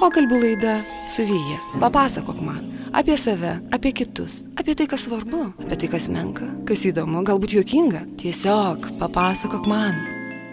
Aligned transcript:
Pokalbių 0.00 0.38
laida 0.40 0.78
su 1.12 1.24
Vyja. 1.28 1.58
Papasakok 1.80 2.40
man 2.44 2.70
apie 2.92 3.16
save, 3.16 3.60
apie 3.70 3.92
kitus, 3.92 4.42
apie 4.58 4.74
tai, 4.74 4.86
kas 4.90 5.06
svarbu, 5.06 5.44
apie 5.62 5.76
tai, 5.78 5.90
kas 5.92 6.08
menka, 6.10 6.48
kas 6.68 6.86
įdomu, 6.90 7.22
galbūt 7.26 7.54
juokinga. 7.58 8.06
Tiesiog 8.20 8.90
papasakok 9.00 9.68
man. 9.70 10.09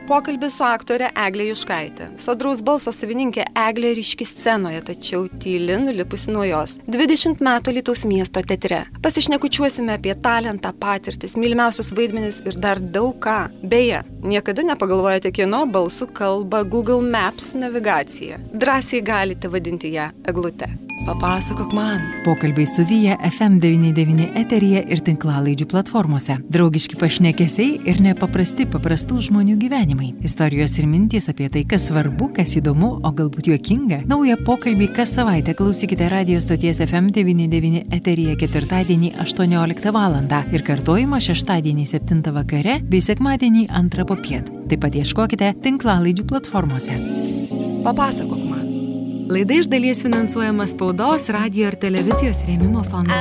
Pokalbis 0.08 0.54
su 0.56 0.64
aktorė 0.64 1.10
Eglė 1.20 1.50
Juškaitė. 1.50 2.06
Sodraus 2.24 2.62
balso 2.64 2.94
savininkė 2.96 3.44
Eglė 3.60 3.90
ryški 3.98 4.24
scenoje, 4.30 4.80
tačiau 4.88 5.26
tyli 5.44 5.76
nulipusi 5.82 6.32
nuo 6.32 6.46
jos. 6.48 6.78
20 6.88 7.44
metų 7.44 7.76
Lietuvos 7.76 8.06
miesto 8.08 8.40
teatre. 8.40 8.86
Pasišnekučiuosime 9.04 9.98
apie 9.98 10.16
talentą, 10.24 10.72
patirtis, 10.80 11.36
mylimiausius 11.36 11.92
vaidmenis 11.98 12.40
ir 12.48 12.56
dar 12.64 12.80
daug 12.80 13.20
ką. 13.20 13.38
Beje, 13.68 14.06
niekada 14.24 14.64
nepagalvojate, 14.72 15.36
kieno 15.36 15.66
balsų 15.68 16.08
kalba 16.16 16.64
Google 16.64 17.04
Maps 17.04 17.52
navigacija. 17.60 18.40
Drąsiai 18.56 19.04
galite 19.04 19.52
vadinti 19.52 19.92
ją 20.00 20.14
Eglute. 20.24 20.87
Papasakok 21.06 21.74
man. 21.74 22.02
Pokalbiai 22.26 22.66
su 22.66 22.84
Vyja 22.86 23.18
FM99 23.24 24.32
eteryje 24.40 24.82
ir 24.92 25.02
tinklalaidžių 25.06 25.68
platformose. 25.70 26.38
Draugiški 26.50 26.98
pašnekesiai 26.98 27.76
ir 27.92 28.00
nepaprasti 28.02 28.66
paprastų 28.72 29.20
žmonių 29.28 29.58
gyvenimai. 29.62 30.10
Istorijos 30.26 30.78
ir 30.82 30.88
mintys 30.90 31.30
apie 31.30 31.52
tai, 31.54 31.64
kas 31.70 31.86
svarbu, 31.92 32.32
kas 32.40 32.56
įdomu, 32.58 32.96
o 33.06 33.12
galbūt 33.20 33.52
juokinga. 33.52 34.02
Naują 34.10 34.40
pokalbį 34.48 34.90
kas 34.98 35.14
savaitę 35.20 35.54
klausykite 35.60 36.10
radio 36.10 36.42
stoties 36.42 36.82
FM99 36.88 37.86
eteryje 38.00 38.36
ketvirtadienį 38.42 39.14
18 39.22 39.94
val. 39.94 40.18
ir 40.52 40.64
kartojimą 40.64 41.22
šeštadienį 41.22 41.86
7 41.86 42.34
vakare 42.34 42.80
bei 42.82 43.02
sekmadienį 43.02 43.68
2 43.70 44.06
popiet. 44.08 44.50
Taip 44.68 44.82
pat 44.82 44.96
ieškokite 44.96 45.54
tinklalaidžių 45.62 46.26
platformose. 46.26 46.98
Papasakok. 47.84 48.47
Laida 49.30 49.54
iš 49.54 49.66
dalies 49.66 50.02
finansuojama 50.02 50.68
spaudos, 50.68 51.26
radio 51.30 51.68
ir 51.68 51.76
televizijos 51.76 52.46
rėmimo 52.48 52.80
fondo. 52.88 53.16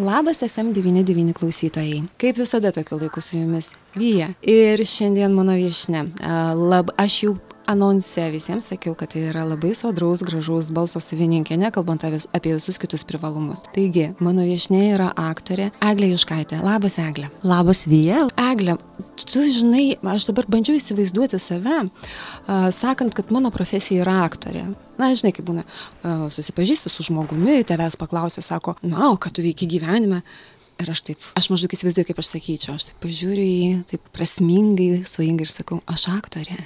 Labas 0.00 0.40
FM99 0.46 1.34
klausytojai. 1.36 1.98
Kaip 2.16 2.40
visada 2.40 2.72
tokiu 2.72 2.96
laiku 3.02 3.20
su 3.20 3.36
jumis 3.36 3.74
Vyja. 3.94 4.30
Ir 4.42 4.80
šiandien 4.86 5.34
mano 5.36 5.52
viešne. 5.58 6.06
A, 6.24 6.54
Lab, 6.56 6.94
aš 6.96 7.18
jau 7.26 7.34
anonse 7.70 8.26
visiems 8.32 8.68
sakiau, 8.72 8.96
kad 8.98 9.12
tai 9.14 9.22
yra 9.30 9.44
labai 9.48 9.72
sodraus, 9.78 10.24
gražaus 10.26 10.68
balso 10.74 11.00
savininkė, 11.02 11.56
nekalbant 11.60 12.04
apie 12.06 12.52
visus 12.52 12.78
kitus 12.80 13.04
privalumus. 13.08 13.62
Taigi, 13.74 14.10
mano 14.20 14.44
viešne 14.46 14.82
yra 14.92 15.10
aktorė 15.14 15.70
Eglė 15.84 16.12
Juškaitė. 16.12 16.60
Labas, 16.64 16.98
Eglė. 17.02 17.30
Labas 17.46 17.84
Vyja. 17.90 18.26
Eglė, 18.50 18.76
tu 19.22 19.46
žinai, 19.46 19.86
aš 20.14 20.28
dabar 20.30 20.48
bandžiau 20.50 20.78
įsivaizduoti 20.78 21.40
save, 21.42 21.82
sakant, 22.76 23.16
kad 23.16 23.32
mano 23.34 23.52
profesija 23.54 24.04
yra 24.04 24.20
aktorė. 24.26 24.68
Na, 25.00 25.12
žinai, 25.16 25.32
kaip 25.36 25.46
būna, 25.48 25.64
susipažįsti 26.34 26.92
su 26.92 27.06
žmogumi, 27.06 27.62
tavęs 27.68 27.96
paklausė, 28.00 28.44
sako, 28.44 28.76
na, 28.84 29.12
o 29.12 29.20
ką 29.20 29.32
tu 29.32 29.44
veiki 29.46 29.68
gyvenime? 29.70 30.20
Ir 30.80 30.88
aš 30.88 31.02
taip, 31.04 31.24
aš 31.36 31.50
maždaug 31.52 31.74
įsivaizduoju, 31.76 32.08
kaip 32.08 32.20
aš 32.22 32.28
sakyčiau, 32.32 32.74
aš 32.78 32.86
taip 32.88 33.02
pažiūriu 33.04 33.42
į 33.44 33.54
jį, 33.54 33.72
taip 33.90 34.06
prasmingai, 34.16 34.88
svajingai 35.08 35.44
ir 35.44 35.52
sakau, 35.52 35.80
aš 35.90 36.06
aktorė. 36.14 36.56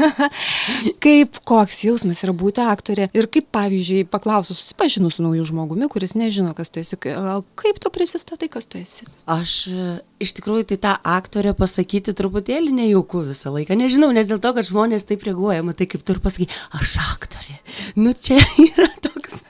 kaip 1.04 1.38
koks 1.46 1.84
jausmas 1.86 2.22
yra 2.24 2.34
būti 2.34 2.64
aktorė 2.64 3.06
ir 3.14 3.28
kaip, 3.30 3.46
pavyzdžiui, 3.54 4.02
paklausus, 4.10 4.64
susipažinus 4.64 5.18
su 5.18 5.26
nauju 5.26 5.46
žmogumi, 5.52 5.86
kuris 5.92 6.16
nežino, 6.18 6.56
kas 6.58 6.72
tu 6.74 6.82
esi, 6.82 6.98
kaip 6.98 7.78
tu 7.82 7.92
prisistatai, 7.94 8.50
kas 8.50 8.66
tu 8.66 8.80
esi. 8.80 9.06
Aš 9.30 9.54
e, 9.70 9.86
iš 10.26 10.34
tikrųjų 10.40 10.72
tai 10.72 10.80
tą 10.82 10.96
aktorę 11.14 11.54
pasakyti 11.58 12.16
truputėlį 12.18 12.74
nejauku 12.82 13.22
visą 13.30 13.54
laiką. 13.54 13.78
Nežinau, 13.78 14.10
nes 14.16 14.30
dėl 14.30 14.42
to, 14.42 14.54
kad 14.56 14.66
žmonės 14.66 15.06
taip 15.06 15.22
reaguoja, 15.28 15.62
matai, 15.66 15.86
kaip 15.90 16.02
tu 16.02 16.16
ir 16.16 16.22
pasakai, 16.24 16.50
aš 16.80 16.98
aktorė. 17.12 17.60
Nu 17.94 18.16
čia 18.16 18.42
yra 18.70 18.90
toks. 19.04 19.44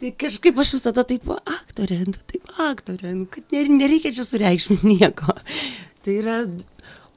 Tai 0.00 0.12
kažkaip 0.24 0.58
aš 0.60 0.74
visada 0.78 1.04
taip 1.08 1.28
aktorė, 1.38 2.02
nu 2.08 2.16
taip 2.30 2.52
aktorė, 2.60 3.14
nu, 3.16 3.26
kad 3.30 3.54
ner- 3.54 3.72
nereikia 3.72 4.12
čia 4.16 4.26
sureikšminti 4.26 4.94
nieko. 4.94 5.36
Tai 6.04 6.14
yra 6.16 6.38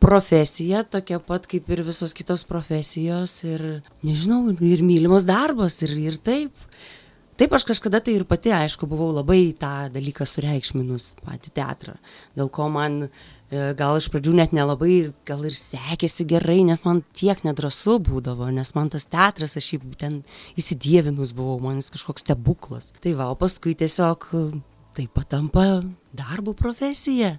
profesija 0.04 0.84
tokia 0.84 1.22
pat 1.24 1.48
kaip 1.48 1.70
ir 1.72 1.84
visos 1.88 2.12
kitos 2.16 2.44
profesijos 2.48 3.38
ir, 3.48 3.64
nežinau, 4.04 4.42
ir 4.60 4.84
mylimas 4.84 5.28
darbas 5.28 5.80
ir, 5.86 5.96
ir 6.00 6.20
taip. 6.20 6.68
Taip, 7.40 7.54
aš 7.56 7.64
kažkada 7.66 7.98
tai 8.04 8.14
ir 8.20 8.28
pati, 8.30 8.52
aišku, 8.54 8.86
buvau 8.86 9.10
labai 9.16 9.56
tą 9.58 9.88
dalyką 9.94 10.28
sureikšminus, 10.30 11.16
patį 11.26 11.54
teatrą, 11.56 11.96
dėl 12.38 12.52
ko 12.54 12.68
man 12.70 13.08
gal 13.78 13.98
iš 14.00 14.08
pradžių 14.14 14.34
net 14.38 14.54
nelabai, 14.56 15.12
gal 15.28 15.44
ir 15.48 15.56
sekėsi 15.56 16.26
gerai, 16.30 16.62
nes 16.68 16.84
man 16.86 17.02
tiek 17.16 17.44
nedrasu 17.46 18.00
būdavo, 18.04 18.50
nes 18.54 18.74
man 18.78 18.92
tas 18.94 19.06
teatras, 19.10 19.58
aš 19.60 19.74
jį 19.76 19.82
ten 20.00 20.22
įsidėvinus 20.60 21.34
buvau, 21.38 21.60
man 21.64 21.82
jis 21.82 21.92
kažkoks 21.94 22.26
stebuklas. 22.26 22.94
Tai 23.04 23.16
va, 23.20 23.30
o 23.34 23.38
paskui 23.40 23.76
tiesiog 23.80 24.30
e, 24.34 24.46
tai 24.98 25.10
patampa 25.12 25.68
darbo 26.16 26.56
profesija. 26.58 27.36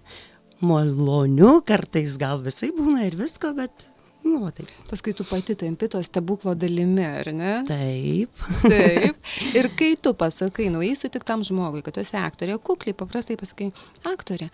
Maloniu, 0.64 1.58
kartais 1.66 2.14
gal 2.20 2.41
visai 2.44 2.70
būna 2.75 3.08
ir 3.08 3.19
visko, 3.19 3.50
bet, 3.56 3.88
nu, 4.25 4.46
taip. 4.54 4.70
Paskui 4.91 5.16
tu 5.16 5.26
pati 5.28 5.56
tampi 5.58 5.91
to 5.92 6.00
stebuklo 6.04 6.54
dalimi, 6.56 7.04
ar 7.04 7.32
ne? 7.34 7.56
Taip. 7.69 8.46
Taip. 8.62 9.19
Ir 9.58 9.69
kai 9.76 9.92
tu 10.00 10.14
pasakai, 10.16 10.70
naujai 10.72 10.94
sutiktam 11.00 11.44
žmogui, 11.46 11.82
kad 11.84 11.98
tu 11.98 12.04
esi 12.04 12.16
aktorė, 12.20 12.56
kukliai, 12.62 12.96
paprastai 12.96 13.36
pasakai, 13.41 13.72
aktorė. 14.14 14.48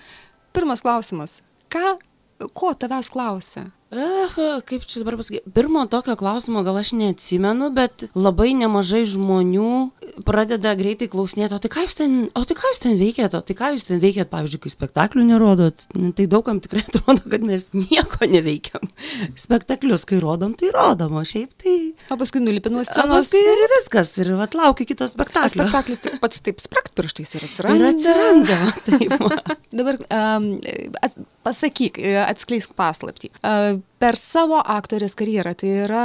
Pirmas 0.57 0.83
klausimas. 0.83 1.39
Ką, 1.71 1.99
ko 2.55 2.75
tavęs 2.75 3.09
klausia? 3.09 3.71
Aha, 3.91 4.61
kaip 4.63 4.85
čia 4.87 5.01
dabar 5.03 5.17
pasakyti, 5.19 5.51
pirmo 5.51 5.83
tokio 5.91 6.15
klausimo 6.15 6.61
gal 6.63 6.77
aš 6.79 6.93
neatsimenu, 6.95 7.73
bet 7.75 8.05
labai 8.15 8.53
nemažai 8.55 9.01
žmonių 9.11 9.71
pradeda 10.23 10.77
greitai 10.79 11.09
klausinėti, 11.11 11.57
o 11.57 11.59
tai 11.59 11.71
ką 11.73 11.83
jūs 11.89 11.97
ten, 11.99 12.13
o 12.39 12.43
tai 12.47 12.55
ką 12.55 12.71
jūs 12.71 12.81
ten 12.85 12.95
veikėt, 13.01 13.35
o 13.35 13.41
tai 13.43 13.57
ką 13.59 13.73
jūs 13.75 13.89
ten 13.89 13.99
veikėt, 14.03 14.31
pavyzdžiui, 14.31 14.61
kai 14.63 14.73
spektaklių 14.77 15.25
nerodot, 15.33 15.87
Nu, 15.99 16.13
tai 16.15 16.29
daugam 16.31 16.61
tikrai 16.63 16.85
atrodo, 16.89 17.25
kad 17.33 17.43
mes 17.43 17.67
nieko 17.75 18.29
neveikiam. 18.31 18.87
Spektaklius, 19.39 20.07
kai 20.07 20.21
rodom, 20.23 20.55
tai 20.55 20.71
rodom, 20.75 21.19
o 21.19 21.25
šiaip 21.27 21.51
tai... 21.59 21.75
O 22.15 22.19
paskui 22.21 22.45
nulipinu 22.45 22.85
scenos. 22.87 23.27
paskui 23.27 23.43
ir 23.43 23.65
viskas, 23.75 24.15
ir 24.23 24.31
atlaukiu 24.47 24.87
kito 24.87 25.09
A 25.09 25.11
spektaklio. 25.11 25.51
spektaklis 25.67 26.05
tik 26.07 26.21
pats 26.23 26.47
taip 26.47 26.63
sprakt 26.63 26.95
pirštais 26.95 27.35
ir 27.35 27.43
Ir 27.43 27.51
atsiranda. 27.51 27.91
atsiranda. 27.91 28.61
va, 28.63 28.71
Taip. 28.87 29.59
Dabar 29.81 29.99
um, 30.15 30.49
at, 31.03 31.19
pasakyk, 31.47 31.99
e, 31.99 32.15
atskleisk 32.23 32.73
paslapti. 32.79 33.33
Uh, 33.43 33.80
per 34.01 34.17
savo 34.17 34.59
aktorės 34.61 35.15
karjerą, 35.19 35.53
tai 35.61 35.71
yra 35.85 36.05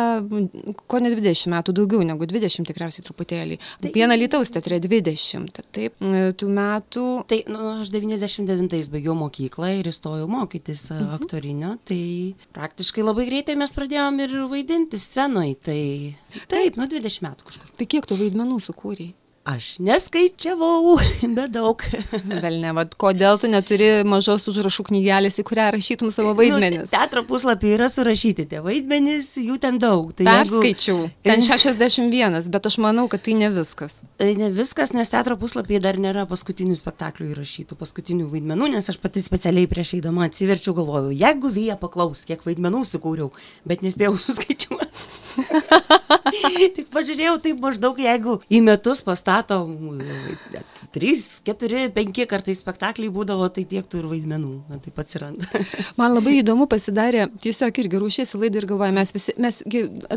ko 0.90 1.00
ne 1.02 1.12
20 1.14 1.52
metų, 1.54 1.76
daugiau 1.80 2.04
negu 2.08 2.28
20 2.28 2.68
tikriausiai 2.70 3.06
truputėlį. 3.08 3.58
Tai... 3.84 3.92
Viena 3.96 4.18
Lietuvos 4.20 4.52
teatre 4.54 4.80
20. 4.84 5.62
Taip, 5.76 5.98
tų 6.40 6.52
metų. 6.58 7.08
Tai, 7.32 7.42
nu, 7.52 7.62
aš 7.82 7.94
99-ais 7.96 8.92
baigiau 8.94 9.16
mokyklą 9.20 9.72
ir 9.80 9.92
įstojau 9.92 10.30
mokytis 10.32 10.88
mhm. 10.92 11.12
aktorinio, 11.20 11.76
tai 11.88 12.02
praktiškai 12.56 13.06
labai 13.06 13.30
greitai 13.32 13.58
mes 13.60 13.76
pradėjom 13.76 14.24
ir 14.26 14.40
vaidinti 14.52 15.00
scenoje, 15.02 15.60
tai 15.66 15.82
taip, 16.52 16.80
nuo 16.80 16.90
20 16.92 17.30
metų 17.30 17.52
kažkur. 17.52 17.78
Tai 17.80 17.94
kiek 17.96 18.10
tu 18.10 18.20
vaidmenų 18.20 18.60
sukūrei? 18.64 19.14
Aš 19.46 19.76
neskaičiavau, 19.78 20.96
bet 21.38 21.52
daug. 21.54 21.84
Vel 22.42 22.56
ne, 22.64 22.72
vad, 22.74 22.96
kodėl 22.98 23.38
tu 23.38 23.46
neturi 23.46 23.90
mažos 24.10 24.48
užrašų 24.50 24.86
knygelės, 24.88 25.38
į 25.38 25.44
kurią 25.46 25.68
rašytum 25.76 26.10
savo 26.10 26.32
vaidmenis? 26.40 26.88
Nu, 26.88 26.90
teatro 26.90 27.22
puslapį 27.28 27.76
yra 27.76 27.86
surašyti 27.94 28.48
tie 28.50 28.64
vaidmenys, 28.66 29.28
jų 29.38 29.60
ten 29.62 29.78
daug. 29.78 30.10
Tai 30.18 30.26
jeigu- 30.26 30.64
Perskaičiau. 30.64 31.04
Ten 31.30 31.46
61, 31.50 32.50
bet 32.56 32.70
aš 32.72 32.80
manau, 32.82 33.06
kad 33.12 33.22
tai 33.28 33.36
ne 33.38 33.52
viskas. 33.54 34.00
Tai 34.18 34.32
ne 34.40 34.50
viskas, 34.50 34.96
nes 34.98 35.14
teatro 35.14 35.38
puslapyje 35.38 35.84
dar 35.86 36.02
nėra 36.02 36.26
paskutinių 36.32 36.74
spektaklių 36.82 37.30
įrašytų, 37.36 37.78
paskutinių 37.84 38.26
vaidmenų, 38.34 38.72
nes 38.80 38.90
aš 38.90 38.98
pati 39.06 39.22
specialiai 39.22 39.70
prieš 39.70 39.94
eidama 40.00 40.26
atsiverčiau, 40.26 40.74
galvojau, 40.82 41.14
jeigu 41.14 41.54
vyja 41.54 41.78
paklaus, 41.78 42.26
kiek 42.26 42.42
vaidmenų 42.50 42.82
sukūriau, 42.96 43.30
bet 43.70 43.86
nespėjau 43.86 44.18
suskaičiuoti. 44.26 44.90
Tik 46.76 46.88
pažiūrėjau, 46.94 47.38
taip 47.44 47.62
maždaug, 47.64 48.00
jeigu 48.02 48.40
į 48.50 48.62
metus 48.66 49.04
pastatom 49.06 50.00
3, 50.96 51.44
4, 51.44 51.90
5 51.92 52.26
kartais 52.32 52.62
spektakliai 52.62 53.12
būdavo, 53.12 53.50
tai 53.52 53.66
tiek 53.68 53.84
tų 53.92 54.00
ir 54.00 54.08
vaidmenų, 54.14 54.52
man 54.70 54.82
taip 54.84 55.00
atsiranda. 55.04 55.44
Man 56.00 56.14
labai 56.14 56.38
įdomu 56.40 56.68
pasidarė, 56.72 57.26
tiesiog 57.44 57.78
irgi 57.82 58.00
ruošiesi 58.00 58.40
laidai 58.40 58.62
ir 58.62 58.68
galvoju, 58.70 58.94
mes 58.96 59.12
visi, 59.16 59.34
mes 59.42 59.60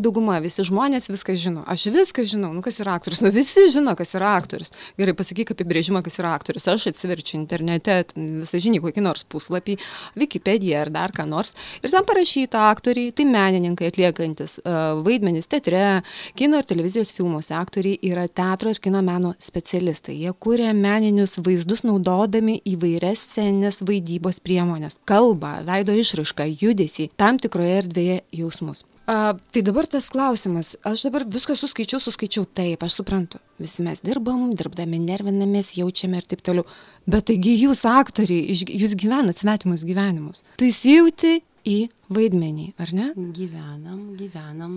dauguma, 0.02 0.38
visi 0.42 0.64
žmonės 0.66 1.08
viską 1.10 1.34
žino. 1.38 1.64
Aš 1.70 1.88
viską 1.94 2.25
žinau, 2.28 2.50
nu 2.54 2.62
kas 2.64 2.78
yra 2.82 2.94
aktorius, 2.98 3.22
nu 3.25 3.30
visi 3.34 3.66
žino, 3.75 3.94
kas 3.98 4.14
yra 4.19 4.32
aktorius. 4.38 4.72
Gerai, 4.98 5.14
pasakyk 5.19 5.52
apibrėžimą, 5.54 6.02
kas 6.06 6.19
yra 6.20 6.32
aktorius. 6.36 6.69
Aš 6.70 6.88
atsiverčiu 6.92 7.38
internete, 7.40 8.00
visą 8.14 8.60
žinį, 8.62 8.82
kokį 8.84 9.04
nors 9.06 9.26
puslapį, 9.30 9.78
Wikipediją 10.19 10.84
ar 10.84 10.92
dar 10.94 11.14
ką 11.14 11.26
nors. 11.28 11.54
Ir 11.82 11.92
ten 11.92 12.06
parašyta 12.06 12.69
aktoriai, 12.70 13.12
tai 13.16 13.26
menininkai 13.28 13.90
atliekantis 13.92 14.58
uh, 14.62 15.00
vaidmenis 15.06 15.50
teatre, 15.50 16.02
kino 16.38 16.60
ir 16.60 16.69
televizijos 16.69 17.12
filmuose. 17.16 17.54
Aktoriai 17.58 17.98
yra 18.10 18.26
teatro 18.28 18.72
ir 18.75 18.82
kino 18.82 19.02
meno 19.04 19.34
specialistai. 19.42 20.19
Jie 20.22 20.34
kūrė 20.34 20.68
meninius 20.76 21.38
vaizdus 21.44 21.85
naudodami 21.87 22.59
įvairias 22.69 23.25
sceninės 23.26 23.81
vaidybos 23.81 24.41
priemonės- 24.44 24.99
kalbą, 25.11 25.65
veido 25.65 25.93
išraišką, 25.93 26.49
judesį, 26.61 27.11
tam 27.17 27.38
tikroje 27.38 27.82
erdvėje 27.82 28.20
jausmus. 28.32 28.85
A, 29.09 29.38
tai 29.53 29.62
dabar 29.62 29.87
tas 29.88 30.05
klausimas, 30.12 30.76
aš 30.85 31.06
dabar 31.06 31.25
viską 31.25 31.55
suskaičiau, 31.56 31.97
suskaičiau 31.97 32.44
taip, 32.44 32.82
aš 32.85 32.99
suprantu. 32.99 33.38
Visi 33.56 33.81
mes 33.81 34.03
dirbam, 34.05 34.50
dirbdami 34.53 34.99
nervinamės, 35.00 35.70
jaučiame 35.81 36.20
ir 36.20 36.26
taip 36.29 36.43
toliau. 36.44 36.67
Bet 37.09 37.25
taigi 37.31 37.55
jūs 37.56 37.87
aktoriai, 37.88 38.53
jūs 38.53 38.93
gyvenat 39.00 39.41
svetimus 39.41 39.87
gyvenimus. 39.88 40.44
Tu 40.61 40.69
įsijauti 40.69 41.38
į 41.64 41.79
vaidmenį, 42.12 42.75
ar 42.76 42.93
ne? 42.93 43.09
Gyvenam, 43.17 44.03
gyvenam. 44.19 44.76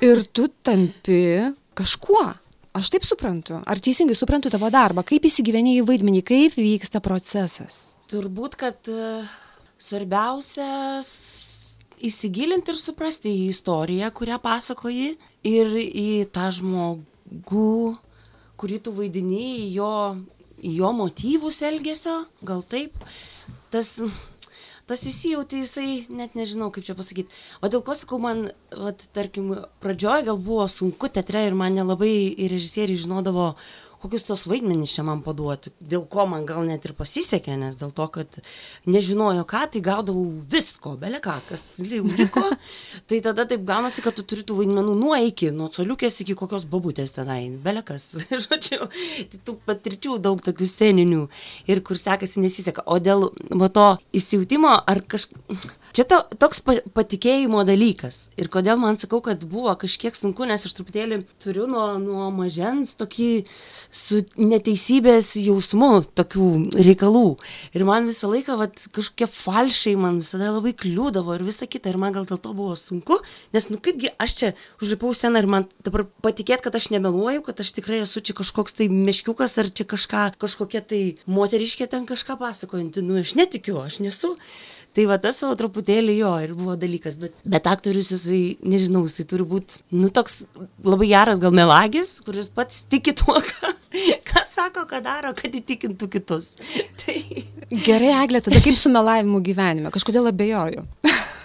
ir 0.00 0.22
tu 0.30 0.46
tampi 0.62 1.50
kažkuo. 1.74 2.28
Aš 2.72 2.88
taip 2.88 3.04
suprantu. 3.04 3.58
Ar 3.68 3.80
teisingai 3.84 4.16
suprantu 4.16 4.48
tavo 4.52 4.70
darbą? 4.72 5.04
Kaip 5.04 5.26
įsigyveni 5.28 5.76
į 5.76 5.86
vaidmenį, 5.88 6.22
kaip 6.24 6.54
vyksta 6.56 7.02
procesas? 7.04 7.90
Turbūt, 8.08 8.56
kad 8.60 8.88
uh, 8.88 9.28
svarbiausia 9.76 11.02
įsigilinti 12.02 12.72
ir 12.72 12.78
suprasti 12.80 13.28
į 13.28 13.50
istoriją, 13.52 14.08
kurią 14.16 14.40
pasakoji 14.42 15.12
ir 15.46 15.76
į 15.82 16.08
tą 16.32 16.48
žmogų, 16.56 17.76
kurį 18.56 18.80
tu 18.86 18.96
vaidini, 18.96 19.44
į 19.66 19.68
jo, 19.76 19.92
į 20.64 20.72
jo 20.80 20.92
motyvus 20.96 21.60
elgesio, 21.68 22.22
gal 22.40 22.64
taip. 22.72 22.96
Tas 23.72 23.98
tas 24.92 25.06
įsijauti 25.08 25.62
jisai, 25.62 25.88
net 26.12 26.36
nežinau, 26.36 26.68
kaip 26.74 26.84
čia 26.84 26.96
pasakyti. 26.98 27.32
O 27.64 27.70
dėl 27.72 27.80
ko 27.86 27.96
sakau, 27.96 28.20
man, 28.20 28.50
vat, 28.76 29.00
tarkim, 29.16 29.54
pradžioje 29.80 30.26
gal 30.28 30.40
buvo 30.40 30.66
sunku 30.68 31.08
teatre 31.08 31.46
ir 31.48 31.56
man 31.56 31.72
nelabai 31.78 32.12
režisieriai 32.36 33.00
žinodavo, 33.00 33.54
kokius 34.02 34.26
tos 34.26 34.44
vaidmenys 34.50 34.92
čia 34.96 35.04
man 35.06 35.22
paduoti, 35.24 35.72
dėl 35.78 36.04
ko 36.10 36.26
man 36.30 36.44
gal 36.48 36.64
net 36.66 36.84
ir 36.88 36.94
pasisekė, 36.98 37.54
nes 37.60 37.78
dėl 37.80 37.92
to, 37.94 38.06
kad 38.12 38.38
nežinojo 38.90 39.44
ką, 39.48 39.62
tai 39.72 39.82
gaudavau 39.84 40.24
visko, 40.52 40.96
belė 41.00 41.20
ką, 41.22 41.36
kas 41.48 41.64
liko. 41.78 42.44
tai 43.08 43.20
tada 43.24 43.46
taip 43.48 43.64
gaunasi, 43.68 44.04
kad 44.04 44.16
tu 44.18 44.26
turi 44.26 44.44
tų 44.46 44.58
vaidmenų 44.62 44.96
nuo 44.98 45.18
iki, 45.28 45.52
nuo 45.54 45.70
coliukės 45.72 46.20
iki 46.24 46.36
kokios 46.38 46.66
babutės 46.68 47.14
tenai, 47.16 47.44
belė 47.62 47.84
kas. 47.86 48.10
Žodžiu, 48.46 48.88
tai 49.32 49.42
tų 49.46 49.56
patirčių 49.68 50.18
daug 50.22 50.42
tokių 50.44 50.68
sceninių 50.68 51.26
ir 51.70 51.84
kur 51.86 52.00
sekasi 52.00 52.42
nesiseka. 52.42 52.84
O 52.86 52.98
dėl 53.02 53.30
va, 53.50 53.70
to 53.72 53.86
įsijūtimo 54.18 54.74
ar 54.82 55.04
kažkaip 55.06 55.70
čia 55.92 56.04
to, 56.08 56.18
toks 56.40 56.62
pa, 56.64 56.76
patikėjimo 56.96 57.62
dalykas. 57.68 58.26
Ir 58.40 58.48
kodėl 58.52 58.80
man 58.80 58.98
sakau, 59.00 59.20
kad 59.24 59.44
buvo 59.48 59.72
kažkiek 59.78 60.16
sunku, 60.16 60.46
nes 60.48 60.64
aš 60.64 60.74
truputėlį 60.78 61.22
turiu 61.42 61.68
nuo, 61.70 61.84
nuo 62.00 62.30
mažens 62.34 62.94
tokį 62.98 63.30
su 63.92 64.22
neteisybės 64.40 65.34
jausmu 65.40 66.02
tokių 66.16 66.48
reikalų. 66.88 67.26
Ir 67.76 67.86
man 67.88 68.08
visą 68.10 68.30
laiką 68.32 68.56
vat, 68.60 68.82
kažkokie 68.96 69.28
falšiai 69.30 69.94
man 70.00 70.20
visada 70.22 70.50
labai 70.52 70.74
kliūdavo 70.76 71.36
ir 71.36 71.46
visa 71.46 71.68
kita. 71.68 71.92
Ir 71.92 72.00
man 72.00 72.16
gal 72.16 72.26
dėl 72.28 72.40
to 72.42 72.54
buvo 72.56 72.76
sunku, 72.78 73.20
nes, 73.54 73.68
nu 73.72 73.80
kaipgi 73.82 74.12
aš 74.22 74.36
čia 74.40 74.52
užlipau 74.82 75.12
seną 75.16 75.44
ir 75.44 75.50
man 75.50 75.68
dabar 75.84 76.06
patikėt, 76.24 76.64
kad 76.64 76.76
aš 76.78 76.90
nemeluoju, 76.94 77.44
kad 77.46 77.60
aš 77.62 77.74
tikrai 77.76 78.02
esu 78.06 78.24
čia 78.24 78.36
kažkoks 78.38 78.78
tai 78.80 78.88
meškiukas 78.92 79.58
ar 79.60 79.70
čia 79.72 79.88
kažką, 79.88 80.26
kažkokia 80.40 80.84
tai 80.84 81.02
moteriškė 81.28 81.88
ten 81.92 82.08
kažką 82.08 82.38
pasakojanti. 82.40 83.04
Nu, 83.04 83.20
aš 83.20 83.36
netikiu, 83.38 83.80
aš 83.84 84.00
nesu. 84.04 84.36
Tai 84.92 85.06
va 85.08 85.16
tas 85.16 85.38
savo 85.40 85.54
truputėlį 85.56 86.18
jo 86.18 86.30
ir 86.44 86.50
buvo 86.56 86.74
dalykas, 86.76 87.16
bet, 87.20 87.36
bet 87.48 87.68
aktorius 87.70 88.10
jisai, 88.12 88.40
nežinau, 88.60 89.06
jisai 89.08 89.24
turi 89.30 89.46
būti, 89.48 89.80
nu 89.96 90.10
toks 90.12 90.42
labai 90.84 91.08
geras 91.14 91.40
gal 91.40 91.54
melagis, 91.56 92.18
kuris 92.26 92.50
pats 92.52 92.82
tiki 92.92 93.14
tuo, 93.16 93.38
ką, 93.40 93.72
ką 94.28 94.42
sako, 94.50 94.84
ką 94.90 95.00
daro, 95.04 95.32
kad 95.38 95.56
įtikintų 95.56 96.10
kitus. 96.12 96.52
Tai... 97.00 97.16
Gerai, 97.72 98.12
Eglė, 98.20 98.42
tada 98.44 98.60
kaip 98.60 98.76
su 98.76 98.92
melavimu 98.92 99.40
gyvenime, 99.44 99.88
kažkodėl 99.94 100.28
abejoju. 100.28 100.84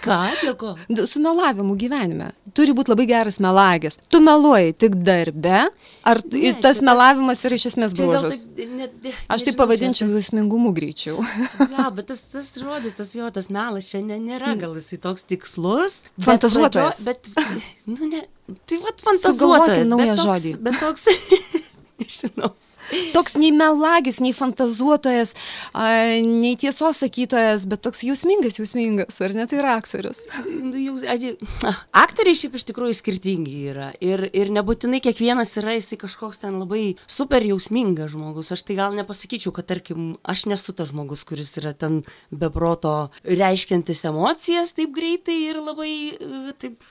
Ką, 0.02 0.18
dėl 0.42 0.54
ko? 0.58 0.72
Su 1.08 1.20
melavimu 1.22 1.74
gyvenime. 1.78 2.30
Turi 2.56 2.74
būti 2.76 2.92
labai 2.92 3.06
geras 3.10 3.38
melagis. 3.42 3.98
Tu 4.10 4.20
meluoji 4.22 4.74
tik 4.78 4.96
darbe, 5.06 5.64
ar 6.06 6.20
ne, 6.32 6.52
tas 6.62 6.80
melavimas 6.84 7.42
yra 7.46 7.58
iš 7.58 7.68
esmės 7.72 7.96
bruožas? 7.98 8.44
Tai, 8.56 8.68
ne, 8.78 8.88
ne, 9.04 9.14
Aš 9.34 9.46
tai 9.48 9.54
pavadinčiau 9.58 10.10
laismingumu 10.12 10.74
greičiau. 10.76 11.18
Ja, 11.78 11.88
bet 11.94 12.08
tas, 12.10 12.22
tas 12.32 12.48
žodis, 12.58 12.96
tas 12.98 13.12
jo, 13.14 13.28
tas 13.34 13.50
melas 13.54 13.86
čia 13.90 14.00
ne, 14.02 14.16
nėra 14.22 14.54
gal 14.58 14.74
jisai 14.78 14.98
toks 15.02 15.26
tikslus. 15.28 16.00
Fantazuotojas. 16.24 17.02
Bet, 17.06 17.28
bet, 17.36 17.68
nu 17.86 18.08
ne, 18.10 18.24
tai 18.66 18.80
vad 18.82 19.02
fantazuotojas. 19.04 19.86
naują 19.90 20.16
žodį. 20.22 20.54
Bet 20.66 20.80
toks, 20.82 21.06
nežinau. 22.00 22.54
Toks 23.14 23.36
nei 23.38 23.50
melagis, 23.54 24.20
nei 24.24 24.32
fantazuotojas, 24.36 25.34
nei 25.74 26.54
tiesos 26.60 27.00
sakytojas, 27.02 27.66
bet 27.68 27.82
toks 27.84 28.04
jausmingas, 28.06 28.58
jausmingas, 28.60 29.20
ar 29.24 29.34
ne 29.36 29.46
tai 29.50 29.60
yra 29.60 29.74
aktorius? 29.78 30.22
Nu, 30.48 31.72
aktoriai 31.96 32.38
šiaip 32.38 32.56
iš 32.58 32.66
tikrųjų 32.70 32.96
skirtingi 32.96 33.56
yra. 33.72 33.90
Ir, 34.04 34.24
ir 34.32 34.52
nebūtinai 34.54 35.02
kiekvienas 35.04 35.54
yra 35.60 35.76
jisai 35.76 36.00
kažkoks 36.00 36.42
ten 36.44 36.58
labai 36.62 36.96
super 37.10 37.44
jausmingas 37.44 38.14
žmogus. 38.14 38.52
Aš 38.54 38.64
tai 38.68 38.78
gal 38.78 38.96
nepasakyčiau, 38.96 39.52
kad 39.56 39.68
tarkim, 39.70 40.16
aš 40.26 40.46
nesu 40.50 40.74
tas 40.76 40.92
žmogus, 40.92 41.26
kuris 41.28 41.52
yra 41.60 41.74
ten 41.76 42.02
beproto 42.30 43.10
reiškiantis 43.28 44.04
emocijas 44.08 44.74
taip 44.76 44.94
greitai 44.96 45.38
ir 45.50 45.60
labai 45.62 45.92
taip 46.60 46.82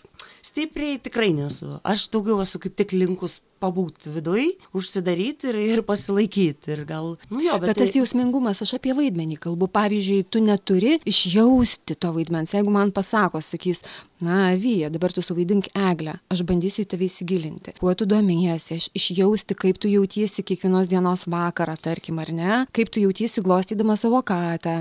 stipriai 0.46 1.00
tikrai 1.02 1.34
nesu. 1.38 1.80
Aš 1.88 2.10
daugiau 2.14 2.42
esu 2.44 2.62
kaip 2.62 2.78
tik 2.80 2.96
linkus 2.96 3.42
pabūt 3.62 4.10
viduj, 4.14 4.50
užsidaryti 4.78 5.52
ir, 5.52 5.60
ir 5.78 5.84
pasilaikyti. 5.88 6.74
Ir 6.76 6.84
gal, 6.90 7.14
nu 7.32 7.42
jo, 7.44 7.58
bet, 7.62 7.72
bet 7.72 7.82
tas 7.82 7.94
tai... 7.94 8.02
jausmingumas, 8.02 8.62
aš 8.66 8.76
apie 8.78 8.96
vaidmenį 8.98 9.40
kalbu. 9.44 9.70
Pavyzdžiui, 9.74 10.28
tu 10.32 10.42
neturi 10.44 10.98
išjausti 11.08 11.98
to 11.98 12.14
vaidmens. 12.16 12.56
Jeigu 12.56 12.74
man 12.74 12.94
pasako, 12.96 13.42
sakys, 13.44 13.84
na, 14.24 14.56
Vyja, 14.58 14.90
dabar 14.94 15.14
tu 15.14 15.22
suvaidink 15.22 15.70
eglę, 15.78 16.18
aš 16.34 16.42
bandysiu 16.48 16.84
į 16.84 16.90
tave 16.94 17.08
įsigilinti. 17.08 17.76
Kuo 17.82 17.94
tu 17.98 18.08
domėjasi, 18.10 18.78
aš 18.80 18.88
išjausti, 18.98 19.58
kaip 19.58 19.80
tu 19.82 19.92
jautiesi 19.92 20.44
kiekvienos 20.46 20.90
dienos 20.90 21.28
vakarą, 21.30 21.76
tarkim, 21.82 22.18
ar 22.24 22.32
ne, 22.34 22.60
kaip 22.76 22.90
tu 22.94 23.04
jautiesi 23.04 23.44
glostydama 23.46 23.98
savo 24.00 24.24
katę, 24.26 24.80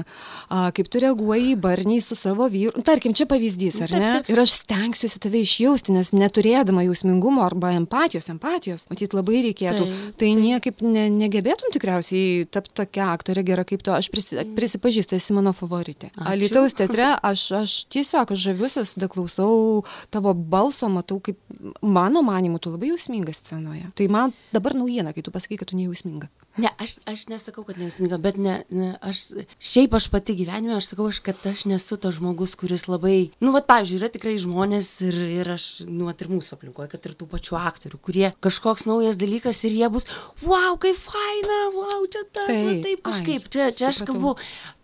a, 0.49 0.71
kaip 0.77 0.89
tu 0.93 1.03
reaguoji 1.03 1.53
į 1.55 1.59
barniai 1.61 2.05
su 2.05 2.17
savo 2.19 2.49
vyru. 2.53 2.85
Tarkim, 2.87 3.15
čia 3.17 3.29
pavyzdys, 3.29 3.81
ar 3.85 3.95
ne? 3.97 4.13
Ir 4.31 4.41
aš 4.41 4.57
stengsiuosi 4.63 5.21
tave 5.23 5.43
išjausti, 5.45 5.95
nes 5.97 6.13
neturėdama 6.17 6.87
jausmingumo 6.87 7.45
arba 7.45 7.75
empatijos, 7.77 8.31
empatijos 8.33 8.87
matyt, 8.91 9.17
labai 9.17 9.43
reikėtų. 9.51 9.89
Tai, 10.17 10.33
niekaip 10.41 10.81
ne, 10.85 11.07
negebėtum 11.13 11.73
tikriausiai 11.75 12.47
tapti 12.53 12.75
tokia 12.77 13.11
aktorė 13.13 13.45
gera 13.47 13.67
kaip 13.69 13.85
tu. 13.85 13.93
Aš 13.95 14.11
prisi, 14.13 14.41
prisipažįstu, 14.57 15.17
esi 15.19 15.37
mano 15.37 15.53
favoritė. 15.57 16.11
Alitaus 16.17 16.77
teatre 16.77 17.13
aš, 17.21 17.47
aš 17.61 17.77
tiesiog 17.93 18.33
aš 18.35 18.45
žaviusias, 18.49 18.95
daklausau 19.27 19.85
tavo 20.11 20.35
balso, 20.35 20.89
matau, 20.89 21.21
kaip 21.21 21.39
mano 21.83 22.23
manimu, 22.23 22.59
tu 22.59 22.71
labai 22.71 22.91
jausminga 22.93 23.33
scenoje. 23.35 23.91
Tai 23.95 24.09
man 24.09 24.33
dabar 24.53 24.75
naujiena, 24.75 25.13
kai 25.13 25.23
tu 25.23 25.31
pasakai, 25.31 25.59
kad 25.59 25.69
tu 25.69 25.77
nejausminga. 25.77 26.29
Ne, 26.57 26.71
aš, 26.81 26.99
aš 27.05 27.27
nesakau, 27.29 27.67
kad 27.67 27.77
nejausminga, 27.77 28.19
bet 28.19 28.39
ne, 28.41 28.65
ne, 28.71 28.95
aš, 29.05 29.35
šiaip 29.61 29.95
aš 29.97 30.09
pati 30.09 30.37
gyvenime, 30.39 30.77
aš 30.79 30.93
sakau, 30.93 31.09
aš, 31.11 31.21
kad 31.21 31.37
aš 31.45 31.67
nesu 31.69 31.99
tas 32.01 32.17
žmogus, 32.17 32.55
kuris 32.57 32.87
labai, 32.89 33.31
nu, 33.45 33.53
va, 33.53 33.61
pavyzdžiui, 33.67 33.99
yra 34.01 34.09
tikrai 34.13 34.37
žmonės 34.41 34.89
ir, 35.05 35.19
ir 35.43 35.53
aš, 35.57 35.67
nu, 35.85 36.09
ir 36.09 36.33
mūsų 36.33 36.57
aplinkoje, 36.57 36.89
kad 36.95 37.11
ir 37.11 37.17
tų 37.19 37.29
pačių 37.35 37.59
aktorių, 37.61 38.01
kurie 38.01 38.31
kažkoks 38.45 38.87
naujas 38.89 39.21
dalykas 39.21 39.61
ir 39.69 39.77
jie 39.77 39.91
bus, 39.93 40.09
wow, 40.47 40.79
kaip 40.81 40.97
faina, 40.97 41.61
wow, 41.77 42.09
čia 42.09 42.25
tas, 42.31 42.49
taip, 42.49 42.65
va, 42.65 42.77
taip 42.89 43.05
kažkaip, 43.11 43.51
ai, 43.51 43.53
čia, 43.53 43.69
čia 43.77 43.91
aš 43.93 44.01
kalbu, 44.09 44.37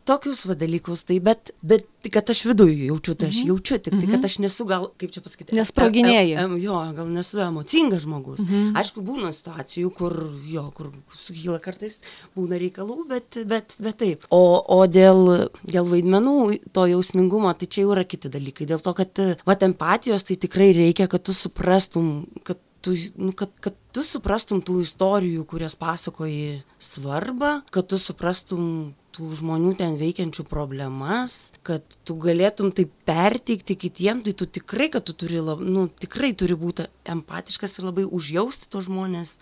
tokius 0.08 0.44
va 0.48 0.56
dalykus, 0.58 1.04
tai 1.08 1.18
bet, 1.24 1.52
bet 1.62 1.86
kad 2.12 2.30
aš 2.32 2.42
viduje 2.48 2.88
jaučiu, 2.88 3.14
tai 3.18 3.28
aš 3.30 3.40
mhm. 3.42 3.50
jaučiu, 3.52 3.78
tik 3.78 3.94
tai, 3.94 4.06
kad 4.06 4.16
mhm. 4.18 4.28
aš 4.28 4.38
nesu 4.44 4.66
gal, 4.68 4.88
kaip 5.00 5.12
čia 5.14 5.22
pasakyti, 5.24 5.56
nesproginėjai. 5.58 6.32
E, 6.32 6.46
e, 6.46 6.58
jo, 6.64 6.78
gal 6.96 7.12
nesu 7.12 7.42
emocingas 7.44 8.06
žmogus. 8.06 8.42
Mhm. 8.44 8.72
Aišku, 8.80 9.04
būna 9.06 9.30
situacijų, 9.36 9.92
kur, 9.98 10.16
jo, 10.48 10.66
kur 10.76 10.90
sukyla 11.18 11.60
kartais, 11.62 12.00
būna 12.38 12.58
reikalų, 12.62 12.98
bet, 13.12 13.40
bet, 13.48 13.76
bet 13.82 14.00
taip. 14.02 14.26
O, 14.34 14.42
o 14.58 14.80
dėl, 14.90 15.52
dėl 15.68 15.92
vaidmenų, 15.92 16.36
to 16.74 16.88
jausmingumo, 16.90 17.54
tai 17.58 17.70
čia 17.70 17.86
jau 17.86 17.94
yra 17.96 18.06
kiti 18.08 18.32
dalykai. 18.32 18.68
Dėl 18.70 18.82
to, 18.82 18.96
kad, 18.98 19.24
va, 19.46 19.58
empatijos, 19.62 20.26
tai 20.26 20.38
tikrai 20.42 20.72
reikia, 20.76 21.06
kad 21.10 21.22
tu 21.26 21.36
suprastum, 21.36 22.12
kad 22.46 22.60
tu, 22.82 22.96
nu, 23.16 23.32
kad, 23.36 23.52
kad 23.62 23.76
tu 23.94 24.02
suprastum 24.06 24.62
tų 24.64 24.80
istorijų, 24.82 25.44
kurias 25.48 25.76
pasakoji 25.78 26.62
svarbą, 26.82 27.60
kad 27.74 27.88
tu 27.90 27.98
suprastum 28.02 28.66
tų 29.12 29.28
žmonių 29.38 29.74
ten 29.78 29.96
veikiančių 30.00 30.44
problemas, 30.48 31.52
kad 31.66 31.84
tu 32.06 32.16
galėtum 32.20 32.72
tai 32.74 32.86
perteikti 33.08 33.76
kitiem, 33.78 34.22
tai 34.24 34.34
tu 34.36 34.48
tikrai, 34.48 34.88
kad 34.92 35.04
tu 35.08 35.14
turi, 35.16 35.40
nu, 35.42 35.86
tikrai 36.00 36.32
turi 36.38 36.56
būti 36.58 36.88
empatiškas 37.12 37.78
ir 37.78 37.88
labai 37.90 38.06
užjausti 38.08 38.70
tos 38.72 38.88
žmonės, 38.88 39.36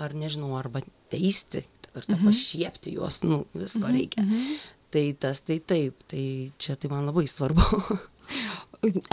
ar 0.00 0.14
nežinau, 0.16 0.54
arba 0.58 0.84
teisti, 1.12 1.64
ar 1.94 2.06
mhm. 2.06 2.30
pašiepti 2.30 2.94
juos, 2.96 3.22
nu, 3.26 3.44
visko 3.56 3.86
mhm. 3.86 3.96
reikia. 3.98 4.26
Mhm. 4.26 4.60
Tai 4.90 5.04
tas, 5.22 5.42
tai 5.46 5.60
taip, 5.62 6.00
tai 6.10 6.24
čia 6.58 6.74
tai 6.74 6.90
man 6.90 7.06
labai 7.06 7.28
svarbu. 7.30 7.62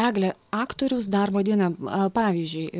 Eglė, 0.07 0.31
aktoriaus 0.51 1.09
darbo 1.11 1.43
diena. 1.45 1.71
Pavyzdžiui, 2.13 2.71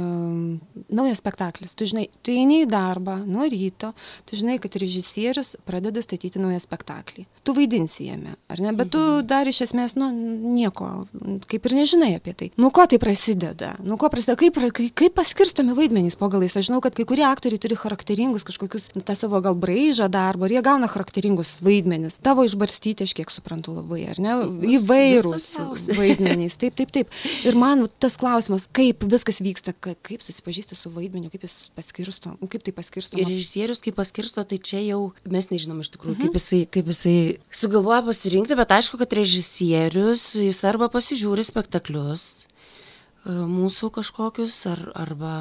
naujas 0.94 1.20
spektaklis. 1.22 1.76
Tu 1.78 1.88
žinai, 1.90 2.08
tu 2.24 2.32
eini 2.34 2.64
į 2.64 2.70
darbą 2.72 3.20
nuo 3.28 3.48
ryto, 3.50 3.94
tu 4.28 4.38
žinai, 4.40 4.58
kad 4.62 4.76
režisierius 4.80 5.56
pradeda 5.68 6.02
statyti 6.04 6.42
naują 6.42 6.60
spektaklį. 6.64 7.26
Tu 7.48 7.56
vaidinsi 7.56 8.08
jame, 8.10 8.36
ar 8.52 8.62
ne? 8.64 8.74
Bet 8.78 8.92
tu 8.96 9.02
dar 9.28 9.48
iš 9.50 9.62
esmės, 9.68 9.96
nu, 10.00 10.10
nieko, 10.56 11.08
kaip 11.48 11.68
ir 11.70 11.76
nežinai 11.80 12.12
apie 12.18 12.34
tai. 12.38 12.50
Nu, 12.60 12.72
ko 12.76 12.88
tai 12.90 13.00
prasideda? 13.02 13.74
Nu, 13.84 14.00
ko 14.00 14.10
prasideda? 14.14 14.40
Kaip, 14.40 14.60
kaip, 14.76 14.94
kaip 14.98 15.16
paskirstomi 15.18 15.76
vaidmenys 15.78 16.18
po 16.20 16.30
galais? 16.32 16.56
Aš 16.58 16.70
žinau, 16.70 16.82
kad 16.84 16.96
kai 16.98 17.08
kurie 17.08 17.26
aktoriai 17.28 17.62
turi 17.62 17.78
charakteringus 17.80 18.48
kažkokius, 18.48 18.90
tą 18.98 19.18
savo 19.18 19.42
gal 19.44 19.58
braižą 19.60 20.10
darbo, 20.12 20.48
ir 20.48 20.58
jie 20.58 20.64
gauna 20.66 20.90
charakteringus 20.92 21.58
vaidmenis. 21.66 22.20
Tavo 22.24 22.46
išbarstyti, 22.48 23.08
aš 23.08 23.16
kiek 23.18 23.32
suprantu 23.34 23.78
labai, 23.78 24.04
ar 24.12 24.22
ne? 24.24 24.36
Įvairūs 24.78 25.50
vaidmenys. 25.98 26.60
Taip, 26.60 26.76
taip, 26.80 26.94
taip. 26.96 27.16
Ir 27.48 27.57
man 27.58 27.84
tas 28.02 28.16
klausimas, 28.20 28.68
kaip 28.74 29.04
viskas 29.10 29.42
vyksta, 29.44 29.74
ka- 29.74 29.96
kaip 30.06 30.22
susipažįsti 30.24 30.78
su 30.78 30.92
vaidmeniu, 30.94 31.32
kaip 31.34 31.44
jis 31.48 31.70
paskirsto, 31.78 32.36
kaip 32.48 32.64
tai 32.64 32.74
paskirsto. 32.78 33.18
Ir 33.20 33.28
režisierius, 33.30 33.82
kaip 33.84 33.98
paskirsto, 33.98 34.46
tai 34.48 34.60
čia 34.62 34.82
jau 34.86 35.02
mes 35.26 35.50
nežinom 35.52 35.82
iš 35.84 35.92
tikrųjų, 35.98 36.18
kaip, 36.24 36.38
jisai, 36.40 36.62
kaip 36.70 36.92
jisai 36.94 37.18
sugalvoja 37.52 38.04
pasirinkti, 38.08 38.58
bet 38.60 38.74
aišku, 38.78 39.00
kad 39.02 39.18
režisierius, 39.18 40.36
jis 40.40 40.64
arba 40.70 40.88
pasižiūri 40.94 41.44
spektaklius 41.48 42.46
e, 43.26 43.32
mūsų 43.34 43.92
kažkokius, 44.00 44.56
ar, 44.72 44.86
arba, 44.96 45.36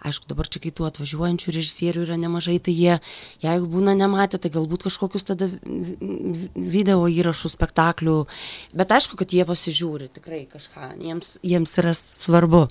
aišku, 0.00 0.26
dabar 0.28 0.48
čia 0.48 0.62
kai 0.64 0.72
tų 0.72 0.88
atvažiuojančių 0.88 1.54
režisierių 1.54 2.06
yra 2.06 2.16
nemažai, 2.16 2.58
tai 2.58 2.72
jie, 2.72 2.98
jeigu 3.44 3.68
būna 3.68 3.94
nematę, 3.98 4.38
tai 4.40 4.50
galbūt 4.50 4.88
kažkokius 4.88 5.24
tada 5.28 5.46
vi- 5.46 5.96
vi- 6.00 6.50
video 6.56 7.04
įrašų 7.06 7.52
spektaklių, 7.52 8.26
bet 8.72 8.88
aišku, 8.88 9.16
kad 9.16 9.28
jie 9.28 9.44
pasižiūri 9.44 10.08
tikrai 10.12 10.46
kažką, 10.48 10.96
jiems, 10.98 11.38
jiems 11.42 11.78
yra 11.78 11.92
svarbu 11.94 12.68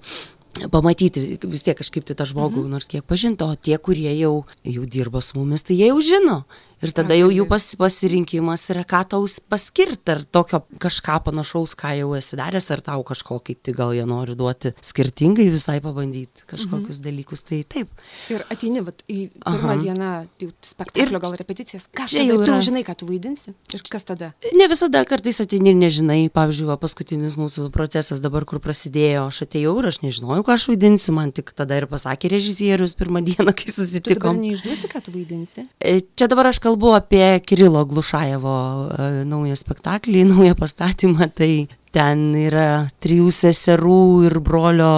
pamatyti 0.71 1.39
vis 1.43 1.63
tiek 1.63 1.77
kažkaip 1.77 2.03
tai 2.03 2.15
tą 2.15 2.25
žmogų 2.27 2.65
nors 2.67 2.85
kiek 2.85 3.05
pažinti, 3.07 3.43
o 3.45 3.55
tie, 3.55 3.77
kurie 3.77 4.11
jau, 4.19 4.45
jau 4.63 4.83
dirba 4.85 5.21
su 5.21 5.37
mumis, 5.39 5.63
tai 5.63 5.75
jie 5.79 5.87
jau 5.87 6.01
žino. 6.01 6.45
Ir 6.81 6.93
tada 6.97 7.13
jau 7.17 7.29
jų 7.29 7.45
pas, 7.49 7.65
pasirinkimas 7.77 8.63
yra, 8.73 8.83
ką 8.87 9.01
tau 9.13 9.25
paskirti, 9.51 10.15
ar 10.15 10.23
tokio 10.25 10.63
kažką 10.81 11.19
panašaus, 11.27 11.75
ką 11.77 11.93
jau 11.99 12.13
esi 12.17 12.39
daręs, 12.39 12.69
ar 12.73 12.81
tau 12.81 13.03
kažko 13.05 13.37
kaip 13.45 13.61
tai 13.61 13.75
gal 13.77 13.93
jie 13.93 14.05
nori 14.09 14.33
duoti 14.37 14.73
skirtingai 14.81 15.45
visai 15.53 15.77
pabandyti 15.83 16.45
kažkokius 16.49 16.97
mhm. 16.97 17.05
dalykus. 17.05 17.43
Tai 17.45 17.61
taip. 17.69 17.91
Ir 18.33 18.45
ateini 18.49 18.81
vat, 18.85 19.03
į 19.05 19.29
pirmą 19.37 19.75
Aha. 19.75 19.77
dieną 19.81 20.09
tai 20.41 20.49
spektaklio 20.65 21.19
Ir 21.19 21.21
gal 21.21 21.35
repeticijas. 21.37 21.85
Kas 21.93 22.13
čia 22.15 22.25
jau 22.25 22.39
Tu 22.41 22.49
yra- 22.49 22.61
žinai, 22.65 22.83
ką 22.87 22.95
tu 22.97 23.05
vaidinsi. 23.09 23.53
Ir 23.73 23.83
kas 23.85 24.03
tada? 24.07 24.31
Ne 24.55 24.67
visada 24.71 25.03
kartais 25.05 25.41
ateini 25.43 25.73
ir 25.73 25.77
nežinai, 25.77 26.29
pavyzdžiui, 26.33 26.67
va, 26.71 26.77
paskutinis 26.81 27.37
mūsų 27.37 27.69
procesas 27.71 28.21
dabar, 28.23 28.45
kur 28.45 28.59
prasidėjo, 28.63 29.27
aš 29.29 29.43
atėjau 29.45 29.77
ir 29.81 29.89
aš 29.91 30.01
nežinojau, 30.01 30.45
ką 30.47 30.55
aš 30.57 30.67
vaidinsiu, 30.71 31.13
man 31.13 31.31
tik 31.35 31.53
tada 31.53 31.77
ir 31.77 31.85
pasakė 31.91 32.31
režisierius 32.33 32.95
pirmą 32.97 33.21
dieną, 33.25 33.53
kai 33.53 33.69
Tu 33.69 33.75
dabar 33.75 33.85
susitikom. 33.85 34.41
neišduosi, 34.41 34.87
ką 34.89 35.03
tu 35.05 35.11
vaidinsi. 35.11 35.67
E, 35.79 36.01
Čia 36.15 36.27
dabar 36.27 36.47
aš 36.47 36.59
kalbu 36.59 36.70
apie 36.95 37.25
Kirilo 37.45 37.83
Glušajevo 37.85 38.55
e, 38.55 39.11
naują 39.25 39.57
spektaklį, 39.59 40.25
naują 40.33 40.55
pastatymą. 40.59 41.29
Tai 41.35 41.51
ten 41.91 42.31
yra 42.37 42.87
trijų 43.03 43.29
seserų 43.35 44.01
ir 44.29 44.39
brolio 44.43 44.95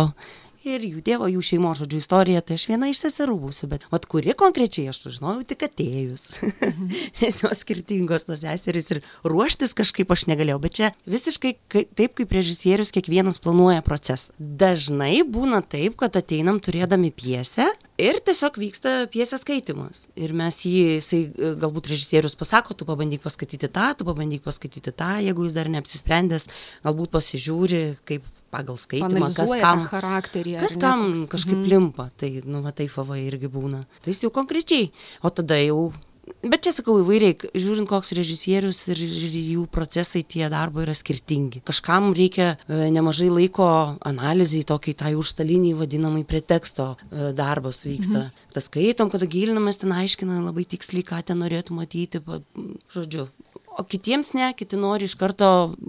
ir 0.67 0.83
jų 0.87 1.01
tėvo, 1.03 1.27
jų 1.31 1.41
šeimos 1.43 1.81
žodžių 1.81 1.99
istorija. 1.99 2.41
Tai 2.45 2.57
aš 2.57 2.65
viena 2.69 2.89
iš 2.91 3.03
seserų 3.03 3.35
būsiu, 3.45 3.69
bet 3.71 3.85
vat 3.91 4.07
kuri 4.09 4.35
konkrečiai 4.37 4.89
aš 4.91 5.01
sužinojau 5.05 5.43
tik 5.47 5.65
atėjus. 5.67 6.27
Nes 7.21 7.41
jos 7.43 7.63
skirtingos 7.63 8.27
tos 8.27 8.43
seserys 8.43 8.91
ir 8.95 9.01
ruoštis 9.27 9.75
kažkaip 9.77 10.11
aš 10.15 10.27
negalėjau. 10.31 10.59
Bet 10.63 10.77
čia 10.79 10.91
visiškai 11.09 11.55
kai, 11.71 11.85
taip, 11.91 12.15
kaip 12.19 12.35
režisierius 12.35 12.93
kiekvienas 12.95 13.41
planuoja 13.43 13.83
procesą. 13.85 14.33
Dažnai 14.39 15.21
būna 15.27 15.63
taip, 15.67 15.97
kad 15.99 16.15
ateinam 16.19 16.61
turėdami 16.63 17.11
piesę 17.15 17.71
Ir 18.01 18.17
tiesiog 18.25 18.55
vyksta 18.57 18.91
piesės 19.13 19.43
skaitimas. 19.45 20.07
Ir 20.17 20.31
mes 20.33 20.55
jį, 20.65 20.97
jisai 20.97 21.19
e, 21.29 21.51
galbūt 21.61 21.91
režisierius 21.91 22.33
pasako, 22.39 22.73
tu 22.73 22.87
pabandyk 22.89 23.21
paskaityti 23.21 23.69
tą, 23.69 23.91
tu 23.99 24.07
pabandyk 24.07 24.41
paskaityti 24.41 24.89
tą, 24.97 25.11
jeigu 25.21 25.45
jis 25.45 25.53
dar 25.53 25.69
neapsisprendęs, 25.69 26.47
galbūt 26.85 27.11
pasižiūri, 27.13 27.83
kaip 28.09 28.25
pagal 28.53 28.77
skaitimą, 28.81 29.29
kas 29.33 29.53
kam, 29.61 29.83
charakterį. 29.89 30.55
ar 30.57 30.65
kas 30.67 30.75
kam 30.81 31.05
kažkaip 31.29 31.57
Mhm. 31.57 31.69
limpa. 31.69 32.09
Tai, 32.17 32.31
nu, 32.45 32.61
va, 32.65 32.71
tai 32.71 32.87
fava 32.87 33.17
irgi 33.17 33.49
būna. 33.49 33.85
Tai 34.01 34.09
jis 34.13 34.23
jau 34.25 34.29
konkrečiai. 34.33 34.91
O 35.23 35.29
tada 35.29 35.57
jau. 35.61 35.93
Bet 36.23 36.63
čia 36.63 36.71
sakau 36.71 36.95
įvairiai, 37.01 37.35
žiūrint, 37.51 37.87
koks 37.89 38.13
režisierius 38.15 38.79
ir, 38.93 38.99
jų 38.99 39.65
procesai, 39.71 40.21
tie 40.23 40.45
darbo 40.51 40.79
yra 40.83 40.95
skirtingi. 40.95 41.59
Kažkam 41.67 42.13
reikia 42.15 42.53
e, 42.53 42.87
nemažai 42.95 43.27
laiko 43.31 43.67
analizai, 44.07 44.63
tokiai 44.67 44.95
tai 44.99 45.13
užstaliniai 45.19 45.75
vadinamai 45.75 46.23
preteksto 46.27 46.93
e, 46.95 47.31
darbas 47.35 47.83
vyksta. 47.87 48.25
Mhm. 48.29 48.47
Tas 48.55 48.69
skaitom, 48.69 49.11
kada 49.11 49.27
gilinamės, 49.27 49.81
ten 49.81 49.91
aiškinam 49.95 50.45
labai 50.47 50.63
tiksliai, 50.69 51.03
ką 51.07 51.19
ten 51.27 51.43
norėtų 51.43 51.75
matyti, 51.75 52.23
žodžiu. 52.95 53.27
O 53.73 53.81
kitiems 53.89 54.35
ne, 54.37 54.51
kiti 54.53 54.77
nori 54.77 55.07
iš 55.09 55.15
karto 55.17 55.47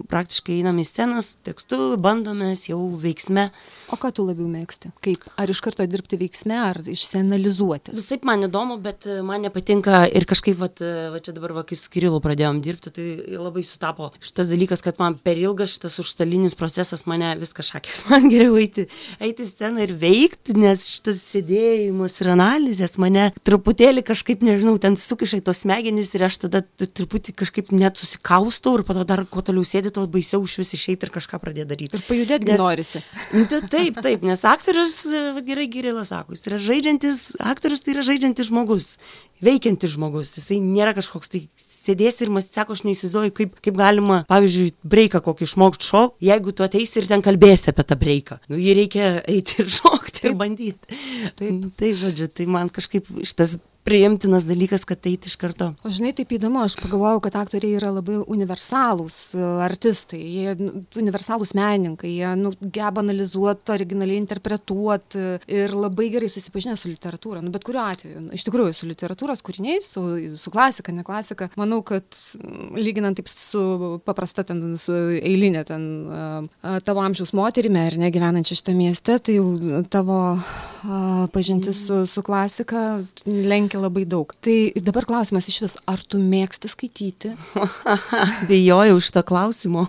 praktiškai 0.09 0.55
einam 0.57 0.79
į 0.81 0.85
scenas, 0.87 1.35
tekstu, 1.45 1.93
bandomės 2.01 2.63
jau 2.65 2.79
veiksme. 2.97 3.51
O 3.93 3.97
ką 4.01 4.09
tu 4.17 4.23
labiau 4.25 4.47
mėgsti? 4.49 4.89
Kaip? 5.05 5.27
Ar 5.37 5.51
iš 5.53 5.61
karto 5.61 5.85
dirbti 5.85 6.17
veiksme, 6.17 6.57
ar 6.57 6.79
išsianalizuoti? 6.81 7.93
Visai 7.93 8.17
man 8.25 8.47
įdomu, 8.47 8.79
bet 8.81 9.05
e, 9.05 9.19
man 9.25 9.45
nepatinka 9.45 9.99
ir 10.09 10.25
kažkaip, 10.25 10.57
vat, 10.57 10.81
e, 10.81 11.11
va 11.13 11.21
čia 11.21 11.35
dabar, 11.35 11.53
va, 11.59 11.65
kai 11.67 11.77
su 11.77 11.91
Kirilu 11.93 12.17
pradėjom 12.23 12.63
dirbti, 12.65 12.93
tai 12.95 13.05
labai 13.37 13.61
sutapo 13.67 14.09
šitas 14.17 14.49
dalykas, 14.49 14.81
kad 14.85 14.97
man 15.01 15.19
per 15.21 15.37
ilgas 15.37 15.75
šitas 15.75 15.99
užstalinis 16.01 16.57
procesas 16.57 17.05
mane 17.05 17.35
viskas 17.37 17.69
šakės. 17.69 18.01
Man 18.09 18.29
geriau 18.31 18.57
eiti, 18.61 18.87
eiti 19.21 19.43
į 19.45 19.49
sceną 19.49 19.85
ir 19.85 19.93
veikti, 19.99 20.55
nes 20.57 20.87
šitas 20.89 21.21
sėdėjimas 21.29 22.17
ir 22.21 22.31
analizės 22.33 22.97
mane 23.01 23.29
truputėlį 23.45 24.05
kažkaip, 24.07 24.43
nežinau, 24.45 24.77
ten 24.81 24.97
sukišai 24.97 25.41
tos 25.45 25.63
smegenys 25.65 26.13
ir 26.15 26.25
aš 26.29 26.39
tada 26.45 26.61
truputį 26.85 27.33
kažkaip 27.41 27.74
net 27.77 27.99
susikaustau 27.99 28.77
ir 28.79 28.83
po 28.87 28.95
to 28.97 29.03
dar 29.07 29.23
kuo 29.29 29.43
toliau 29.45 29.65
sėdi, 29.67 29.91
tuo 29.93 30.05
baisiau 30.11 30.43
iš 30.47 30.57
vis 30.61 30.73
išeiti 30.77 31.07
ir 31.07 31.13
kažką 31.13 31.39
pradėti 31.43 31.69
daryti. 31.71 31.99
Ir 31.99 32.05
pajudėti 32.07 32.49
Nes- 32.49 32.61
norisi. 32.61 33.03
Nu, 33.33 33.45
tai 33.51 33.61
Taip, 33.75 34.01
taip, 34.05 34.23
nes 34.27 34.41
aktorius, 34.47 35.03
gerai 35.45 35.67
Girilas 35.71 36.11
sako, 36.13 36.35
jis 36.37 36.47
yra 36.49 36.59
žaidžiantis, 36.61 37.21
aktorius 37.39 37.83
tai 37.83 37.95
yra 37.95 38.05
žaidžiantis 38.07 38.49
žmogus, 38.49 38.95
veikiantis 39.43 39.95
žmogus, 39.97 40.35
jisai 40.39 40.61
nėra 40.63 40.95
kažkoks 40.97 41.31
tai 41.33 41.43
sėdės 41.85 42.17
ir 42.23 42.31
mąstys, 42.33 42.55
sako, 42.57 42.73
aš 42.73 42.81
neįsivaizduoju, 42.87 43.33
kaip, 43.37 43.57
kaip 43.61 43.75
galima, 43.77 44.23
pavyzdžiui, 44.31 44.71
breiką 44.89 45.21
kokį 45.25 45.45
išmokti 45.45 45.85
šok, 45.85 46.15
jeigu 46.25 46.53
tu 46.57 46.65
ateisi 46.65 46.97
ir 47.01 47.09
ten 47.11 47.21
kalbėsi 47.25 47.69
apie 47.69 47.85
tą 47.85 47.97
breiką. 48.01 48.39
Nu, 48.49 48.57
jį 48.57 48.73
reikia 48.79 49.11
eiti 49.29 49.59
ir 49.61 49.69
šokti 49.69 50.23
ir 50.23 50.31
Taip. 50.31 50.39
bandyti. 50.39 50.99
Taip. 51.37 51.67
Tai, 51.77 51.91
žodžiu, 52.01 52.29
tai 52.33 52.47
man 52.49 52.71
kažkaip 52.73 53.05
šitas 53.21 53.59
priimtinas 53.85 54.47
dalykas, 54.49 54.83
kad 54.89 55.05
eiti 55.05 55.29
iš 55.29 55.35
karto. 55.37 55.69
O 55.85 55.91
žinai, 55.93 56.11
taip 56.17 56.33
įdomu, 56.33 56.63
aš 56.65 56.77
pagalvojau, 56.79 57.21
kad 57.27 57.37
aktoriai 57.37 57.77
yra 57.77 57.91
labai 57.93 58.17
universalūs 58.33 59.17
e, 59.37 59.41
artistai, 59.65 60.21
jie 60.21 60.55
nu, 60.57 60.81
universalūs 60.97 61.53
menininkai, 61.57 62.09
jie 62.17 62.31
nu, 62.39 62.51
geba 62.61 63.03
analizuoti, 63.03 63.69
originaliai 63.75 64.17
interpretuoti 64.23 65.25
ir 65.53 65.75
labai 65.77 66.09
gerai 66.15 66.31
susipažinę 66.33 66.73
su 66.81 66.89
literatūra. 66.89 67.43
Nu, 67.45 67.53
bet 67.53 67.67
kuriuo 67.67 67.83
atveju, 67.85 68.23
nu, 68.25 68.33
iš 68.33 68.47
tikrųjų, 68.47 68.73
su 68.73 68.89
literatūros 68.89 69.45
kūriniais, 69.45 69.91
su, 69.93 70.05
su 70.39 70.53
klasika, 70.53 70.95
ne 70.95 71.05
klasika, 71.05 71.51
manau, 71.59 71.83
kad 71.85 72.09
mm, 72.39 72.73
lyginant 72.81 73.21
taip 73.21 73.29
su 73.29 73.99
paprasta, 74.07 74.47
ten, 74.49 74.63
su 74.81 74.97
eilinė, 75.19 75.61
ten, 75.69 75.85
a, 76.09 76.79
tavo 76.85 77.05
amžiaus 77.05 77.35
moterimi, 77.37 77.83
ar 77.85 77.99
ne, 78.01 78.09
gyvenančia 78.13 78.57
šitą 78.57 78.73
mieste, 78.77 79.19
tai 79.21 79.37
jau 79.37 79.83
tavo 79.93 80.19
a, 80.33 81.29
pažintis 81.35 81.85
su, 81.85 82.01
su 82.09 82.25
klasika 82.25 82.85
lenkia 83.25 83.74
labai 83.81 84.05
daug. 84.09 84.31
Tai 84.43 84.55
dabar 84.85 85.07
klausimas 85.07 85.49
iš 85.51 85.61
vis, 85.65 85.75
ar 85.89 86.01
tu 86.01 86.19
mėgsti 86.21 86.71
skaityti? 86.71 87.33
Bijojau 88.49 88.97
šito 89.03 89.23
klausimo. 89.27 89.87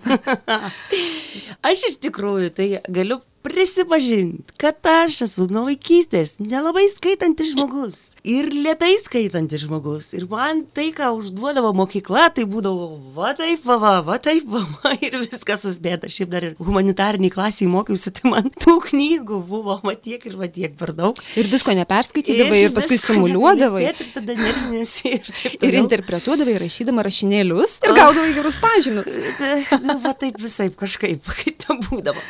aš 1.69 1.87
iš 1.90 2.00
tikrųjų 2.05 2.52
tai 2.57 2.69
galiu 2.88 3.21
prisipažinti, 3.47 4.57
kad 4.61 4.83
aš 4.91 5.23
esu 5.26 5.47
nuo 5.53 5.62
vaikystės 5.69 6.35
nelabai 6.43 6.87
skaitantis 6.91 7.53
žmogus. 7.55 8.03
Ir 8.26 8.49
lietai 8.50 8.97
skaitantis 8.99 9.62
žmogus. 9.62 10.11
Ir 10.19 10.26
man 10.31 10.65
tai, 10.75 10.88
ką 10.97 11.12
užduodavo 11.15 11.71
mokykla, 11.79 12.29
tai 12.35 12.47
būdavo 12.50 12.88
va 13.15 13.33
taip, 13.38 13.62
va, 13.69 13.79
va, 13.83 13.93
va 14.07 14.19
taip, 14.23 14.49
va, 14.50 14.65
va 14.83 14.95
ir 14.99 15.19
viskas 15.23 15.62
suspėta. 15.62 16.11
Šiaip 16.11 16.33
dar 16.33 16.49
ir 16.49 16.57
humanitariniai 16.59 17.33
klasiai 17.33 17.71
mokiausi, 17.71 18.12
tai 18.19 18.33
man 18.35 18.50
tų 18.50 18.76
knygų 18.91 19.41
buvo 19.47 19.79
va 19.85 19.95
tiek 19.95 20.26
ir 20.26 20.37
va 20.41 20.50
tiek 20.50 20.75
per 20.79 20.95
daug. 20.99 21.23
Ir 21.38 21.50
visko 21.53 21.75
neperskaitydavai 21.79 22.65
ir, 22.65 22.71
ir 22.71 22.76
paskui 22.76 22.99
simuliuodavai. 23.00 23.87
Ir 23.93 24.12
tada 24.17 24.37
nervinėsi. 24.37 25.17
Ir, 25.17 25.33
Ir 25.67 25.79
interpretuodavai 25.81 26.59
rašydama 26.67 27.05
rašinėlius 27.07 27.81
ir 27.87 27.95
gaudavai 27.97 28.35
gerus 28.37 28.59
pažymius. 28.62 29.15
Tai, 29.38 29.55
Nu, 29.87 29.99
va 30.03 30.12
taip 30.19 30.38
visai 30.43 30.69
kažkaip, 30.75 31.26
kaip 31.41 31.61
ten 31.62 31.81
būdavo. 31.87 32.23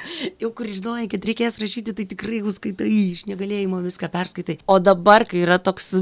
Jau 0.42 0.50
kur 0.56 0.68
žinojai, 0.70 1.05
kad 1.12 1.26
reikės 1.28 1.60
rašyti, 1.62 1.94
tai 1.96 2.06
tikrai 2.10 2.40
jau 2.40 2.54
skaitai 2.54 2.88
iš 3.12 3.26
negalėjimo 3.30 3.82
viską 3.84 4.10
perskaitai. 4.12 4.58
O 4.70 4.78
dabar, 4.82 5.26
kai 5.28 5.44
yra 5.44 5.60
toks 5.62 5.94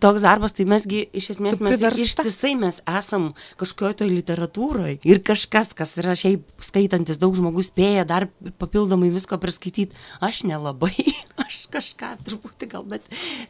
toks 0.00 0.24
darbas, 0.24 0.54
tai 0.56 0.66
mesgi 0.68 1.04
iš 1.16 1.30
esmės 1.36 1.60
mes 1.64 1.82
ištisai 1.82 2.54
mes 2.58 2.80
esam 2.86 3.30
kažkokioje 3.60 4.00
toj 4.02 4.12
literatūroje 4.12 4.98
ir 5.06 5.22
kažkas, 5.24 5.72
kas 5.76 5.96
yra 6.00 6.16
šiaip 6.18 6.44
skaitantis 6.62 7.20
daug 7.22 7.36
žmogus 7.36 7.70
spėja 7.72 8.06
dar 8.08 8.28
papildomai 8.60 9.10
visko 9.14 9.38
priskaityti. 9.40 9.96
Aš 10.24 10.42
nelabai, 10.48 10.94
aš 11.44 11.66
kažką 11.72 12.12
truputį 12.26 12.68
gal, 12.72 12.86
bet, 12.88 13.06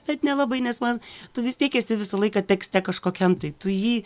bet 0.09 0.25
nelabai, 0.27 0.61
nes 0.65 0.81
man, 0.83 1.01
tu 1.35 1.45
vis 1.45 1.59
tiek 1.59 1.75
esi 1.79 1.99
visą 1.99 2.21
laiką 2.21 2.43
tekste 2.47 2.83
kažkokiam, 2.87 3.37
tai 3.41 3.53
tu 3.53 3.73
jį, 3.73 3.97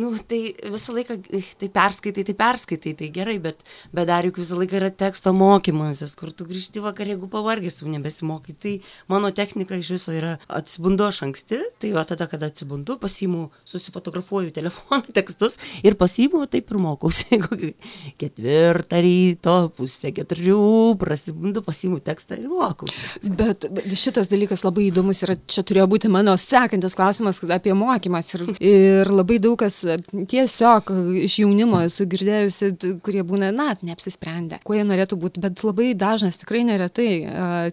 nu, 0.00 0.12
tai 0.28 0.40
visą 0.72 0.96
laiką, 0.96 1.18
tai 1.60 1.70
perskaitai, 1.72 2.26
tai 2.28 2.36
perskaitai, 2.38 2.94
tai 2.98 3.10
gerai, 3.14 3.38
bet, 3.42 3.62
bet 3.94 4.10
dar 4.10 4.26
juk 4.28 4.40
visą 4.42 4.58
laiką 4.60 4.80
yra 4.80 4.90
teksto 4.94 5.34
mokymasis, 5.36 6.16
kur 6.18 6.32
tu 6.34 6.48
grįžti 6.48 6.82
vakar, 6.84 7.10
jeigu 7.12 7.30
pavargęs, 7.32 7.80
jau 7.82 7.92
nebesimokai. 7.92 8.56
Tai 8.62 8.74
mano 9.12 9.32
technika 9.34 9.78
iš 9.78 9.92
viso 9.96 10.14
yra 10.16 10.36
atsibundu 10.48 11.06
aš 11.08 11.24
anksti, 11.28 11.62
tai 11.78 11.92
va 11.92 12.04
tada, 12.08 12.26
kada 12.26 12.48
atsibundu, 12.48 12.96
pasiimu, 13.00 13.50
susifotografuoju 13.68 14.52
telefoną 14.56 15.02
tekstus 15.16 15.58
ir 15.84 15.96
pasiimu, 16.00 16.46
taip 16.48 16.70
ir 16.72 16.80
mokausi. 16.80 17.40
Ketvirtą 18.20 19.00
ryto, 19.04 19.56
pusę 19.76 20.12
keturių, 20.16 20.96
prasibundu, 21.00 21.62
pasiimu 21.66 22.00
tekstą 22.04 22.38
ir 22.40 22.48
mokausi. 22.48 23.20
Bet 23.26 23.68
šitas 23.92 24.30
dalykas 24.32 24.64
labai 24.64 24.88
įdomus 24.88 25.20
ir 25.24 25.34
čia 25.50 25.64
turėjo 25.66 25.88
būti 25.92 26.10
mano 26.12 26.36
sekantis 26.40 26.96
klausimas 26.96 27.42
apie 27.44 27.76
mokymas. 27.76 28.32
Ir, 28.36 28.46
ir 28.64 29.12
labai 29.12 29.38
daug 29.42 29.58
kas 29.60 29.82
tiesiog 30.16 30.94
iš 31.26 31.38
jaunimo 31.42 31.82
esu 31.84 32.08
girdėjusi, 32.08 32.72
kurie 33.04 33.24
būna, 33.26 33.52
na, 33.56 33.68
neapsisprendę, 33.84 34.62
kuo 34.64 34.76
jie 34.78 34.86
norėtų 34.88 35.20
būti, 35.20 35.44
bet 35.44 35.60
labai 35.66 35.92
dažnas, 35.98 36.40
tikrai 36.40 36.64
neretai, 36.68 37.10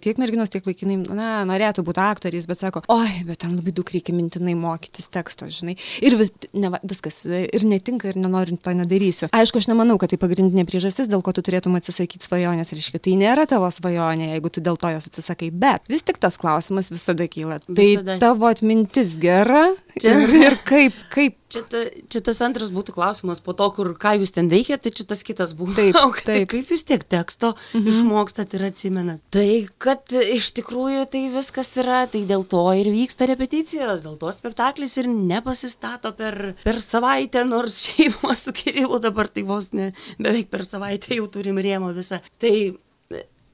tiek 0.04 0.20
merginos, 0.20 0.52
tiek 0.52 0.66
vaikinai, 0.68 1.00
na, 1.16 1.32
norėtų 1.48 1.86
būti 1.88 2.04
aktoriais, 2.04 2.48
bet 2.50 2.64
sako, 2.64 2.84
oi, 2.92 3.24
bet 3.28 3.44
ten 3.44 3.56
labai 3.56 3.76
daug 3.76 3.93
reikia 3.94 4.16
mintinai 4.16 4.56
mokytis 4.60 5.10
teksto, 5.14 5.48
žinai. 5.54 5.76
Ir 6.06 6.18
vis, 6.20 6.34
ne, 6.58 6.72
viskas 6.84 7.22
ir 7.30 7.66
netinka 7.68 8.10
ir 8.12 8.20
nenoriu 8.20 8.58
to 8.62 8.74
nedarysiu. 8.78 9.30
Aišku, 9.34 9.62
aš 9.62 9.70
nemanau, 9.72 9.98
kad 10.02 10.14
tai 10.14 10.20
pagrindinė 10.22 10.66
priežastis, 10.70 11.10
dėl 11.12 11.24
ko 11.26 11.34
tu 11.36 11.44
turėtum 11.46 11.78
atsisakyti 11.80 12.28
svajonės, 12.28 12.74
reiškia, 12.76 13.02
tai 13.04 13.16
nėra 13.20 13.48
tavo 13.50 13.70
svajonė, 13.74 14.34
jeigu 14.36 14.54
tu 14.54 14.64
dėl 14.66 14.80
to 14.82 14.92
jos 14.96 15.10
atsisakai, 15.10 15.52
bet 15.64 15.86
vis 15.92 16.06
tik 16.06 16.20
tas 16.24 16.38
klausimas 16.42 16.92
visada 16.94 17.28
kyla. 17.30 17.60
Tai 17.68 17.74
Visada. 17.78 18.18
tavo 18.22 18.50
atmintis 18.50 19.16
gera 19.22 19.70
Čia- 20.02 20.18
ir, 20.24 20.36
ir 20.42 20.60
kaip, 20.66 20.98
kaip 21.14 21.40
Čia, 21.54 21.62
ta, 21.70 21.82
čia 22.10 22.20
tas 22.26 22.40
antras 22.42 22.72
būtų 22.74 22.96
klausimas 22.96 23.38
po 23.44 23.54
to, 23.54 23.68
kur 23.76 23.92
ką 24.02 24.16
jūs 24.18 24.32
ten 24.34 24.48
veikėte, 24.50 24.88
tai 24.88 24.92
čia 24.98 25.04
tas 25.06 25.22
kitas 25.26 25.52
buvo. 25.54 25.76
Taip, 25.78 25.94
O 26.02 26.10
tai 26.18 26.40
taip. 26.40 26.48
kaip 26.50 26.72
jūs 26.74 26.82
tiek 26.88 27.04
teksto 27.06 27.52
mhm. 27.76 27.92
išmokstat 27.92 28.56
ir 28.58 28.66
atsimenat? 28.72 29.22
Tai 29.34 29.46
kad 29.84 30.16
iš 30.18 30.50
tikrųjų 30.58 31.06
tai 31.14 31.28
viskas 31.36 31.70
yra, 31.78 32.04
tai 32.10 32.24
dėl 32.30 32.46
to 32.50 32.64
ir 32.80 32.90
vyksta 32.90 33.28
repeticijos, 33.30 34.02
dėl 34.02 34.18
to 34.22 34.34
spektaklis 34.34 34.98
ir 34.98 35.12
nepasistato 35.14 36.16
per, 36.18 36.56
per 36.64 36.82
savaitę, 36.82 37.46
nors 37.46 37.78
šeima 37.86 38.34
su 38.40 38.56
Kirilu 38.58 38.98
dabar 39.04 39.30
tai 39.30 39.46
vos 39.46 39.70
ne 39.78 39.92
beveik 40.18 40.50
per 40.50 40.66
savaitę 40.66 41.20
jau 41.20 41.30
turim 41.30 41.62
rėmą 41.62 41.94
visą. 41.94 42.24
Tai 42.42 42.56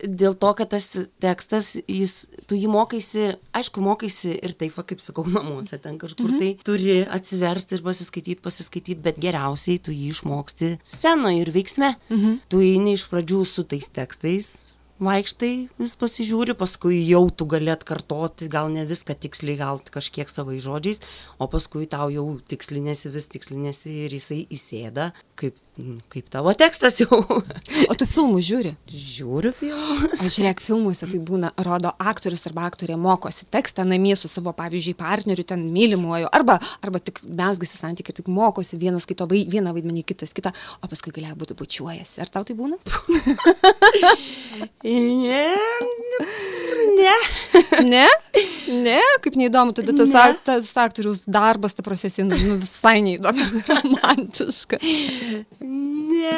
dėl 0.04 0.36
to, 0.40 0.52
kad 0.58 0.72
tas 0.74 0.88
tekstas, 1.22 1.74
jis, 1.88 2.14
tu 2.48 2.58
jį 2.58 2.70
mokaisi, 2.72 3.26
aišku, 3.56 3.84
mokaisi 3.84 4.36
ir 4.38 4.56
taip, 4.60 4.76
va, 4.78 4.86
kaip 4.88 5.04
sakau, 5.04 5.26
namuose 5.36 5.80
ten 5.82 6.00
kažkur 6.02 6.30
mhm. 6.30 6.40
tai 6.40 6.52
turi 6.66 7.02
atsiversti 7.04 7.78
ir 7.78 7.86
pasiskaityti, 7.86 8.42
pasiskaityti, 8.46 9.02
bet 9.04 9.22
geriausiai 9.22 9.82
tu 9.84 9.96
jį 9.96 10.14
išmoksti 10.16 10.74
scenoje 10.88 11.44
ir 11.44 11.54
veiksme. 11.56 11.94
Mhm. 12.10 12.42
Tu 12.52 12.66
eini 12.72 12.98
iš 12.98 13.08
pradžių 13.12 13.44
su 13.48 13.68
tais 13.70 13.90
tekstais. 13.94 14.52
Vaikštai, 15.00 15.70
vis 15.80 15.94
pasižiūri, 15.96 16.58
paskui 16.60 16.98
jau 17.08 17.22
tu 17.32 17.46
gali 17.48 17.72
atkartoti, 17.72 18.50
gal 18.52 18.68
ne 18.74 18.82
viską 18.84 19.16
tiksliai, 19.16 19.56
gal 19.56 19.80
kažkiek 19.80 20.28
savai 20.28 20.58
žodžiais, 20.60 21.00
o 21.40 21.48
paskui 21.48 21.88
tau 21.88 22.10
jau 22.12 22.26
tikslinėsi, 22.52 23.08
vis 23.14 23.30
tikslinėsi 23.32 23.94
ir 24.04 24.18
jisai 24.18 24.42
įsėda, 24.52 25.14
kaip, 25.40 25.56
kaip 26.12 26.30
tavo 26.34 26.52
tekstas 26.58 27.00
jau. 27.02 27.20
O 27.90 27.96
tu 27.98 28.08
filmų 28.10 28.42
žiūri? 28.44 28.72
Žiūriu 28.90 29.52
filmus. 29.56 30.20
Aš 30.20 30.38
žiūrėk, 30.38 30.62
filmuose 30.64 31.08
tai 31.10 31.20
būna, 31.24 31.52
rodo 31.66 31.92
aktorius 32.00 32.46
arba 32.50 32.66
aktorė 32.70 32.98
mokosi 33.00 33.48
tekstą 33.54 33.86
namie 33.88 34.16
su 34.20 34.28
savo, 34.32 34.54
pavyzdžiui, 34.58 34.96
partneriu, 35.00 35.46
ten 35.48 35.64
mylimuoju, 35.74 36.30
arba, 36.36 36.60
arba 36.86 37.02
tik 37.04 37.22
mesgasi 37.26 37.80
santykiai, 37.80 38.18
tik 38.20 38.28
mokosi 38.34 38.80
vienas 38.82 39.08
kito, 39.10 39.28
vai, 39.30 39.46
vieną 39.50 39.74
vaidmenį, 39.78 40.04
kitas 40.12 40.36
kitą, 40.36 40.54
o 40.84 40.92
paskui 40.92 41.14
galia 41.16 41.36
būti 41.40 41.58
bučiuojasi. 41.60 42.20
Ar 42.26 42.34
tau 42.34 42.44
tai 42.48 42.58
būna? 42.60 42.80
Ne, 44.84 45.56
ne. 46.98 47.14
Ne? 47.86 48.08
Ne, 48.70 49.00
kaip 49.24 49.38
neįdomu, 49.40 49.74
tada 49.78 49.94
tas, 49.96 50.10
Ne. 50.12 50.36
tas 50.46 50.72
aktorius 50.78 51.24
darbas, 51.30 51.74
ta 51.78 51.84
profesija, 51.86 52.26
nu, 52.28 52.58
visai 52.60 53.00
neįdomu 53.06 53.46
romantiška. 53.70 54.80
Ne. 55.70 56.38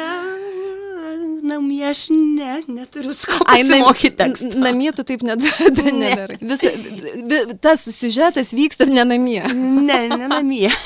Namie 1.42 1.86
aš 1.90 2.02
ne, 2.14 2.62
neturiu 2.70 3.12
sko 3.16 3.32
Ai, 3.46 3.62
nam- 3.64 3.70
pasimokyti 3.82 4.10
tekstą. 4.16 4.58
Namie 4.62 4.92
tu 4.92 5.02
taip 5.04 5.22
nedar- 5.26 5.72
Ne. 5.82 5.92
nedarai. 5.92 6.36
Visa, 6.40 6.70
vi- 7.30 7.56
tas 7.60 7.82
siužetas 7.96 8.52
vyksta 8.54 8.86
ne 8.88 9.04
namie. 9.04 9.42
Ne, 9.54 9.98
ne 10.08 10.28
namie. 10.28 10.70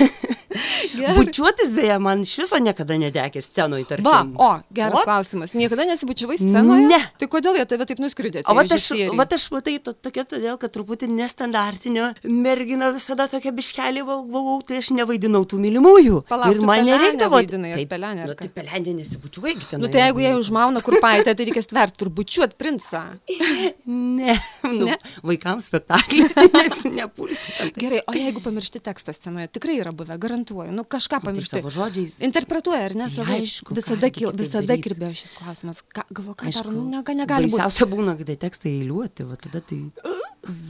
Bučiuotis 1.17 1.71
beje, 1.77 1.97
man 2.03 2.21
iš 2.27 2.35
viso 2.43 2.59
niekada 2.63 2.99
nedekė 3.01 3.41
scenoje, 3.45 3.87
tarkim. 3.89 4.05
Va, 4.07 4.21
o, 4.37 4.51
geras 4.75 5.01
O, 5.01 5.05
klausimas. 5.07 5.55
Niekada 5.57 5.87
nesibučiavai 5.89 6.37
scenoje? 6.41 6.87
Ne. 6.91 7.01
Tai 7.21 7.29
kodėl 7.33 7.57
jie 7.61 7.65
tave 7.71 7.87
taip 7.89 8.03
nuskridė? 8.03 8.43
O 8.47 8.57
vat 8.59 8.73
aš, 8.77 8.89
vat 9.17 9.33
aš 9.39 9.49
matai, 9.55 9.79
to, 9.83 9.95
tokia 9.97 10.27
todėl, 10.29 10.59
kad 10.61 10.75
truputį 10.77 11.09
nestandartinio 11.15 12.11
mergina 12.27 12.91
visada 12.95 13.27
tokia 13.33 13.55
biškelį 13.57 14.05
val- 14.07 14.25
buvau, 14.27 14.59
tai 14.67 14.83
aš 14.83 14.93
nevaidinau 14.97 15.45
tų 15.49 15.61
mylimųjų. 15.63 16.21
Palauk, 16.29 16.53
ir 16.53 16.63
man 16.67 16.85
nereikdavo. 16.87 17.41
Taip, 17.47 17.89
pelenę, 17.95 18.27
ar 18.27 18.35
Nu, 18.35 18.39
tai 18.39 18.49
pelendė 18.53 18.93
nesibučiuoji, 19.01 19.57
ten. 19.71 19.81
Nu 19.81 19.89
tai 19.89 20.05
jeigu 20.07 20.21
jie 20.25 20.35
užmauna 20.37 20.83
kurpaitę, 20.85 21.33
tai 21.37 21.47
reikia 21.49 21.63
stverti, 21.65 21.99
turbūt 22.05 22.27
bučiuot 22.27 22.57
princą. 22.59 23.05
Ne, 23.87 24.35
nu, 24.65 24.87
Ne? 24.87 24.97
vaikams 25.27 25.67
spektaklis, 25.71 26.35
nes 26.55 26.85
nepulsi. 26.91 27.53
Gerai, 27.79 28.01
o 28.09 28.15
jeigu 28.17 28.41
pamiršti 28.45 28.81
tekstą 28.83 29.13
scenoje, 29.15 29.49
tikrai 29.55 29.77
yra 29.83 29.93
buvę, 29.95 30.17
garantuoju. 30.19 30.46
Nu 30.75 30.85
kažką 30.85 31.21
pamiršti. 31.25 31.59
savo 31.59 31.73
žodžiais. 31.75 32.21
Interpretuoja, 32.27 32.85
ar 32.91 32.95
ne 32.95 33.09
savo? 33.11 33.33
aišku, 33.35 33.75
visada, 33.75 34.11
kil, 34.15 34.31
visada 34.37 34.77
kirbėjo 34.79 35.17
šis 35.23 35.35
klausimas. 35.39 35.83
Ką, 35.91 36.07
galvo, 36.11 36.37
ką 36.39 36.47
Aišku, 36.51 36.63
daro, 36.63 36.75
nu, 36.77 36.85
nega, 36.93 37.17
negali 37.19 37.51
būti. 37.51 37.59
Baisiausia 37.59 37.89
būna, 37.91 38.17
kai 38.21 38.39
tekstai 38.47 38.73
eiliuoti, 38.81 39.27
va 39.27 39.39
tada 39.41 39.63
tai. 39.65 39.81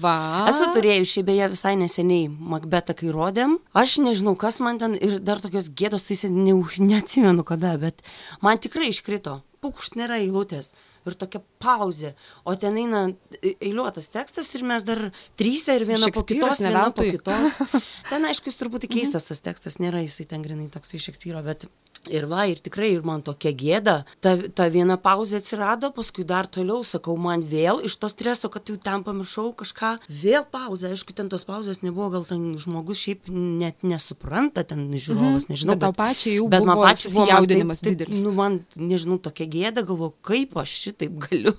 Va. 0.01 0.47
Esu 0.49 0.71
turėjus 0.73 1.13
šiaip 1.13 1.29
beje 1.29 1.51
visai 1.53 1.75
neseniai 1.77 2.31
Macbetą, 2.33 2.97
kai 2.97 3.13
rodėm. 3.13 3.59
Aš 3.77 3.99
nežinau, 4.05 4.37
kas 4.41 4.63
man 4.65 4.81
ten 4.81 4.97
ir 4.97 5.19
dar 5.21 5.43
tokios 5.45 5.69
gėdos, 5.69 6.09
tai 6.09 6.31
ne, 6.33 6.57
neatsimenu 6.81 7.45
kada, 7.45 7.77
bet 7.81 8.01
man 8.41 8.61
tikrai 8.63 8.89
iškrito. 8.95 9.43
Pukšt 9.65 9.99
nėra 10.01 10.21
eilutės. 10.23 10.73
Ir 11.07 11.15
tokia 11.15 11.41
pauzė. 11.63 12.13
O 12.43 12.57
ten 12.59 12.77
eina 12.81 13.03
e- 13.39 13.55
eiliuotas 13.61 14.09
tekstas 14.11 14.51
ir 14.59 14.65
mes 14.67 14.83
dar 14.87 15.05
trys 15.39 15.67
ir 15.71 15.87
viena 15.87 16.11
po 16.11 16.25
kitos, 16.27 16.63
viena 16.65 16.89
po 16.91 17.07
kitos. 17.07 17.61
Ten 18.11 18.27
aišku, 18.27 18.51
jis 18.51 18.59
truputį 18.59 18.91
keistas 18.91 19.29
tas 19.29 19.43
tekstas, 19.45 19.79
nėra 19.83 20.03
jisai 20.03 20.27
ten 20.31 20.43
grinai 20.43 20.67
toks 20.73 20.97
iš 20.99 21.11
Šekspyro, 21.11 21.45
bet 21.47 21.69
ir 22.11 22.27
va, 22.31 22.45
ir 22.51 22.61
tikrai, 22.63 22.93
ir 22.97 23.03
man 23.07 23.23
tokia 23.27 23.53
gėda. 23.57 23.97
Ta, 24.25 24.37
ta 24.55 24.69
viena 24.73 24.97
pauzė 25.01 25.41
atsirado, 25.41 25.91
paskui 25.97 26.25
dar 26.29 26.47
toliau, 26.47 26.83
sakau, 26.87 27.17
man 27.21 27.43
vėl 27.43 27.83
iš 27.87 27.97
to 28.03 28.11
streso, 28.13 28.51
kad 28.53 28.69
jau 28.71 28.77
ten 28.81 29.05
pamiršau 29.07 29.53
kažką, 29.59 29.97
vėl 30.09 30.45
pauzė. 30.51 30.93
Aišku, 30.95 31.15
ten 31.17 31.29
tos 31.33 31.45
pauzės 31.49 31.83
nebuvo, 31.85 32.11
gal 32.17 32.27
ten 32.29 32.57
žmogus 32.63 33.03
šiaip 33.05 33.31
net 33.33 33.83
nesupranta, 33.87 34.65
ten 34.65 34.87
žiūrovas, 34.95 35.49
nežinau. 35.51 35.75
Bet 35.75 35.85
tau 35.87 35.93
pačiai 35.97 36.37
jau 36.39 36.49
bet 36.53 36.65
man 36.65 36.77
buvo 36.79 36.87
pačiai 36.89 37.13
buvo 37.13 37.27
man 37.27 37.33
susijaudinimas 37.33 37.81
taip- 37.83 37.91
taip, 37.91 37.99
didelis. 38.07 38.23
Nu, 38.25 38.33
man, 38.37 38.61
nežinau, 38.77 39.19
tokia 39.23 39.47
gėda, 39.51 39.85
galvoju, 39.87 40.15
kaip 40.27 40.57
aš 40.63 40.77
šitaip 40.87 41.19
galiu. 41.29 41.55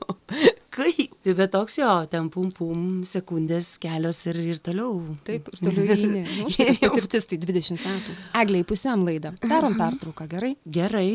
Kaip? 0.77 1.17
Tai 1.25 1.35
bet 1.39 1.53
toks 1.55 1.79
jo, 1.81 1.89
ten 2.11 2.29
pum 2.33 2.51
pum, 2.55 2.85
sekundės 3.07 3.73
kelios 3.81 4.21
ir, 4.29 4.39
ir 4.53 4.61
toliau. 4.63 5.01
Taip, 5.27 5.49
ir 5.53 5.63
toliau 5.63 5.97
eini. 5.97 6.23
Nu, 6.37 6.51
štai 6.53 6.77
patirtis, 6.83 7.27
tai 7.29 7.41
20 7.43 7.81
metų. 7.81 8.15
Egliai, 8.43 8.67
pusėm 8.67 9.05
laidą. 9.07 9.33
Darom 9.43 9.77
pertrauką, 9.79 10.29
gerai? 10.31 10.55
Gerai. 10.65 11.09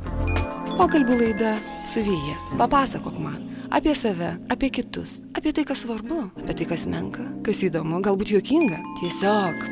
Pokalbių 0.80 1.20
laida 1.20 1.54
su 1.90 2.02
Vyja. 2.06 2.36
Papasakok 2.60 3.20
man 3.20 3.50
apie 3.70 3.94
save, 3.94 4.34
apie 4.50 4.70
kitus, 4.70 5.20
apie 5.32 5.52
tai, 5.52 5.64
kas 5.64 5.84
svarbu, 5.84 6.24
apie 6.42 6.54
tai, 6.58 6.66
kas 6.72 6.86
menka, 6.90 7.24
kas 7.46 7.62
įdomu, 7.66 8.00
galbūt 8.04 8.32
juokinga. 8.34 8.80
Tiesiog. 8.98 9.62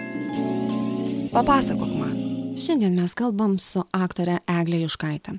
Papasakok 1.34 1.90
man. 1.98 2.14
Šiandien 2.58 2.96
mes 2.98 3.14
kalbam 3.18 3.56
su 3.62 3.82
aktore 3.94 4.40
Eglė 4.50 4.82
Juškaitė. 4.84 5.36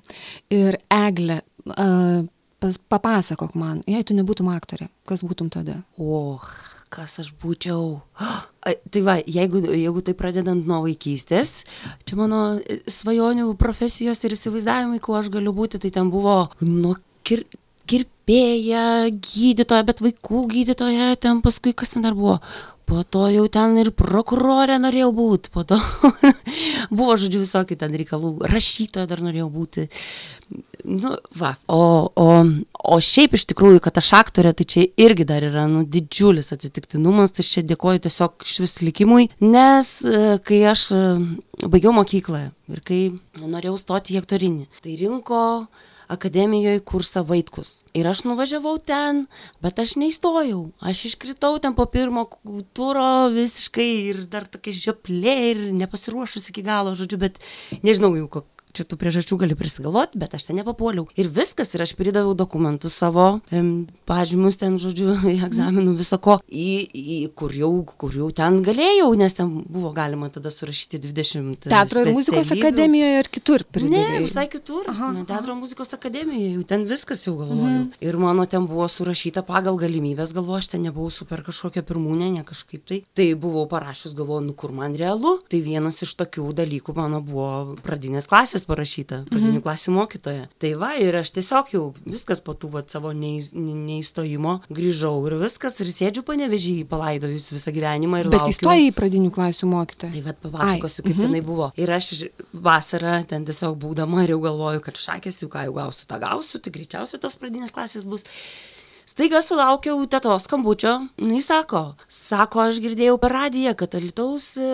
Ir 0.55 0.79
Eglė, 0.91 1.41
uh, 1.75 2.27
pas, 2.59 2.77
papasakok 2.91 3.55
man, 3.59 3.83
jei 3.89 4.03
tu 4.05 4.17
nebūtum 4.17 4.51
aktorė, 4.53 4.89
kas 5.09 5.23
būtum 5.25 5.51
tada? 5.53 5.79
O, 5.97 6.39
kas 6.93 7.19
aš 7.21 7.31
būčiau. 7.41 8.01
Ai, 8.19 8.75
Tai 8.91 9.01
va, 9.05 9.15
jeigu, 9.23 9.61
jeigu 9.71 10.03
tai 10.05 10.15
pradedant 10.17 10.67
nuo 10.67 10.81
vaikystės, 10.83 11.63
čia 12.05 12.17
mano 12.19 12.59
e, 12.59 12.81
svajonių 12.91 13.53
profesijos 13.61 14.21
ir 14.25 14.35
įsivaizdavimai, 14.35 14.99
kuo 15.03 15.15
aš 15.19 15.31
galiu 15.33 15.53
būti, 15.55 15.79
tai 15.81 15.93
ten 15.95 16.11
buvo 16.11 16.49
nuo 16.61 16.97
kir, 17.25 17.45
kirpėja, 17.89 19.09
gydytoja, 19.15 19.85
bet 19.87 20.03
vaikų 20.03 20.43
gydytoja, 20.51 21.13
ten 21.23 21.41
paskui 21.45 21.73
kas 21.77 21.95
ten 21.95 22.05
dar 22.05 22.17
buvo, 22.17 22.37
po 22.89 23.03
to 23.05 23.27
jau 23.29 23.45
ten 23.51 23.77
ir 23.81 23.91
prokurorė 23.95 24.79
norėjau 24.81 25.11
būti, 25.15 25.51
po 25.53 25.63
to 25.67 25.77
buvo, 26.97 27.15
žodžiu, 27.21 27.43
visokių 27.45 27.77
ten 27.79 27.95
reikalų, 28.01 28.33
rašytoja 28.49 29.09
dar 29.09 29.21
norėjau 29.25 29.49
būti. 29.53 29.87
Nu, 30.89 31.11
va. 31.37 31.51
O, 31.69 32.09
o, 32.17 32.27
o 32.93 32.97
šiaip 33.03 33.35
iš 33.37 33.45
tikrųjų, 33.51 33.81
kad 33.85 33.99
aš 34.01 34.13
aktorė, 34.17 34.55
tai 34.57 34.65
čia 34.73 34.85
irgi 34.97 35.27
dar 35.29 35.45
yra, 35.45 35.67
nu, 35.69 35.83
didžiulis 35.85 36.49
atsitiktinumas, 36.55 37.35
tai 37.35 37.45
čia 37.45 37.65
dėkoju 37.67 38.01
tiesiog 38.07 38.47
švis 38.47 38.79
likimui, 38.81 39.27
nes 39.43 39.91
e, 40.01 40.39
kai 40.45 40.63
aš 40.71 40.87
e, 40.95 41.03
baigiau 41.67 41.93
mokyklą 41.99 42.47
ir 42.73 42.81
kai 42.87 43.01
norėjau 43.43 43.77
stoti 43.81 44.15
į 44.15 44.23
aktorinį, 44.23 44.65
tai 44.81 44.97
rinko 45.03 45.43
akademijoje 46.09 46.81
kursą 46.89 47.23
Vaitkus. 47.29 47.83
Ir 47.93 48.09
aš 48.09 48.25
nuvažiavau 48.25 48.77
ten, 48.81 49.25
bet 49.63 49.79
aš 49.79 49.95
neįstojau. 50.01 50.71
Aš 50.81 51.05
iškritau 51.11 51.59
ten 51.61 51.75
po 51.77 51.85
pirmo 51.89 52.25
turo 52.73 53.29
visiškai 53.33 53.89
ir 54.09 54.23
dar 54.31 54.49
tokia 54.49 54.73
žioplė 54.75 55.35
ir 55.51 55.65
nepasiruošus 55.77 56.49
iki 56.51 56.65
galo, 56.65 56.95
žodžiu, 56.97 57.21
bet 57.21 57.37
nežinau 57.85 58.15
jau, 58.17 58.43
čia 58.79 58.87
tų 58.87 58.99
priežasčių 59.01 59.39
gali 59.43 59.57
prisigalvot, 59.59 60.15
bet 60.19 60.35
aš 60.37 60.47
ten 60.49 60.59
nepapuoliau. 60.61 61.07
Ir 61.19 61.29
viskas, 61.33 61.73
ir 61.75 61.83
aš 61.83 61.93
pridaviau 61.99 62.35
dokumentus 62.37 62.95
savo, 62.99 63.27
pažymus 64.09 64.59
ten, 64.61 64.79
žodžiu, 64.81 65.13
egzaminų 65.47 65.95
visoko, 65.99 66.39
į, 66.47 66.69
į 66.89 67.19
kur, 67.37 67.53
jau, 67.55 67.71
kur 67.99 68.15
jau 68.15 68.29
ten 68.35 68.61
galėjau, 68.65 69.11
nes 69.19 69.35
ten 69.37 69.51
buvo 69.67 69.91
galima 69.95 70.31
tada 70.33 70.51
surašyti 70.53 71.01
20. 71.03 71.69
Teatro 71.69 72.05
ir 72.05 72.13
muzikos 72.15 72.53
akademijoje 72.55 73.23
ir 73.23 73.31
kitur 73.31 73.65
pridavai. 73.67 74.19
Ne, 74.19 74.23
visai 74.25 74.47
kitur. 74.51 74.87
Aha, 74.91 75.11
ne, 75.15 75.25
teatro 75.29 75.55
ir 75.55 75.59
muzikos 75.59 75.93
akademijoje, 75.97 76.53
jau 76.55 76.65
ten 76.69 76.85
viskas 76.89 77.25
jau 77.27 77.35
galvojau. 77.39 77.85
Mhm. 77.85 77.91
Ir 78.05 78.19
mano 78.21 78.45
ten 78.49 78.67
buvo 78.69 78.87
surašyta 78.89 79.43
pagal 79.47 79.79
galimybės, 79.81 80.33
galvoju, 80.35 80.63
aš 80.63 80.71
ten 80.73 80.85
nebuvau 80.87 81.11
super 81.13 81.43
kažkokia 81.45 81.83
pirmūnė, 81.87 82.31
ne 82.37 82.45
kažkaip 82.47 82.85
tai. 82.89 83.01
Tai 83.17 83.27
buvau 83.39 83.65
parašius, 83.69 84.15
galvoju, 84.17 84.47
nu 84.49 84.55
kur 84.57 84.73
man 84.75 84.95
realu. 84.99 85.37
Tai 85.49 85.61
vienas 85.63 86.01
iš 86.05 86.15
tokių 86.19 86.47
dalykų 86.59 86.95
mano 86.97 87.21
buvo 87.25 87.77
pradinės 87.83 88.29
klasės 88.29 88.67
parašyta, 88.69 89.23
pradinių 89.29 89.57
mhm. 89.57 89.63
klasių 89.65 89.95
mokytoja. 89.95 90.45
Tai 90.61 90.71
va, 90.81 90.93
ir 91.01 91.17
aš 91.19 91.33
tiesiog 91.35 91.73
jau 91.73 91.83
viskas 92.05 92.43
po 92.45 92.55
tų 92.57 92.71
va, 92.75 92.83
savo 92.89 93.11
neįstojimo 93.15 94.55
grįžau 94.69 95.13
ir 95.27 95.37
viskas, 95.43 95.79
ir 95.83 95.91
sėdžiu 95.93 96.23
panevežį, 96.27 96.75
palaidojus 96.89 97.49
visą 97.55 97.73
gyvenimą. 97.75 98.23
Bet 98.31 98.49
įstojai 98.53 98.89
į 98.89 98.95
pradinių 98.97 99.33
klasių 99.35 99.69
mokytoją. 99.73 100.13
Tai 100.15 100.25
va, 100.25 100.35
papasakosiu, 100.47 101.05
kaip 101.05 101.15
mhm. 101.15 101.27
tenai 101.27 101.43
buvo. 101.45 101.71
Ir 101.79 101.93
aš 101.97 102.11
vasarą 102.53 103.19
ten 103.29 103.47
tiesiog 103.49 103.77
būdama 103.81 104.25
ir 104.25 104.35
jau 104.35 104.41
galvoju, 104.49 104.83
kad 104.85 104.99
šakės 104.99 105.43
jau 105.43 105.51
ką 105.51 105.67
jau 105.67 105.77
gausiu, 105.81 106.09
tą 106.09 106.19
gausiu, 106.21 106.61
tai 106.63 106.75
greičiausiai 106.75 107.21
tos 107.23 107.39
pradinės 107.39 107.75
klasės 107.75 108.07
bus. 108.09 108.27
Staiga 109.09 109.39
sulaukiau 109.41 110.03
tetos 110.05 110.43
skambučio, 110.45 110.91
jis 111.17 111.47
sako, 111.49 111.79
sako, 112.13 112.59
aš 112.69 112.77
girdėjau 112.83 113.15
per 113.17 113.33
radiją, 113.33 113.71
kad 113.79 113.95
Alitaus 113.97 114.51
e, 114.61 114.67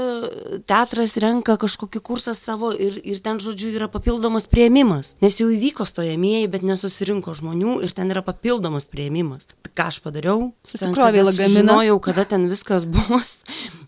teatras 0.68 1.14
renka 1.24 1.56
kažkokį 1.62 2.02
kursą 2.04 2.34
savo 2.36 2.74
ir, 2.76 2.98
ir 3.08 3.22
ten, 3.24 3.40
žodžiu, 3.40 3.72
yra 3.78 3.88
papildomas 3.88 4.50
prieimimas. 4.52 5.14
Nes 5.24 5.40
jau 5.40 5.48
įvyko 5.48 5.88
stojamieji, 5.88 6.50
bet 6.52 6.66
nesusirinko 6.68 7.32
žmonių 7.40 7.78
ir 7.88 7.94
ten 7.96 8.12
yra 8.12 8.26
papildomas 8.28 8.90
prieimimas. 8.92 9.48
Ką 9.72 9.88
aš 9.94 10.02
padariau? 10.04 10.50
Susikrovė 10.68 11.24
lagaminą. 11.30 11.62
Žinojau, 11.62 11.96
kada 12.04 12.28
ten 12.28 12.50
viskas 12.52 12.84
bus, 12.92 13.38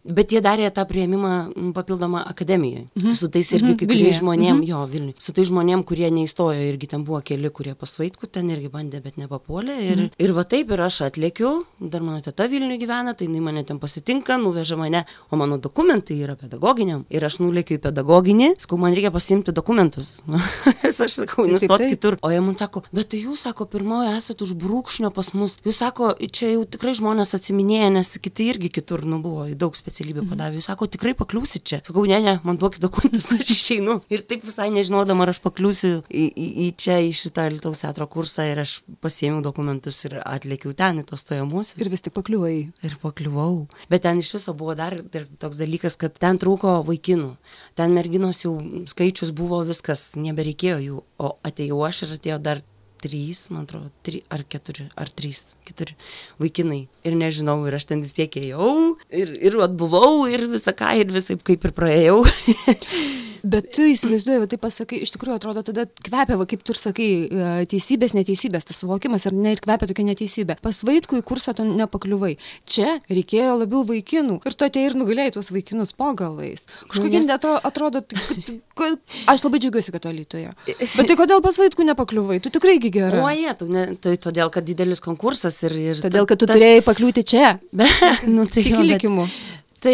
bet 0.08 0.32
jie 0.32 0.40
darė 0.46 0.72
tą 0.72 0.88
prieimimą 0.88 1.74
papildomą 1.76 2.24
akademijoje. 2.24 2.86
Mhm. 2.96 3.20
Su 3.20 3.28
tais 3.36 3.52
irgi 3.52 3.74
mhm. 3.74 3.82
kai 3.82 3.92
kuriais 3.92 4.22
žmonėm, 4.22 4.62
mhm. 4.62 4.66
jo, 4.72 4.86
Vilniui. 4.96 5.18
Su 5.20 5.36
tais 5.36 5.52
žmonėm, 5.52 5.84
kurie 5.88 6.08
neįstojo, 6.22 6.64
irgi 6.72 6.92
ten 6.96 7.04
buvo 7.08 7.20
keli, 7.28 7.52
kurie 7.52 7.76
pasvaitkų 7.76 8.32
ten 8.32 8.56
irgi 8.56 8.72
bandė, 8.72 9.04
bet 9.04 9.20
nepapuolė. 9.20 9.78
Ir, 9.92 9.96
mhm. 10.08 10.16
ir 10.24 10.37
va 10.38 10.46
taip 10.48 10.72
ir 10.74 10.82
aš 10.86 11.00
atlėkiu, 11.08 11.52
dar 11.82 12.04
mano 12.06 12.22
teta 12.24 12.48
Vilniuje 12.50 12.80
gyvena, 12.82 13.14
tai 13.18 13.28
jinai 13.28 13.42
mane 13.44 13.64
ten 13.68 13.80
pasitinka, 13.82 14.38
nuveža 14.42 14.78
mane, 14.80 15.04
o 15.32 15.40
mano 15.40 15.58
dokumentai 15.62 16.18
yra 16.24 16.38
pedagoginiam. 16.40 17.04
Ir 17.14 17.26
aš 17.28 17.40
nulėkiu 17.42 17.78
į 17.78 17.84
pedagoginį, 17.88 18.54
sakau, 18.62 18.80
man 18.82 18.96
reikia 18.98 19.12
pasimti 19.14 19.54
dokumentus. 19.56 20.20
aš 20.88 21.18
sakau, 21.20 21.48
nustot 21.50 21.82
kitur. 21.82 22.18
O 22.22 22.32
jie 22.34 22.42
man 22.44 22.58
sako, 22.60 22.84
bet 22.96 23.12
tai 23.14 23.22
jūs, 23.26 23.46
sako, 23.48 23.68
pirmoji 23.72 24.14
esate 24.16 24.46
už 24.46 24.54
brūkšnio 24.62 25.12
pas 25.16 25.32
mus. 25.38 25.58
Jūs 25.66 25.82
sako, 25.82 26.14
čia 26.34 26.54
jau 26.54 26.66
tikrai 26.70 26.96
žmonės 26.98 27.36
atsiminėja, 27.38 27.90
nes 27.98 28.14
kiti 28.22 28.50
irgi 28.52 28.72
kitur, 28.80 29.06
nu 29.08 29.22
buvo, 29.24 29.48
daug 29.58 29.78
specialybių 29.78 30.24
mhm. 30.24 30.32
padavė. 30.34 30.62
Jūs 30.62 30.70
sako, 30.72 30.90
tikrai 30.94 31.16
pakliūsit 31.18 31.66
čia. 31.68 31.82
Sakau, 31.88 32.06
ne, 32.10 32.20
ne, 32.24 32.38
man 32.48 32.60
duokit 32.62 32.84
dokumentus, 32.84 33.32
aš 33.38 33.54
išeinu. 33.56 34.00
Ir 34.14 34.26
taip 34.28 34.46
visai 34.48 34.70
nežinodama, 34.76 35.26
ar 35.26 35.34
aš 35.36 35.42
pakliūsiu 35.46 36.02
į, 36.08 36.28
į, 36.30 36.48
į 36.68 36.70
čia, 36.80 37.00
į 37.06 37.14
šitą 37.18 37.50
Lietuvos 37.54 37.84
teatro 37.84 38.08
kursą 38.12 38.48
ir 38.50 38.64
aš 38.64 38.80
pasiėmiau 39.04 39.44
dokumentus 39.46 40.04
ir 40.08 40.20
atlėkiau 40.30 40.76
ten 40.78 41.02
į 41.02 41.08
tos 41.10 41.26
stojamuosius. 41.26 41.80
Ir 41.82 41.92
vis 41.92 42.06
tik 42.06 42.16
pakliuvai. 42.18 42.56
Ir 42.86 42.96
pakliuvau. 43.02 43.68
Bet 43.92 44.06
ten 44.06 44.22
iš 44.22 44.34
viso 44.38 44.56
buvo 44.58 44.76
dar 44.78 44.98
ir 44.98 45.28
toks 45.42 45.60
dalykas, 45.60 45.98
kad 46.00 46.18
ten 46.20 46.40
trūko 46.42 46.80
vaikinų. 46.88 47.36
Ten 47.80 47.98
merginos 47.98 48.44
jau 48.46 48.56
skaičius 48.90 49.34
buvo 49.36 49.64
viskas, 49.68 50.10
nebereikėjo 50.20 50.80
jų. 50.86 51.04
O 51.22 51.36
atėjau 51.48 51.84
aš 51.88 52.06
ir 52.08 52.18
atėjo 52.18 52.42
dar 52.50 52.66
trys, 53.02 53.44
man 53.54 53.68
atrodo, 53.68 53.92
tri, 54.06 54.24
ar 54.34 54.42
keturi, 54.50 54.88
ar 54.98 55.10
trys, 55.14 55.56
keturi 55.68 55.94
vaikinai. 56.42 56.88
Ir 57.06 57.18
nežinau, 57.20 57.60
ir 57.70 57.78
aš 57.78 57.90
ten 57.92 58.02
vis 58.02 58.16
tiek 58.18 58.34
ėjau, 58.42 58.98
ir, 59.14 59.34
ir 59.38 59.58
atbuvau, 59.64 60.26
ir 60.32 60.48
visą 60.52 60.74
ką, 60.78 60.96
ir 61.04 61.14
visai 61.14 61.38
kaip 61.38 61.70
ir 61.70 61.76
praėjau. 61.78 62.24
Bet 63.48 63.70
tu 63.76 63.86
įsivaizduoji, 63.88 64.42
va, 64.44 64.48
tai 64.50 64.58
pasakai, 64.60 65.00
iš 65.06 65.14
tikrųjų 65.14 65.38
atrodo, 65.38 65.62
tada 65.66 65.86
kvepia, 65.88 66.36
va, 66.40 66.46
kaip 66.50 66.64
tu 66.68 66.74
ir 66.74 66.80
sakai, 66.80 67.08
e, 67.28 67.52
teisybės, 67.72 68.16
neteisybės, 68.18 68.66
tas 68.68 68.82
suvokimas 68.82 69.28
ir 69.30 69.36
ne 69.38 69.54
ir 69.56 69.62
kvepia 69.64 69.88
tokia 69.88 70.04
neteisybė. 70.10 70.58
Pas 70.64 70.82
vaikų 70.88 71.22
į 71.22 71.26
kursą 71.28 71.54
tu 71.56 71.64
nepakliuvai. 71.68 72.34
Čia 72.68 72.98
reikėjo 73.08 73.56
labiau 73.62 73.86
vaikinų 73.88 74.40
ir 74.44 74.58
tu 74.58 74.68
atėjai 74.68 74.92
ir 74.92 74.98
nugalėjai 75.00 75.36
tuos 75.38 75.52
vaikinus 75.54 75.96
po 75.96 76.12
galais. 76.18 76.68
Kažkokie 76.92 77.22
nes... 77.22 77.32
atrodo, 77.38 77.62
atrodo 77.72 78.04
kad, 78.78 78.98
aš 79.32 79.46
labai 79.46 79.62
džiaugiuosi, 79.64 79.96
kad 79.96 80.10
alytoje. 80.12 80.52
Bet 80.98 81.08
tai 81.08 81.20
kodėl 81.20 81.44
pas 81.46 81.62
vaikų 81.64 81.88
nepakliuvai? 81.92 82.42
Tu 82.44 82.52
tikrai 82.54 82.80
gerai. 82.84 83.22
O 83.24 83.32
jie, 83.32 83.54
tu 83.60 83.70
ne, 83.72 83.90
tai 84.02 84.18
todėl, 84.20 84.52
kad 84.54 84.68
didelis 84.68 85.04
konkursas 85.04 85.62
ir... 85.64 85.78
ir 85.94 86.04
todėl, 86.04 86.28
kad 86.28 86.42
tu 86.42 86.50
tas... 86.50 86.60
turėjai 86.60 86.84
pakliūti 86.88 87.24
čia. 87.28 87.58
Be, 87.72 87.88
nu, 88.36 88.50
tai 88.50 88.66
tik 88.68 88.82
likimu. 88.82 89.30
Bet... 89.30 89.54
Tai 89.84 89.94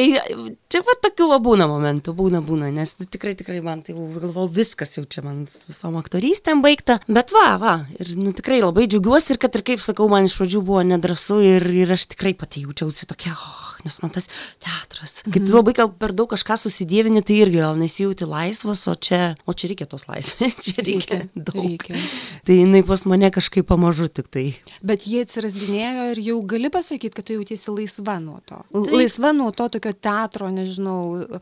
čia 0.72 0.80
va 0.88 0.96
tokių 1.04 1.26
va 1.34 1.40
būna 1.44 1.68
momentų, 1.68 2.14
būna, 2.16 2.40
būna, 2.46 2.70
nes 2.72 2.96
tikrai, 3.04 3.34
tikrai 3.40 3.60
man 3.66 3.82
tai 3.84 3.96
galvau, 3.96 4.46
viskas 4.48 4.96
jau 4.96 5.04
čia 5.04 5.26
man 5.26 5.44
visom 5.50 5.98
aktorystėm 6.00 6.64
baigta, 6.64 7.02
bet 7.12 7.34
va, 7.36 7.50
va, 7.60 7.76
ir 8.00 8.14
nu, 8.16 8.32
tikrai 8.36 8.62
labai 8.64 8.88
džiaugiuosi 8.88 9.36
ir 9.36 9.42
kad 9.44 9.60
ir 9.60 9.66
kaip 9.68 9.84
sakau, 9.84 10.08
man 10.12 10.30
iš 10.30 10.38
pradžių 10.40 10.64
buvo 10.64 10.86
nedrasu 10.88 11.42
ir, 11.44 11.68
ir 11.84 11.92
aš 11.98 12.08
tikrai 12.16 12.32
pati 12.40 12.64
jaučiausi 12.64 13.10
tokia, 13.12 13.36
oh, 13.36 13.63
nes 13.86 13.98
man 14.04 14.14
tas 14.16 14.30
teatras. 14.64 15.22
Kai 15.26 15.40
tu 15.40 15.50
mhm. 15.50 15.58
labai 15.58 15.76
gal 15.78 15.92
per 15.92 16.14
daug 16.16 16.30
kažką 16.32 16.58
susidėvini, 16.62 17.24
tai 17.26 17.40
irgi 17.44 17.62
gal 17.62 17.78
nesijauti 17.80 18.28
laisvas, 18.30 18.86
o 18.92 18.96
čia, 18.96 19.34
o 19.46 19.56
čia 19.56 19.72
reikia 19.72 19.88
tos 19.90 20.08
laisvės, 20.10 20.60
čia 20.66 20.76
reikia, 20.80 21.20
reikia 21.24 21.44
daug. 21.52 21.62
Reikia. 21.64 22.02
Tai 22.48 22.58
jinai 22.60 22.84
pas 22.88 23.06
mane 23.10 23.30
kažkaip 23.34 23.68
pamažu 23.70 24.10
tik 24.12 24.30
tai. 24.34 24.46
Bet 24.86 25.08
jie 25.10 25.24
atsirasdinėjo 25.28 26.10
ir 26.14 26.24
jau 26.30 26.40
gali 26.54 26.72
pasakyti, 26.74 27.14
kad 27.18 27.28
tu 27.28 27.38
jautiesi 27.38 27.72
laisva 27.74 28.18
nuo 28.24 28.40
to. 28.50 28.60
Tai... 28.74 28.84
Laisva 28.94 29.34
nuo 29.36 29.52
to 29.56 29.70
tokio 29.78 29.94
teatro, 29.94 30.50
nežinau, 30.54 31.40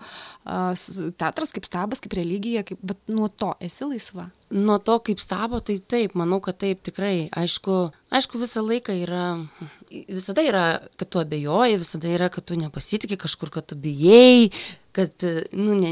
teatras 1.20 1.54
kaip 1.56 1.68
stabas, 1.68 2.02
kaip 2.04 2.16
religija, 2.18 2.66
kaip, 2.68 2.82
bet 2.86 3.02
nuo 3.12 3.30
to 3.30 3.54
esi 3.64 3.88
laisva. 3.88 4.30
Nuo 4.52 4.78
to 4.84 4.98
kaip 5.06 5.22
stabo, 5.24 5.62
tai 5.64 5.78
taip, 5.80 6.16
manau, 6.20 6.42
kad 6.44 6.60
taip 6.62 6.84
tikrai. 6.86 7.30
Aišku, 7.38 7.78
aišku 8.12 8.42
visą 8.42 8.64
laiką 8.66 8.96
yra 9.06 9.26
visada 10.08 10.44
yra, 10.46 10.66
kad 11.00 11.10
tu 11.12 11.20
abejoji, 11.22 11.80
visada 11.82 12.10
yra, 12.12 12.30
kad 12.32 12.46
tu 12.48 12.58
nepasitikė 12.60 13.18
kažkur, 13.22 13.52
kad 13.54 13.68
tu 13.70 13.78
bijai, 13.80 14.52
kad, 14.96 15.24
nu, 15.56 15.76
ne, 15.78 15.92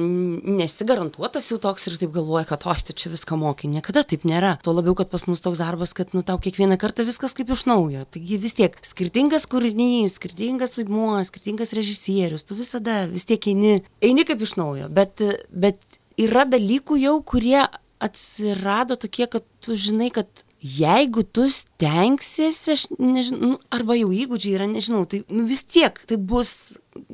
nesi 0.59 0.87
garantuotas 0.87 1.47
jau 1.51 1.59
toks 1.61 1.87
ir 1.87 1.97
taip 2.01 2.13
galvoja, 2.15 2.45
kad, 2.49 2.65
oi, 2.69 2.77
tu 2.85 2.95
čia 2.95 3.11
viską 3.13 3.37
mokai. 3.39 3.69
Niekada 3.71 4.03
taip 4.07 4.25
nėra. 4.27 4.57
Tuo 4.65 4.73
labiau, 4.75 4.95
kad 4.99 5.11
pas 5.11 5.23
mus 5.29 5.43
toks 5.43 5.61
darbas, 5.61 5.93
kad, 5.97 6.11
nu, 6.15 6.23
tau 6.27 6.39
kiekvieną 6.41 6.79
kartą 6.81 7.05
viskas 7.07 7.35
kaip 7.37 7.51
iš 7.55 7.65
naujo. 7.69 8.05
Taigi 8.13 8.39
vis 8.41 8.57
tiek 8.57 8.75
skirtingas 8.85 9.47
kūrinys, 9.51 10.17
skirtingas 10.19 10.75
vaidmuo, 10.79 11.19
skirtingas 11.27 11.75
režisierius, 11.77 12.47
tu 12.47 12.59
visada 12.59 13.03
vis 13.11 13.27
tiek 13.29 13.51
eini, 13.51 13.79
eini 14.03 14.27
kaip 14.27 14.43
iš 14.45 14.57
naujo. 14.59 14.91
Bet, 14.91 15.23
bet 15.51 15.79
yra 16.19 16.47
dalykų 16.49 16.99
jau, 17.03 17.15
kurie 17.23 17.63
atsirado 17.99 18.95
tokie, 18.99 19.27
kad 19.31 19.47
tu 19.63 19.75
žinai, 19.79 20.11
kad 20.15 20.47
jeigu 20.59 21.23
tu 21.23 21.47
stengsiesi, 21.51 22.75
aš 22.75 22.85
nežinau, 22.99 23.53
nu, 23.53 23.59
arba 23.73 23.95
jau 23.99 24.09
įgūdžiai 24.15 24.57
yra, 24.57 24.67
nežinau, 24.69 25.05
tai 25.09 25.21
nu, 25.31 25.45
vis 25.49 25.63
tiek 25.63 25.95
tai 26.09 26.19
bus 26.19 26.53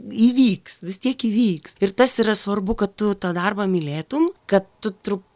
įvyks, 0.10 0.82
vis 0.86 1.00
tiek 1.04 1.28
įvyks. 1.30 1.78
Ir 1.86 1.94
tas 1.98 2.18
yra 2.24 2.36
svarbu, 2.38 2.78
kad 2.82 2.96
tu 2.98 3.14
tą 3.14 3.36
darbą 3.38 3.68
mylėtum, 3.70 4.32
kad 4.50 4.70
tu 4.82 4.94
truputį 4.96 5.34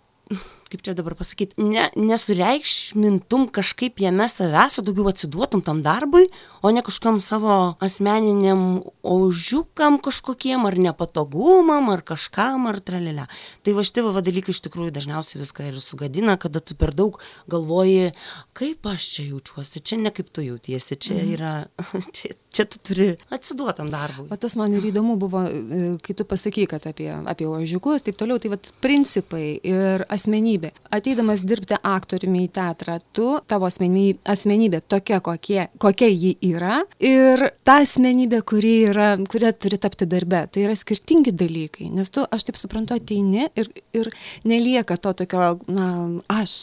kaip 0.69 0.83
čia 0.85 0.93
dabar 0.93 1.15
pasakyti, 1.17 1.57
ne, 1.65 1.87
nesureikšmintum 1.97 3.47
kažkaip 3.53 4.01
jame 4.03 4.27
savęs, 4.29 4.77
o 4.77 4.83
daugiau 4.85 5.09
atsiduotum 5.09 5.63
tam 5.65 5.81
darbui, 5.85 6.27
o 6.61 6.69
ne 6.69 6.83
kažkam 6.85 7.17
savo 7.23 7.55
asmeniniam 7.81 8.83
aužiukam 9.01 9.97
kažkokiem, 10.05 10.67
ar 10.69 10.77
nepatogumam, 10.77 11.89
ar 11.89 12.03
kažkam, 12.05 12.67
ar 12.69 12.77
tralelė. 12.85 13.25
Tai 13.65 13.75
va 13.77 13.85
šitie 13.87 14.05
va 14.05 14.21
dalykai 14.25 14.53
iš 14.53 14.61
tikrųjų 14.67 14.93
dažniausiai 14.93 15.41
viską 15.41 15.71
ir 15.71 15.81
sugadina, 15.81 16.37
kada 16.37 16.61
tu 16.61 16.77
per 16.77 16.93
daug 16.93 17.17
galvoji, 17.49 18.13
kaip 18.53 18.85
aš 18.93 19.09
čia 19.15 19.29
jaučiuosi, 19.31 19.81
čia 19.81 19.97
ne 20.03 20.13
kaip 20.13 20.29
tu 20.29 20.45
jautiesi, 20.45 20.99
čia 21.01 21.17
mhm. 21.17 21.33
yra, 21.33 21.53
čia, 22.15 22.35
čia 22.59 22.67
tu 22.67 22.81
turi 22.83 23.07
atsiduotam 23.31 23.87
darbui. 23.91 24.27
O 24.27 24.37
tas 24.39 24.57
man 24.59 24.73
ir 24.75 24.83
įdomu 24.91 25.15
buvo, 25.19 25.45
e, 25.47 25.93
kai 26.03 26.15
tu 26.17 26.25
pasaky, 26.27 26.67
kad 26.69 26.83
apie, 26.89 27.07
apie 27.31 27.47
ožiukus, 27.47 28.03
taip 28.03 28.19
toliau, 28.19 28.39
tai 28.41 28.51
vat 28.53 28.67
principai 28.83 29.55
ir 29.63 30.03
asmenybė. 30.11 30.73
Ateidamas 30.95 31.45
dirbti 31.47 31.79
aktoriumi 31.79 32.43
į 32.47 32.51
teatrą, 32.59 32.99
tu, 33.15 33.29
tavo 33.47 33.69
asmenybė, 33.69 34.19
asmenybė 34.35 34.81
tokia, 34.91 35.21
kokie, 35.23 35.61
kokia 35.79 36.09
ji 36.11 36.35
yra 36.49 36.81
ir 36.99 37.45
ta 37.63 37.79
asmenybė, 37.85 38.41
kuri 38.49 38.75
yra, 38.89 39.09
kuria 39.29 39.53
turi 39.55 39.79
tapti 39.79 40.09
darbe, 40.09 40.43
tai 40.51 40.67
yra 40.67 40.75
skirtingi 40.77 41.33
dalykai, 41.35 41.89
nes 41.95 42.11
tu, 42.11 42.25
aš 42.27 42.49
taip 42.49 42.59
suprantu, 42.59 42.97
ateini 42.99 43.47
ir, 43.59 43.71
ir 43.95 44.11
nelieka 44.47 44.99
to 44.99 45.13
tokio, 45.23 45.53
na, 45.71 45.89
aš, 46.33 46.53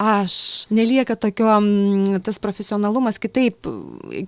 aš, 0.00 0.36
nelieka 0.74 1.16
tokio, 1.20 1.50
mm, 1.58 2.22
tas 2.26 2.38
profesionalumas 2.42 3.18
kitaip, 3.22 3.66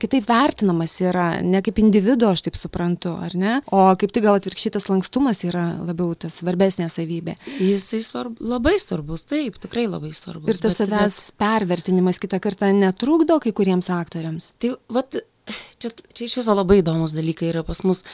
kitaip 0.02 0.26
vertinamas 0.28 0.98
yra, 1.04 1.11
ne 1.44 1.60
kaip 1.64 1.80
individu, 1.82 2.30
aš 2.32 2.44
taip 2.46 2.56
suprantu, 2.58 3.14
ar 3.26 3.34
ne, 3.38 3.56
o 3.72 3.84
kaip 3.98 4.14
tik 4.14 4.24
gal 4.26 4.38
atvirkščiai 4.38 4.74
tas 4.76 4.88
lankstumas 4.90 5.42
yra 5.46 5.64
labiau 5.82 6.14
tas 6.18 6.38
svarbesnė 6.40 6.88
savybė. 6.92 7.36
Jisai 7.60 8.02
svarb, 8.04 8.40
labai 8.40 8.76
svarbus, 8.82 9.26
taip, 9.30 9.58
tikrai 9.62 9.88
labai 9.88 10.12
svarbus. 10.16 10.50
Ir 10.50 10.62
tas 10.62 10.78
savęs 10.80 11.18
bet... 11.18 11.34
pervertinimas 11.42 12.22
kitą 12.22 12.40
kartą 12.42 12.72
netrukdo 12.76 13.38
kai 13.42 13.54
kuriems 13.56 13.90
aktoriams. 13.92 14.52
Tai, 14.62 14.74
vat, 14.92 15.20
čia, 15.82 15.92
čia 16.12 16.26
iš 16.28 16.38
viso 16.40 16.56
labai 16.56 16.80
įdomus 16.82 17.14
dalykai 17.16 17.50
yra 17.52 17.64
pas 17.66 17.84
mus. 17.86 18.04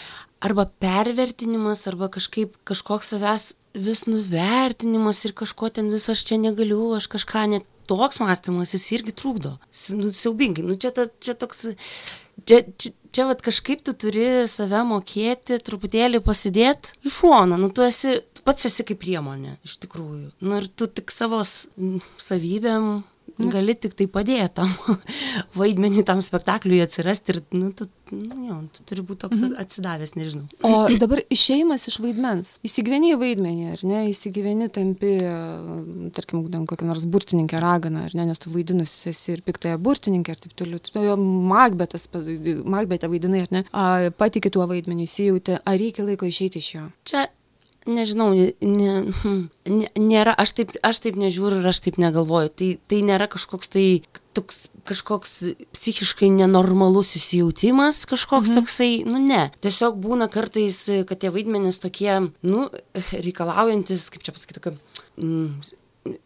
Arba 0.44 0.68
pervertinimas, 0.82 1.86
arba 1.90 2.10
kažkaip 2.14 2.54
kažkoks 2.68 3.14
savęs 3.14 3.52
vis 3.78 4.04
nuvertinimas 4.06 5.24
ir 5.26 5.34
kažko 5.36 5.70
ten 5.74 5.90
vis 5.92 6.08
aš 6.10 6.24
čia 6.28 6.38
negaliu, 6.40 6.82
aš 6.96 7.08
kažką 7.10 7.44
net 7.54 7.66
toks 7.88 8.20
mąstymas, 8.20 8.74
jis 8.76 8.86
irgi 8.96 9.14
trukdo. 9.16 9.56
Nu, 9.96 10.12
siaubingai, 10.14 10.64
nu 10.66 10.76
čia, 10.80 10.92
ta, 10.94 11.08
čia 11.24 11.34
toks, 11.38 11.66
čia, 12.46 12.62
čia, 12.78 12.92
čia 13.14 13.26
vat 13.28 13.42
kažkaip 13.44 13.82
tu 13.86 13.94
turi 13.98 14.46
save 14.50 14.82
mokėti, 14.86 15.58
truputėlį 15.64 16.22
pasidėti 16.24 16.94
į 17.06 17.14
šoną, 17.18 17.58
nu 17.60 17.70
tu 17.74 17.84
esi, 17.86 18.18
tu 18.34 18.44
pats 18.46 18.68
esi 18.68 18.86
kaip 18.86 19.00
priemonė, 19.02 19.56
iš 19.66 19.78
tikrųjų. 19.84 20.30
Nu 20.44 20.60
ir 20.60 20.68
tu 20.68 20.90
tik 20.90 21.12
savo 21.14 21.42
savybėm 21.44 22.90
gali 23.38 23.74
tik 23.78 23.94
tai 23.98 24.08
padėti 24.10 24.50
tam 24.58 24.72
vaidmenį, 25.60 26.02
tam 26.08 26.22
spektakliui 26.24 26.80
atsirasti 26.82 27.34
ir, 27.34 27.40
nu, 27.54 27.70
tu, 27.76 27.86
nu, 28.10 28.38
jo, 28.48 28.58
tu 28.74 28.86
turi 28.88 29.04
būti 29.06 29.22
toks 29.24 29.42
mhm. 29.42 29.54
atsidavęs, 29.62 30.14
nežinau. 30.18 30.48
O 30.66 30.72
dabar 30.98 31.22
išeimas 31.32 31.86
iš 31.90 32.00
vaidmens, 32.02 32.56
įsigyveni 32.66 33.14
į 33.14 33.20
vaidmenį, 33.22 33.68
ar 33.76 33.84
ne, 33.86 34.02
įsigyveni 34.12 34.70
tampi, 34.74 35.14
tarkim, 36.16 36.44
kokią 36.68 36.90
nors 36.90 37.06
burtininkę 37.08 37.62
raganą, 37.62 38.08
ar 38.08 38.18
ne, 38.18 38.28
nes 38.32 38.42
tu 38.42 38.52
vaidinus 38.54 38.98
esi 39.10 39.36
ir 39.36 39.44
piktąją 39.46 39.78
burtininkę 39.82 40.34
ir 40.34 40.44
taip 40.44 40.58
toliau. 40.58 40.82
Tu 40.82 41.06
jo 41.06 41.16
Makbetas, 41.18 42.08
Makbetą 42.08 43.10
vaidinai, 43.12 43.46
ar 43.46 43.54
ne, 43.58 43.64
patikė 44.18 44.52
tuo 44.54 44.66
vaidmenį, 44.70 45.08
įsijauti, 45.08 45.60
ar 45.62 45.78
reikia 45.80 46.06
laiko 46.06 46.28
išeiti 46.28 46.62
iš 46.62 46.74
jo? 46.74 46.86
Čia 47.08 47.28
nežinau, 47.88 48.30
ne, 48.36 48.94
hm, 49.22 49.42
ne, 49.66 49.90
nėra, 49.98 50.34
aš 50.38 50.54
taip, 50.60 50.76
aš 50.84 51.02
taip 51.04 51.18
nežiūriu 51.20 51.62
ir 51.62 51.68
aš 51.72 51.82
taip 51.86 51.98
negalvoju. 52.00 52.52
Tai, 52.54 52.70
tai 52.90 53.02
nėra 53.06 53.28
kažkoks 53.32 53.72
tai 53.72 53.86
toks 54.36 54.68
kažkoks 54.88 55.32
psichiškai 55.74 56.30
nenormalus 56.32 57.16
įsijautimas, 57.18 58.04
kažkoks 58.08 58.52
mhm. 58.52 58.60
toksai, 58.60 58.90
nu 59.08 59.20
ne. 59.22 59.48
Tiesiog 59.64 59.98
būna 60.00 60.30
kartais, 60.32 60.80
kad 61.08 61.20
tie 61.20 61.32
vaidmenys 61.34 61.80
tokie, 61.82 62.12
nu, 62.46 62.68
reikalaujantis, 63.12 64.08
kaip 64.14 64.24
čia 64.24 64.34
pasakyti, 64.36 64.60
tokio 64.60 64.76
mm, 65.20 65.74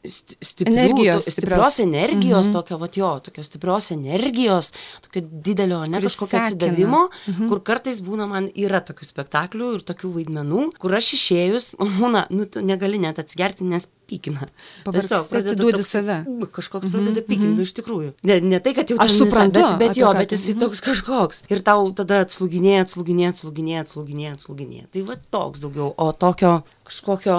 stiprių, 0.06 0.72
energijos, 0.72 1.26
to, 1.26 1.34
stiprios 1.36 1.78
energijos, 1.82 2.48
mhm. 2.48 2.54
tokio, 2.56 2.78
va, 2.82 2.88
jo, 2.96 3.10
tokios 3.24 3.50
stiprios 3.50 3.90
energijos, 3.94 4.72
tokio 5.06 5.24
didelio, 5.48 5.82
ne 5.86 6.02
kažkokio 6.04 6.42
atsidavimo, 6.42 7.02
Mhm. 7.28 7.48
kur 7.48 7.62
kartais 7.64 8.00
būna 8.04 8.28
man 8.28 8.48
yra 8.54 8.80
tokių 8.80 9.08
spektaklių 9.08 9.74
ir 9.76 9.86
tokių 9.86 10.12
vaidmenų, 10.18 10.68
kur 10.78 10.94
aš 10.94 11.12
išėjus, 11.18 11.74
būna, 11.78 12.26
nu, 12.30 12.46
tu 12.46 12.60
negali 12.60 12.98
net 12.98 13.18
atsigerti, 13.18 13.64
nes 13.64 13.88
pykina. 14.12 14.48
Pavargsti, 14.84 15.20
pradeda 15.30 15.82
save. 15.86 16.18
Kažkoks 16.52 16.86
Mhm, 16.86 16.92
pradeda 16.92 17.22
pykinti, 17.24 17.48
mhm. 17.48 17.56
nu, 17.56 17.66
iš 17.66 17.74
tikrųjų. 17.78 18.12
Ne, 18.28 18.40
ne 18.40 18.60
tai, 18.60 18.74
kad 18.76 18.90
jau 18.90 18.98
Aš 19.00 19.16
suprantu, 19.22 19.60
bet, 19.60 19.78
bet 19.80 20.00
jo, 20.00 20.12
bet 20.12 20.34
jisai 20.34 20.54
mhm. 20.54 20.62
toks 20.64 20.84
kažkoks. 20.84 21.42
Ir 21.52 21.62
tau 21.64 21.88
tada 21.96 22.22
atslūginėja, 22.26 22.86
atslūginėja, 22.86 23.34
atslūginėja, 23.36 23.84
atslūginėja, 23.86 24.36
atslūginėja. 24.36 24.88
Tai 24.92 25.04
va 25.08 25.18
toks 25.36 25.64
daugiau, 25.64 25.92
o 25.96 26.12
tokio 26.12 26.62
kažkokio... 26.88 27.38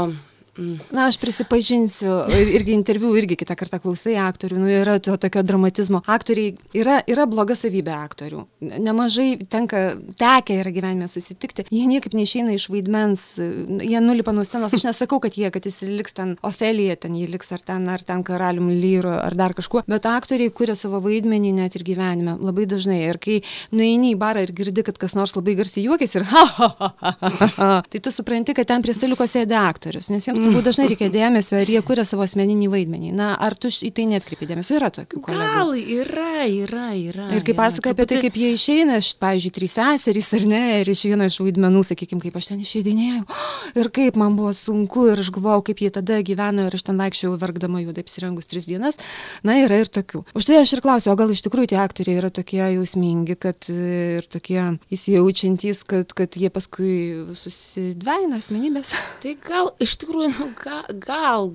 Na, 0.93 1.07
aš 1.09 1.17
prisipažinsiu, 1.17 2.11
ir- 2.29 2.51
irgi 2.59 2.73
interviu, 2.77 3.15
irgi 3.17 3.35
kitą 3.39 3.55
kartą 3.57 3.79
klausai 3.81 4.13
aktorių, 4.21 4.57
nu, 4.61 4.67
yra 4.69 4.99
to 5.01 5.15
tokio 5.17 5.41
dramatizmo. 5.43 6.03
Aktoriai, 6.05 6.53
yra, 6.77 6.99
yra 7.09 7.25
bloga 7.25 7.55
savybė 7.57 7.89
aktorių. 7.97 8.43
Nemažai 8.61 9.39
tenka, 9.49 9.95
tekia 10.19 10.59
yra 10.61 10.69
gyvenime 10.75 11.07
susitikti. 11.09 11.65
Jie 11.73 11.87
niekaip 11.89 12.13
neišeina 12.13 12.53
iš 12.53 12.67
vaidmens, 12.69 13.23
jie 13.39 13.99
nulipa 14.03 14.31
nuo 14.31 14.43
scenos. 14.45 14.75
Aš 14.77 14.85
nesakau, 14.85 15.19
kad 15.23 15.33
jie, 15.33 15.49
kad 15.49 15.65
jis 15.65 15.81
liks 15.89 16.13
ten 16.13 16.35
Ofelija, 16.45 16.99
ten 17.01 17.17
jį 17.17 17.31
liks 17.33 17.49
ar 17.51 17.65
ten, 17.65 17.89
ar 17.89 18.05
ten 18.05 18.21
karalium 18.23 18.69
lyru, 18.69 19.09
ar 19.09 19.33
dar 19.33 19.53
kažkuo. 19.57 19.81
Bet 19.89 20.05
aktoriai 20.05 20.53
kuria 20.53 20.75
savo 20.77 21.01
vaidmenį 21.01 21.53
net 21.57 21.75
ir 21.79 21.83
gyvenime. 21.87 22.37
Labai 22.39 22.67
dažnai. 22.69 23.01
Ir 23.09 23.17
kai 23.17 23.39
nueini 23.73 24.13
į 24.13 24.19
barą 24.21 24.45
ir 24.45 24.53
girdi, 24.53 24.85
kad 24.85 25.01
kas 25.01 25.17
nors 25.17 25.33
labai 25.33 25.57
garsiai 25.57 25.87
juokiasi 25.89 26.21
ir 26.21 26.29
ha, 26.29 26.45
ha, 26.45 26.69
ha, 26.77 26.93
ha, 27.01 27.13
ha, 27.19 27.49
ha, 27.57 27.71
tai 27.89 27.99
tu 28.05 28.13
supranti, 28.13 28.53
kad 28.53 28.69
ten 28.69 28.85
prie 28.85 28.93
staliuko 28.93 29.25
sėdi 29.25 29.57
aktorius, 29.57 30.11
nes 30.13 30.29
jiems 30.29 30.42
turbūt 30.43 30.67
dažnai 30.67 30.87
reikia 30.91 31.09
dėmesio 31.13 31.61
ir 31.63 31.71
jie 31.75 31.81
kuria 31.85 32.05
savo 32.07 32.25
asmeninį 32.25 32.69
vaidmenį. 32.71 33.13
Na, 33.15 33.33
ar 33.39 33.55
tu 33.57 33.71
į 33.71 33.91
tai 33.95 34.05
netkreipi 34.11 34.47
dėmesio? 34.49 34.75
Yra 34.77 34.89
tokių 34.93 35.21
kolegų. 35.23 35.53
Gal 35.53 35.73
yra, 35.79 36.33
yra, 36.47 36.87
yra. 36.97 37.27
Ir 37.33 37.45
kai 37.45 37.55
yra. 37.55 37.59
pasakoja 37.61 37.95
apie 37.95 38.07
tai, 38.09 38.19
kaip 38.25 38.39
jie 38.39 38.51
išeina, 38.57 38.99
aš, 39.01 39.13
pavyzdžiui, 39.21 39.53
trys 39.57 39.75
seserys 39.79 40.31
ar 40.37 40.47
ne, 40.49 40.63
ir 40.81 40.91
iš 40.93 41.05
vieno 41.09 41.27
iš 41.29 41.39
vaidmenų, 41.43 41.83
sakykime, 41.89 42.21
kaip 42.23 42.37
aš 42.39 42.51
ten 42.51 42.63
išeidinėjau, 42.63 43.23
ir 43.81 43.91
kaip 43.95 44.19
man 44.19 44.37
buvo 44.39 44.53
sunku, 44.57 45.07
ir 45.13 45.23
aš 45.23 45.31
galvojau, 45.35 45.65
kaip 45.69 45.83
jie 45.85 45.91
tada 45.93 46.19
gyveno, 46.25 46.67
ir 46.67 46.77
aš 46.77 46.85
ten 46.89 46.99
vaikščiau 46.99 47.37
verkdama 47.41 47.83
juodai 47.83 48.05
apsirengus 48.05 48.49
tris 48.51 48.67
dienas. 48.69 48.99
Na, 49.45 49.57
yra 49.63 49.81
ir 49.83 49.91
tokių. 49.93 50.23
Už 50.37 50.47
tai 50.49 50.59
aš 50.61 50.75
ir 50.77 50.83
klausiu, 50.85 51.13
o 51.13 51.17
gal 51.19 51.31
iš 51.33 51.43
tikrųjų 51.45 51.73
tie 51.73 51.79
aktoriai 51.81 52.19
yra 52.21 52.31
tokie 52.33 52.61
jausmingi, 52.61 53.37
kad 53.39 53.69
e, 53.71 54.19
ir 54.19 54.27
tokie 54.31 54.59
įsijaučiantys, 54.93 55.83
kad, 55.89 56.13
kad 56.17 56.37
jie 56.39 56.51
paskui 56.53 56.93
susidveina 57.37 58.39
asmenybės. 58.41 58.93
Tai 59.23 59.35
gal, 59.43 59.71
iš 59.83 59.97
tikrųjų, 60.03 60.32
nu, 60.39 60.49
ga, 60.63 60.81
gal, 61.05 61.49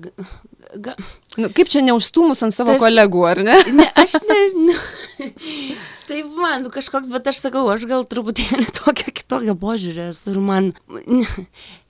ga, 0.75 0.95
Nu, 1.37 1.49
kaip 1.55 1.69
čia 1.71 1.81
neužstumus 1.85 2.41
ant 2.43 2.53
savo 2.55 2.73
Tas- 2.75 2.81
kolegų, 2.83 3.21
ar 3.29 3.39
ne? 3.45 3.55
ne, 3.79 3.85
aš 3.95 4.17
nežinau. 4.27 4.79
Tai 6.09 6.23
man 6.33 6.63
nu, 6.65 6.71
kažkoks, 6.73 7.11
bet 7.13 7.27
aš 7.29 7.43
sakau, 7.43 7.67
aš 7.69 7.83
gal 7.89 8.01
truputėlį 8.09 8.65
tokia 8.79 9.11
kitokia 9.13 9.53
požiūrė 9.59 10.07
esu 10.09 10.31
ir 10.33 10.39
man, 10.41 10.71
ne- 11.05 11.43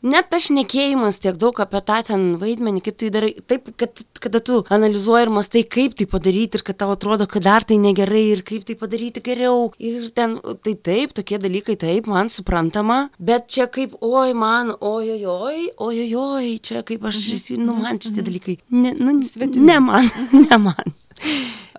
net 0.04 0.28
tas 0.32 0.50
šnekėjimas 0.50 1.22
tiek 1.24 1.38
daug 1.40 1.56
apie 1.64 1.80
tą 1.88 2.02
ten 2.10 2.26
vaidmenį, 2.42 2.84
kaip 2.84 2.98
tu 3.00 3.08
jį 3.08 3.14
darai, 3.16 3.30
taip, 3.48 3.70
kad 3.80 4.02
kada 4.20 4.42
tu 4.44 4.58
analizuoji 4.76 5.28
ir 5.28 5.32
mastai, 5.32 5.62
kaip 5.64 5.96
tai 5.96 6.08
padaryti 6.12 6.60
ir 6.60 6.66
kad 6.68 6.80
tau 6.82 6.92
atrodo, 6.96 7.30
kad 7.32 7.46
dar 7.48 7.64
tai 7.68 7.78
negerai 7.80 8.26
ir 8.34 8.44
kaip 8.48 8.66
tai 8.68 8.76
padaryti 8.82 9.24
geriau. 9.24 9.70
Ir 9.80 10.10
ten, 10.16 10.36
tai 10.66 10.76
taip, 10.76 11.16
tokie 11.16 11.40
dalykai 11.40 11.78
taip, 11.80 12.10
man 12.12 12.28
suprantama, 12.34 13.00
bet 13.16 13.48
čia 13.48 13.70
kaip, 13.72 13.96
oi 14.04 14.36
man, 14.36 14.74
oi, 14.76 15.16
oi, 15.16 15.24
oi, 15.32 15.64
oi, 15.88 16.10
oi, 16.26 16.52
čia 16.60 16.84
kaip 16.84 17.08
aš, 17.08 17.24
mhm. 17.38 17.64
nu 17.64 17.80
man 17.80 18.04
šitie 18.04 18.28
dalykai, 18.28 18.60
ne, 18.76 18.92
nu, 19.00 19.16
ne 19.16 19.80
man, 19.88 20.12
ne 20.44 20.62
man. 20.68 20.96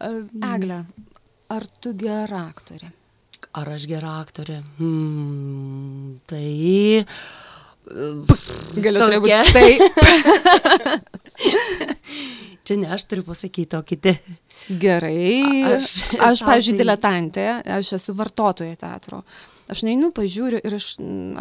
Eglė, 0.01 0.81
ar 1.51 1.67
tu 1.83 1.93
gera 1.99 2.45
aktorė? 2.51 2.91
Ar 3.59 3.69
aš 3.75 3.87
gera 3.91 4.17
aktorė? 4.23 4.61
Hmm, 4.79 6.21
tai. 6.31 7.05
Galiu 8.79 9.01
Tokia. 9.03 9.41
taip. 9.51 9.81
Čia 12.65 12.77
ne 12.79 12.91
aš 12.95 13.03
turiu 13.11 13.25
pasakyti, 13.27 13.75
o 13.79 13.83
kiti. 13.83 14.13
Gerai. 14.79 15.41
A- 15.65 15.77
Aš, 15.79 15.87
aš 16.21 16.43
pavyzdžiui, 16.47 16.77
tai- 16.77 16.83
diletantė, 16.85 17.47
aš 17.79 17.95
esu 17.97 18.15
vartotoja 18.15 18.77
teatro. 18.79 19.23
Aš 19.71 19.85
neinu, 19.87 20.11
pažiūriu 20.15 20.59
ir 20.67 20.75
aš, 20.77 20.87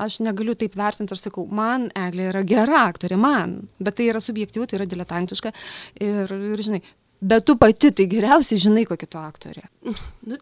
aš 0.06 0.20
negaliu 0.26 0.54
taip 0.58 0.76
vertinti, 0.78 1.14
aš 1.16 1.28
sakau, 1.28 1.48
man 1.50 1.88
Eglė 1.98 2.28
yra 2.32 2.44
gera 2.46 2.84
aktorė, 2.88 3.18
man, 3.18 3.56
bet 3.82 3.98
tai 3.98 4.06
yra 4.12 4.22
subjektyvu, 4.22 4.68
tai 4.70 4.78
yra 4.80 4.86
diletantiška. 4.90 5.52
Ir, 6.06 6.34
ir 6.54 6.62
žinai, 6.66 6.82
bet 7.22 7.46
tu 7.46 7.56
pati 7.60 7.92
tai 7.92 8.06
geriausiai 8.08 8.60
žinai, 8.60 8.86
kokia 8.88 9.08
tu 9.10 9.18
aktorė. 9.18 9.64
Nu, 9.84 9.94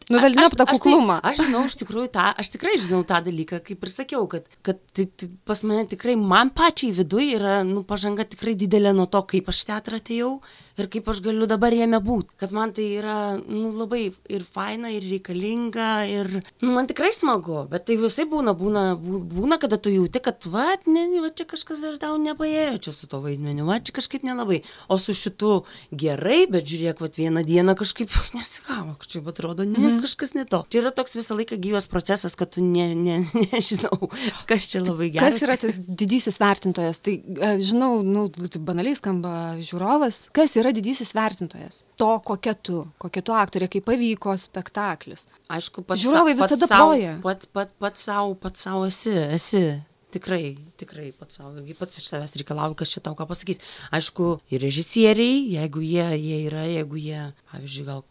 Nu, 0.10 0.20
velniop 0.20 0.52
aš- 0.52 0.58
tą 0.58 0.64
aš 0.66 0.70
tai- 0.70 0.78
kuklumą. 0.80 1.20
Aš 1.24 1.38
žinau, 1.46 1.66
iš 1.66 1.76
tikrųjų 1.82 2.10
tą, 2.12 2.26
aš 2.38 2.50
tikrai 2.54 2.78
žinau 2.78 3.04
tą 3.06 3.22
dalyką, 3.24 3.60
kaip 3.64 3.84
ir 3.84 3.90
sakiau, 3.90 4.28
kad, 4.30 4.46
kad 4.64 4.78
tai, 4.94 5.06
tai 5.06 5.30
pas 5.46 5.64
mane 5.64 5.88
tikrai, 5.88 6.16
man 6.18 6.50
pačiai 6.50 6.92
viduje 6.94 7.36
yra, 7.40 7.64
nu, 7.66 7.84
pažanga 7.84 8.26
tikrai 8.26 8.56
didelė 8.56 8.94
nuo 8.96 9.06
to, 9.08 9.22
kaip 9.24 9.48
aš 9.50 9.64
teatrą 9.66 10.00
atėjau. 10.02 10.42
Ir 10.78 10.90
kaip 10.92 11.08
aš 11.12 11.22
galiu 11.26 11.48
dabar 11.50 11.74
jame 11.74 12.00
būt 12.04 12.34
kad 12.42 12.52
man 12.56 12.74
tai 12.76 12.88
yra 13.00 13.18
nu 13.40 13.72
labai 13.72 14.12
ir 14.30 14.44
faina 14.44 14.92
ir 14.94 15.06
reikalinga 15.06 15.92
ir 16.12 16.30
nu 16.62 16.74
man 16.76 16.90
tikrai 16.90 17.12
smagu 17.16 17.64
bet 17.72 17.88
tai 17.88 17.98
visaip 18.02 18.32
būna 18.34 18.56
būna 18.58 18.84
bū 19.00 19.22
būna 19.32 19.60
kada 19.62 19.80
tu 19.80 19.94
jauti 19.94 20.22
kad 20.24 20.50
vat 20.52 20.88
ne 20.90 21.08
va 21.24 21.32
čia 21.32 21.48
kažkas 21.50 21.82
dar 21.86 21.98
tau 22.02 22.18
nepaėjo 22.22 22.78
čia 22.88 22.96
su 22.96 23.08
tuo 23.08 23.22
vaidmeniu 23.24 23.68
va 23.70 23.80
čia 23.80 23.96
kažkaip 23.96 24.28
nelabai 24.28 24.62
o 24.88 25.00
su 25.02 25.16
šitu 25.18 25.64
gerai 25.92 26.44
bet 26.52 26.68
žiūrėk 26.68 27.02
vat 27.06 27.20
vieną 27.22 27.46
dieną 27.48 27.78
kažkaip 27.80 28.12
nesigavo 28.38 28.98
kažkaip 29.00 29.32
atrodo 29.32 29.68
ne 29.70 29.96
kažkas 30.04 30.36
ne 30.36 30.46
to 30.50 30.64
čia 30.68 30.84
yra 30.84 30.92
toks 30.92 31.16
visą 31.20 31.40
laiką 31.40 31.62
gyvas 31.64 31.88
procesas 31.88 32.36
kad 32.36 32.52
tu 32.58 32.66
ne 32.66 32.90
ne 32.96 33.22
nežinau 33.48 34.12
kas 34.50 34.68
čia 34.68 34.84
labai 34.84 35.12
geras 35.16 35.38
Kas 35.38 35.44
yra 35.46 35.58
tas 35.60 35.78
didysis 35.78 36.40
vertintojas? 36.42 37.00
Tai 37.04 37.14
žinau, 37.62 38.02
nu, 38.06 38.28
tai 38.34 38.62
banaliai 38.64 38.98
skamba 38.98 39.32
žiūrovas. 39.62 40.28
Kas 40.36 40.56
yra 40.60 40.67
didysis 40.76 41.14
vertintojas? 41.16 41.84
To, 41.98 42.20
kokia 42.20 42.54
tu, 42.56 42.86
kokia 43.00 43.22
tu 43.24 43.32
aktorė, 43.38 43.68
kaip 43.70 43.86
pavyko 43.86 44.34
spektaklis. 44.38 45.28
Aišku, 45.50 45.84
pats 45.88 46.02
Žiūrovai 46.04 46.34
sa- 46.36 46.42
pats 46.42 46.54
visada 46.56 46.68
sau- 46.68 46.88
ploja. 46.92 47.14
Pats 47.24 47.46
pat, 47.54 47.72
pat 47.80 47.98
savo, 47.98 48.36
pats 48.36 48.62
savo 48.62 48.86
esi, 48.86 49.12
esi. 49.38 49.64
Tikrai, 50.12 50.58
tikrai 50.80 51.12
pats 51.20 51.36
savo, 51.38 51.52
pats 51.80 51.98
iš 52.00 52.08
savęs 52.10 52.36
reikalauju, 52.40 52.76
kas 52.80 52.90
čia 52.96 53.02
tau 53.04 53.14
ką 53.14 53.28
pasakys. 53.28 53.60
Aišku, 53.92 54.40
ir 54.50 54.62
režisieriai, 54.62 55.52
jeigu 55.58 55.82
jie, 55.84 56.08
jie 56.18 56.38
yra, 56.48 56.64
jeigu 56.66 56.96
jie, 56.98 57.34
pavyzdžiui, 57.52 57.86
gal 57.86 58.04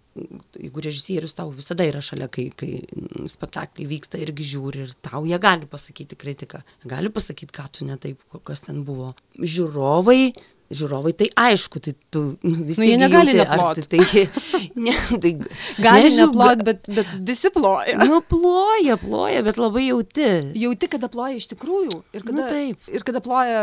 jeigu 0.56 0.80
režisierius 0.80 1.34
tau 1.36 1.50
visada 1.52 1.84
yra 1.84 2.00
šalia, 2.00 2.28
kai, 2.32 2.46
kai 2.56 2.84
spektakliai 3.28 3.88
vyksta 3.88 4.16
irgi 4.20 4.46
žiūri 4.56 4.84
ir 4.86 4.94
tau 5.04 5.24
jie 5.28 5.36
gali 5.38 5.66
pasakyti 5.68 6.16
kritiką, 6.16 6.62
gali 6.88 7.08
pasakyti, 7.12 7.52
ką 7.52 7.66
tu 7.72 7.84
ne 7.84 7.96
taip, 8.00 8.20
kas 8.44 8.60
ten 8.64 8.82
buvo. 8.84 9.14
Žiūrovai, 9.36 10.34
žiūrovai 10.70 11.12
tai 11.14 11.28
aišku, 11.38 11.80
tai 11.84 11.92
tu 12.10 12.22
nu, 12.42 12.54
vis 12.66 12.78
Nu, 12.80 12.84
jie 12.88 12.96
tiek 12.96 13.02
negali 13.04 13.34
jauti, 13.36 13.46
ar 13.46 13.58
neplot. 13.58 13.88
Tai, 13.92 13.98
tai, 14.02 14.62
ne, 14.86 14.94
tai, 15.22 15.32
Gali 15.78 16.06
nežinau, 16.08 16.26
neplot, 16.32 16.64
bet, 16.66 16.88
bet 16.96 17.12
visi 17.28 17.50
ploja. 17.54 17.98
Nu, 18.08 18.18
ploja, 18.24 18.96
ploja, 18.98 19.42
bet 19.46 19.60
labai 19.62 19.84
jauti. 19.88 20.26
Jauti, 20.58 20.88
kada 20.96 21.10
ploja 21.12 21.36
iš 21.38 21.46
tikrųjų. 21.54 22.00
Ir 22.16 22.24
kada, 22.26 22.36
Nu, 22.40 22.48
taip. 22.50 22.90
ir 22.90 23.04
kada 23.06 23.22
ploja, 23.24 23.60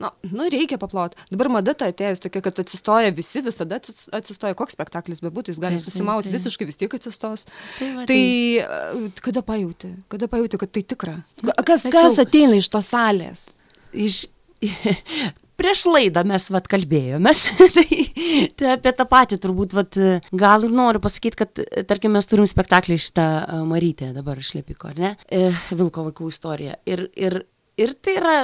na, 0.00 0.10
nu, 0.30 0.46
reikia 0.52 0.78
paplot. 0.80 1.14
Dabar 1.32 1.50
mada 1.58 1.74
ta 1.76 1.90
atėjus 1.92 2.24
tokia, 2.24 2.40
kad 2.48 2.58
atsistoja 2.64 3.12
visi, 3.16 3.42
visada 3.44 3.78
atsis- 3.80 4.08
atsistoja, 4.16 4.56
koks 4.58 4.74
spektaklis 4.76 5.20
bebūtų, 5.24 5.52
jis 5.54 5.60
gali 5.62 5.76
Taip, 5.76 5.84
taip, 5.84 5.92
susimauti 5.92 6.30
taip. 6.32 6.38
visiškai 6.40 6.68
vis 6.72 6.80
tiek 6.80 6.96
atsistos. 6.98 7.44
Tai 7.78 7.90
va, 7.98 8.06
Tai 8.08 8.20
e, 8.20 9.10
kada 9.24 9.44
pajūti, 9.46 9.92
kada 10.12 10.28
pajūti, 10.32 10.60
kad 10.64 10.72
tai 10.72 10.82
tikra? 10.94 11.18
Kas, 11.64 11.84
mes 11.84 11.92
kas 11.92 12.12
jau- 12.16 12.24
ateina 12.26 12.56
iš 12.60 12.68
tos 12.72 12.88
salės? 12.92 13.46
Iš... 13.92 14.24
Prieš 15.56 15.86
laidą 15.88 16.22
mes 16.28 16.48
vat 16.52 16.66
kalbėjomės, 16.68 17.46
tai, 17.76 18.00
tai 18.58 18.72
apie 18.74 18.92
tą 18.96 19.06
patį 19.08 19.40
turbūt 19.40 19.76
vat, 19.76 19.98
gal 20.36 20.66
ir 20.68 20.74
noriu 20.76 21.00
pasakyti, 21.04 21.40
kad 21.40 21.62
tarkim 21.88 22.12
mes 22.16 22.28
turim 22.28 22.48
spektaklį 22.50 22.98
šitą 23.00 23.26
Marytę 23.68 24.12
dabar 24.16 24.40
iš 24.42 24.52
Lepiko, 24.58 24.92
ar 24.92 25.00
ne? 25.00 25.12
E, 25.32 25.48
Vilko 25.72 26.08
vaikų 26.10 26.28
istorija. 26.32 26.76
Ir, 26.88 27.06
ir, 27.16 27.40
ir 27.80 27.96
tai 28.04 28.18
yra, 28.20 28.36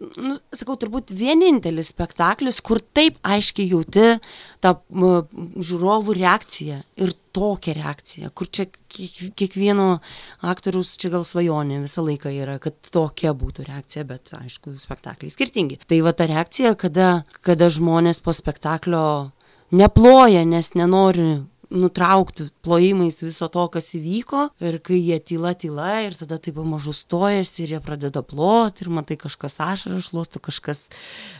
nu, 0.00 0.36
sakau, 0.54 0.76
turbūt 0.80 1.12
vienintelis 1.16 1.90
spektaklis, 1.94 2.60
kur 2.64 2.80
taip 2.96 3.16
aiškiai 3.24 3.70
jauti 3.70 4.16
tą 4.64 4.74
žiūrovų 4.92 6.16
reakciją 6.18 6.82
ir 7.00 7.14
tokią 7.36 7.76
reakciją, 7.76 8.30
kur 8.36 8.48
čia 8.48 8.66
kiek, 8.68 9.16
kiekvieno 9.36 9.88
aktoriaus 10.44 10.94
čia 11.00 11.12
gal 11.14 11.24
svajonė 11.28 11.82
visą 11.84 12.04
laiką 12.06 12.32
yra, 12.32 12.58
kad 12.62 12.76
tokia 12.92 13.32
būtų 13.36 13.68
reakcija, 13.70 14.06
bet 14.08 14.32
aišku, 14.36 14.76
spektakliai 14.80 15.32
skirtingi. 15.32 15.80
Tai 15.88 16.00
va 16.04 16.14
ta 16.16 16.28
reakcija, 16.28 16.76
kada, 16.80 17.10
kada 17.46 17.70
žmonės 17.72 18.22
po 18.24 18.36
spektaklio 18.36 19.06
neploja, 19.76 20.44
nes 20.46 20.72
nenori 20.78 21.42
nutraukti 21.70 22.48
plojimais 22.62 23.18
viso 23.22 23.48
to, 23.52 23.64
kas 23.72 23.90
įvyko 23.98 24.46
ir 24.62 24.78
kai 24.84 24.98
jie 25.00 25.18
tyla 25.20 25.52
tyla 25.58 25.90
ir 26.06 26.16
tada 26.18 26.38
taip 26.42 26.58
pamažu 26.58 26.94
stojasi 26.94 27.64
ir 27.64 27.74
jie 27.76 27.80
pradeda 27.82 28.22
ploti 28.22 28.84
ir 28.84 28.92
matai 28.94 29.18
kažkas 29.20 29.58
ašarą 29.62 30.00
šluosto, 30.04 30.42
kažkas 30.42 30.86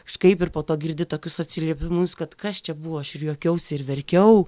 kažkaip 0.06 0.42
ir 0.42 0.52
po 0.54 0.64
to 0.66 0.76
girdi 0.80 1.06
tokius 1.08 1.40
atsiliepimus, 1.44 2.16
kad 2.18 2.34
kas 2.38 2.62
čia 2.64 2.74
buvo, 2.74 3.00
aš 3.02 3.16
ir 3.18 3.28
juokiausi 3.30 3.78
ir 3.78 3.86
verkiau 3.86 4.46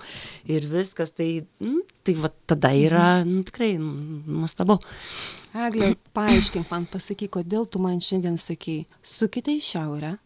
ir 0.49 0.67
viskas, 0.71 1.15
tai, 1.15 1.45
nu, 1.63 1.83
tai 2.07 2.17
va 2.19 2.33
tada 2.51 2.73
yra 2.75 3.09
nu, 3.27 3.43
tikrai 3.47 3.77
nu, 3.81 4.23
nuostabu. 4.41 4.81
Eglė, 5.55 5.95
paaiškink 6.19 6.71
man, 6.73 6.89
pasakyk, 6.91 7.37
kodėl 7.39 7.69
tu 7.71 7.83
man 7.83 8.01
šiandien 8.05 8.39
sakei, 8.41 8.87
sukite 9.03 9.55
į 9.55 9.63
šiaurę. 9.65 10.17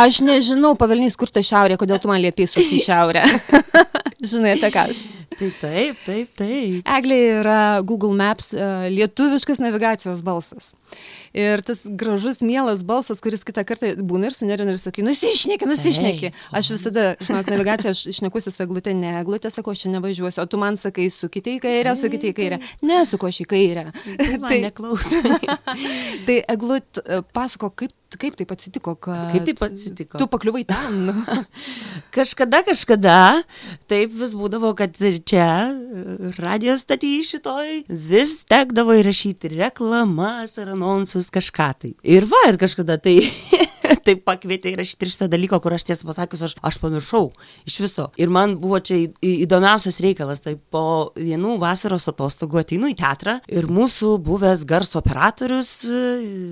Aš 0.00 0.20
nežinau, 0.24 0.74
pavelnys, 0.76 1.16
kur 1.16 1.32
ta 1.32 1.40
šiaurė, 1.44 1.78
kodėl 1.80 2.00
tu 2.00 2.10
man 2.10 2.20
liepiai 2.20 2.50
sukti 2.50 2.80
į 2.80 2.86
šiaurę. 2.90 3.24
Žinai, 4.22 4.54
apie 4.54 4.70
ką 4.70 4.84
aš. 4.86 5.02
Tai 5.38 5.48
taip, 5.58 5.98
taip, 6.04 6.28
taip. 6.38 6.82
Eglė 6.86 7.18
yra 7.40 7.58
Google 7.82 8.12
Maps 8.14 8.52
e, 8.54 8.66
lietuviškas 8.92 9.58
navigacijos 9.62 10.20
balsas. 10.22 10.72
Ir 11.34 11.62
tas 11.66 11.80
gražus, 11.82 12.42
mielas 12.44 12.84
balsas, 12.86 13.18
kuris 13.24 13.42
kitą 13.48 13.64
kartą 13.66 13.94
būna 13.96 14.28
ir 14.28 14.36
sunerina 14.36 14.74
ir 14.74 14.78
sakai, 14.78 15.02
nusišneki, 15.06 15.66
nusišneki. 15.66 16.32
Aš 16.54 16.70
visada, 16.74 17.06
žinok, 17.24 17.48
navigaciją 17.50 17.94
aš 17.96 18.04
išnekusi 18.12 18.52
su 18.52 18.62
eglutė, 18.66 18.94
ne 18.94 19.16
eglutė, 19.22 19.50
sako, 19.50 19.72
aš 19.72 19.86
čia 19.86 19.94
nevažiuosiu, 19.96 20.42
o 20.44 20.46
tu 20.46 20.60
man 20.60 20.76
sakai, 20.78 21.08
sukite 21.10 21.56
į 21.56 21.62
kairę, 21.64 21.96
sukite 21.98 22.30
į 22.30 22.36
kairę. 22.36 22.60
Nesuku 22.84 23.32
aš 23.32 23.40
į 23.42 23.48
kairę. 23.56 23.88
Tai 24.20 24.30
man 24.44 24.58
neklausai. 24.68 25.40
tai 26.28 26.38
eglut, 26.52 27.02
e, 27.02 27.22
pasako, 27.34 27.72
kaip, 27.82 27.96
kaip 28.20 28.36
taip 28.38 28.52
atsitiko, 28.54 28.94
kad... 29.00 29.32
Kaip 29.34 29.46
taip 29.48 29.62
atsitiko? 29.66 30.20
Tu 30.20 30.28
pakliuvai 30.30 30.64
ten. 30.68 31.12
Kažkada, 32.16 32.60
kažkada, 32.66 33.16
taip 33.88 34.12
vis 34.18 34.34
būdavo, 34.36 34.74
kad 34.76 34.98
čia 34.98 35.46
radio 36.36 36.74
staty 36.76 37.14
šitoj 37.24 37.86
vis 37.88 38.34
tekdavo 38.50 38.98
įrašyti 39.00 39.54
reklamas 39.54 40.58
ar 40.60 40.74
anonsus 40.74 41.32
kažką 41.32 41.70
tai. 41.80 41.94
Ir 42.04 42.28
va, 42.28 42.44
ir 42.50 42.60
kažkada 42.60 42.98
tai 43.00 43.16
taip 44.06 44.24
pakvietė 44.28 44.72
įrašyti 44.74 45.06
ir 45.06 45.12
šitą 45.12 45.28
dalyką, 45.32 45.60
kur 45.62 45.76
aš 45.76 45.86
tiesą 45.88 46.08
pasakius, 46.08 46.44
aš, 46.48 46.56
aš 46.64 46.78
pamiršau 46.82 47.24
iš 47.68 47.78
viso. 47.84 48.08
Ir 48.20 48.32
man 48.32 48.56
buvo 48.62 48.80
čia 48.84 48.98
įdomiausias 49.22 50.00
reikalas, 50.04 50.42
tai 50.44 50.56
po 50.56 51.12
vienų 51.18 51.58
vasaros 51.62 52.08
atostogų 52.10 52.62
ateinu 52.62 52.90
į 52.92 52.96
teatrą 53.00 53.38
ir 53.52 53.68
mūsų 53.70 54.16
buvęs 54.24 54.64
garso 54.68 55.00
operatorius, 55.02 55.74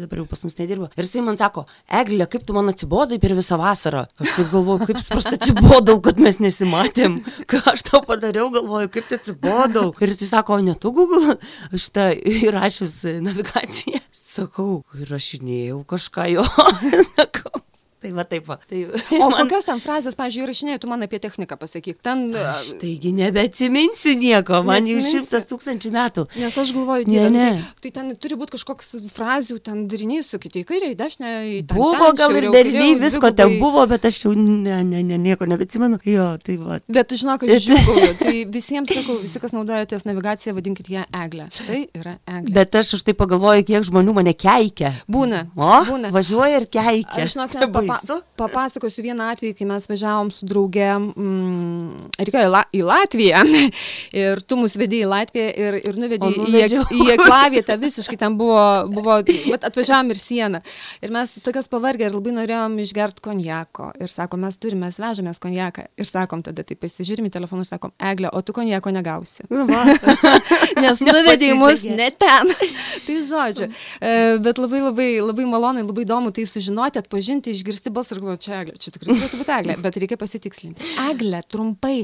dabar 0.05 0.23
jau 0.23 0.29
pas 0.31 0.45
mus 0.47 0.59
nedirba, 0.61 0.91
ir 0.97 1.07
jisai 1.07 1.25
man 1.27 1.39
sako, 1.41 1.67
Eglė, 2.01 2.27
kaip 2.31 2.45
tu 2.47 2.55
man 2.57 2.71
atsibodai 2.71 3.19
per 3.23 3.35
visą 3.39 3.59
vasarą? 3.61 4.05
Aš 4.21 4.35
taip 4.37 4.51
galvoju, 4.53 4.87
kaip 4.89 5.01
suprast 5.03 5.35
atsibodau, 5.35 5.99
kad 6.05 6.21
mes 6.23 6.39
nesimatėm. 6.43 7.21
Ką 7.51 7.63
aš 7.73 7.85
tau 7.89 8.03
padariau, 8.07 8.51
galvoju, 8.55 8.91
kaip 8.95 9.09
tai 9.11 9.19
atsibodau. 9.21 9.91
Ir 10.01 10.15
jisai 10.15 10.31
sako, 10.31 10.61
ne 10.65 10.77
tu 10.79 10.93
Google, 10.95 11.37
aš 11.75 11.89
tą 11.95 12.11
įrašius 12.15 12.97
navigaciją. 13.25 14.03
Sakau, 14.15 14.83
įrašinėjau 14.95 15.83
kažką 15.91 16.29
jo. 16.37 16.47
Sakau. 17.33 17.60
Tai 18.01 18.11
va 18.17 18.25
taip 18.25 18.47
va. 18.49 18.57
Tai 18.71 18.79
O 19.21 19.29
kokios 19.41 19.67
ten 19.69 19.81
frazės, 19.85 20.17
pažiūrėjau, 20.17 20.47
įrašinėjai, 20.49 20.81
tu 20.81 20.89
man 20.89 21.05
apie 21.05 21.19
techniką 21.21 21.59
pasakyk. 21.61 21.99
Ten... 22.05 22.31
Aš 22.33 22.73
taigi 22.81 23.13
nebeatsiminsiu 23.17 24.15
nieko, 24.21 24.63
man 24.65 24.89
jau 24.89 25.03
šimtas 25.05 25.45
tūkstančių 25.51 25.93
metų. 25.95 26.25
Nes 26.41 26.57
aš 26.63 26.73
galvoju, 26.77 27.09
Ne, 27.11 27.27
nu 27.27 27.31
ne. 27.35 27.49
Tai, 27.61 27.91
tai 27.91 27.93
ten 27.99 28.13
turi 28.21 28.39
būti 28.41 28.55
kažkoks 28.55 28.93
frazių, 29.13 29.59
ten 29.65 29.83
darinys, 29.91 30.31
sukite 30.33 30.63
į 30.63 30.67
kairę, 30.69 30.93
į 30.95 30.97
dešinę, 30.99 31.31
į 31.51 31.59
ten, 31.69 31.77
Buvo 31.77 32.11
ten, 32.11 32.19
gal 32.21 32.37
ir 32.39 32.47
kairiau, 32.55 32.97
visko 33.03 33.31
ten 33.33 33.51
dvigubai. 33.51 33.61
buvo, 33.65 33.85
bet 33.91 34.07
aš 34.09 34.23
jau 34.25 34.33
ne, 34.37 34.81
ne, 34.87 35.03
ne, 35.07 35.19
nieko 35.21 35.49
nebeatsimenu. 35.51 36.01
Jo, 36.09 36.31
tai 36.45 36.57
va. 36.61 36.81
Bet 36.89 37.15
žinok, 37.21 37.45
aš 37.49 37.67
žiūriu, 37.69 38.11
tai 38.21 38.35
visiems 38.53 38.93
sakau, 38.95 39.19
visi, 39.21 39.43
kas 39.43 39.55
naudojatės 39.57 40.07
navigaciją, 40.09 40.57
vadinkit 40.57 40.91
ją 40.93 41.05
eglę. 41.25 41.51
Tai 41.59 41.81
yra 42.01 42.17
eglė. 42.25 42.55
Bet 42.57 42.81
aš 42.81 42.95
už 43.01 43.07
tai 43.09 43.17
pagalvoju, 43.19 43.67
kiek 43.69 43.87
žmonių 43.91 44.17
mane 44.21 44.37
keikia. 44.37 44.95
Būna. 45.11 45.45
O, 45.59 45.73
būna. 45.89 46.13
važiuoja 46.15 46.63
ir 46.63 46.69
keikia. 46.71 47.27
Aš 47.27 47.37
žinok, 47.37 47.59
Baisu. 47.91 48.21
papasakosiu 48.41 49.05
vieną 49.05 49.31
atvejį, 49.35 49.55
kai 49.59 49.69
mes 49.69 49.87
važiavom 49.91 50.31
su 50.35 50.49
drauge, 50.49 50.89
mm, 50.99 52.11
reikėjo 52.21 52.47
į, 52.47 52.53
La, 52.55 52.63
į 52.75 52.83
Latviją 52.87 53.43
ir 54.23 54.43
tu 54.47 54.59
mus 54.61 54.77
vedėjai 54.79 55.07
į 55.07 55.11
Latviją 55.11 55.49
ir, 55.65 55.79
ir 55.91 56.01
nuvedėjai 56.01 56.69
į, 56.69 56.83
į 56.97 57.09
aklavietę, 57.17 57.77
visiškai 57.81 58.19
ten 58.21 58.37
buvo, 58.41 58.63
buvo 58.91 59.21
vat 59.23 59.67
atvažiavom 59.71 60.13
ir 60.15 60.21
sieną. 60.21 60.63
Ir 61.03 61.15
mes 61.15 61.33
tokios 61.45 61.71
pavargę 61.73 62.09
ir 62.09 62.17
labai 62.17 62.35
norėjom 62.37 62.77
išgerti 62.85 63.25
konjako. 63.25 63.91
Ir 64.01 64.13
sakom, 64.13 64.45
mes 64.45 64.59
turime, 64.61 64.89
mes 64.89 65.01
vežamės 65.01 65.41
konjaką. 65.43 65.87
Ir 66.01 66.09
sakom, 66.09 66.45
tada 66.45 66.65
taip 66.67 66.81
pasižiūrim 66.83 67.29
į 67.29 67.35
telefonus, 67.35 67.71
sakom, 67.73 67.93
Eglė, 68.01 68.31
o 68.33 68.43
tu 68.45 68.55
konjako 68.57 68.93
negausi. 68.95 69.47
Nu, 69.53 69.67
va. 69.69 69.85
Nes 70.85 71.03
nuvedėjai 71.05 71.57
mus 71.59 71.85
ne 71.87 72.11
ten. 72.17 72.53
tai 73.07 73.19
žodžiu. 73.27 73.71
E, 74.01 74.39
bet 74.43 74.61
labai 74.61 74.83
labai, 74.85 75.09
labai 75.25 75.47
malonu, 75.49 75.85
labai 75.89 76.05
įdomu 76.05 76.33
tai 76.35 76.47
sužinoti, 76.49 77.01
atpažinti, 77.01 77.55
išgirsti 77.55 77.80
balsą 77.89 78.15
ir 78.15 78.21
galvoju, 78.21 78.41
čia 78.45 78.59
eglė. 78.59 78.77
Čia 78.77 78.93
tikrai 78.93 79.17
turėtų 79.17 79.41
būti 79.41 79.55
eglė, 79.57 79.77
bet 79.81 79.97
reikia 80.03 80.19
pasitikslinti. 80.21 80.91
Eglė, 81.09 81.41
trumpai, 81.49 81.97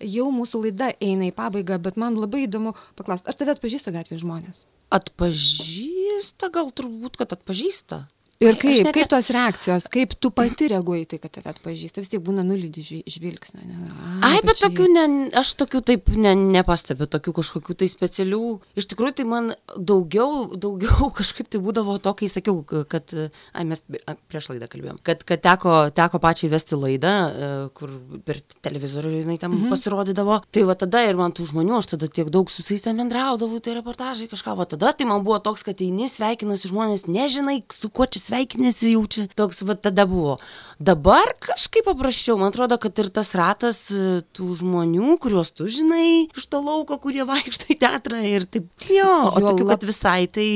jau 0.00 0.30
mūsų 0.32 0.62
laida 0.64 0.88
eina 1.04 1.28
į 1.28 1.34
pabaigą, 1.36 1.76
bet 1.84 2.00
man 2.00 2.16
labai 2.16 2.46
įdomu 2.46 2.72
paklausti, 2.96 3.28
ar 3.28 3.36
tave 3.36 3.52
atpažįsta 3.52 3.92
gatvės 3.92 4.24
žmonės? 4.24 4.64
Atpažįsta, 4.96 6.48
gal 6.54 6.72
turbūt, 6.72 7.20
kad 7.20 7.36
atpažįsta. 7.36 8.06
Ir 8.38 8.54
kaip, 8.54 8.84
net... 8.86 8.94
kaip 8.94 9.08
tos 9.10 9.28
reakcijos, 9.34 9.88
kaip 9.90 10.12
tu 10.22 10.30
pati 10.30 10.68
reaguoji 10.70 11.08
tai, 11.10 11.16
kad 11.18 11.32
tave 11.34 11.50
atpažįsta, 11.50 12.04
vis 12.04 12.10
tiek 12.12 12.20
būna 12.22 12.44
nulydį 12.46 13.02
žvilgsnio. 13.10 13.64
Ne? 13.66 13.78
A, 13.90 14.10
Ai, 14.28 14.36
bet, 14.44 14.52
bet 14.52 14.60
tokių, 14.62 14.84
ne, 14.94 15.06
aš 15.40 15.56
tokių 15.58 15.80
taip 15.88 16.12
ne, 16.14 16.36
nepastebiu, 16.54 17.08
tokių 17.10 17.34
kažkokių 17.40 17.74
tai 17.80 17.88
specialių. 17.90 18.42
Iš 18.78 18.86
tikrųjų, 18.92 19.16
tai 19.18 19.26
man 19.26 19.48
daugiau, 19.74 20.54
daugiau 20.54 21.08
kažkaip 21.18 21.50
tai 21.50 21.58
būdavo 21.64 21.96
to, 22.04 22.12
kai 22.20 22.28
sakiau, 22.30 22.60
kad, 22.62 23.10
ai, 23.10 23.64
mes 23.66 23.82
prieš 24.30 24.52
laidą 24.52 24.70
kalbėjom, 24.70 25.02
kad, 25.02 25.26
kad 25.26 25.42
teko, 25.42 25.74
teko 25.98 26.22
pačiai 26.22 26.52
vesti 26.54 26.78
laidą, 26.78 27.16
e, 27.18 27.50
kur 27.74 27.98
per 28.22 28.38
televizorių 28.62 29.16
jinai 29.16 29.40
ten 29.42 29.50
mhm. 29.50 29.66
pasirodydavo. 29.74 30.38
Tai 30.54 30.66
va 30.70 30.78
tada 30.78 31.02
ir 31.08 31.18
man 31.18 31.34
tų 31.34 31.48
žmonių, 31.50 31.80
aš 31.80 31.90
tada 31.96 32.06
tiek 32.06 32.30
daug 32.30 32.54
su 32.54 32.62
jais 32.62 32.86
ten 32.86 33.02
bendraudavau, 33.02 33.58
tai 33.58 33.74
reportažai 33.80 34.30
kažką, 34.30 34.54
va 34.62 34.70
tada 34.70 34.94
tai 34.94 35.10
man 35.10 35.26
buvo 35.26 35.42
toks, 35.42 35.66
kad 35.66 35.82
eini 35.82 36.06
sveikinasi 36.06 36.70
žmonės, 36.70 37.08
nežinai, 37.10 37.64
su 37.74 37.90
kuo 37.90 38.06
čia 38.06 38.27
sveikinėsi 38.28 38.94
jau 38.94 39.04
čia. 39.10 39.26
Toks 39.38 39.64
va 39.68 39.76
tada 39.78 40.06
buvo. 40.08 40.38
Dabar 40.78 41.32
kažkaip 41.42 41.88
paprasčiau, 41.88 42.36
man 42.38 42.52
atrodo, 42.52 42.78
kad 42.78 42.98
ir 43.02 43.08
tas 43.14 43.32
ratas 43.38 43.80
e, 43.90 44.20
tų 44.36 44.60
žmonių, 44.60 45.16
kuriuos 45.22 45.50
tu 45.56 45.66
žinai 45.66 46.28
iš 46.28 46.46
to 46.52 46.60
lauko, 46.62 47.00
kurie 47.02 47.24
vaikšto 47.32 47.72
į 47.74 47.78
teatrą 47.82 48.22
ir 48.26 48.46
taip. 48.46 48.68
Jo, 48.88 49.10
o 49.32 49.42
tokių, 49.42 49.66
kad 49.72 49.86
visai 49.88 50.28
tai... 50.32 50.48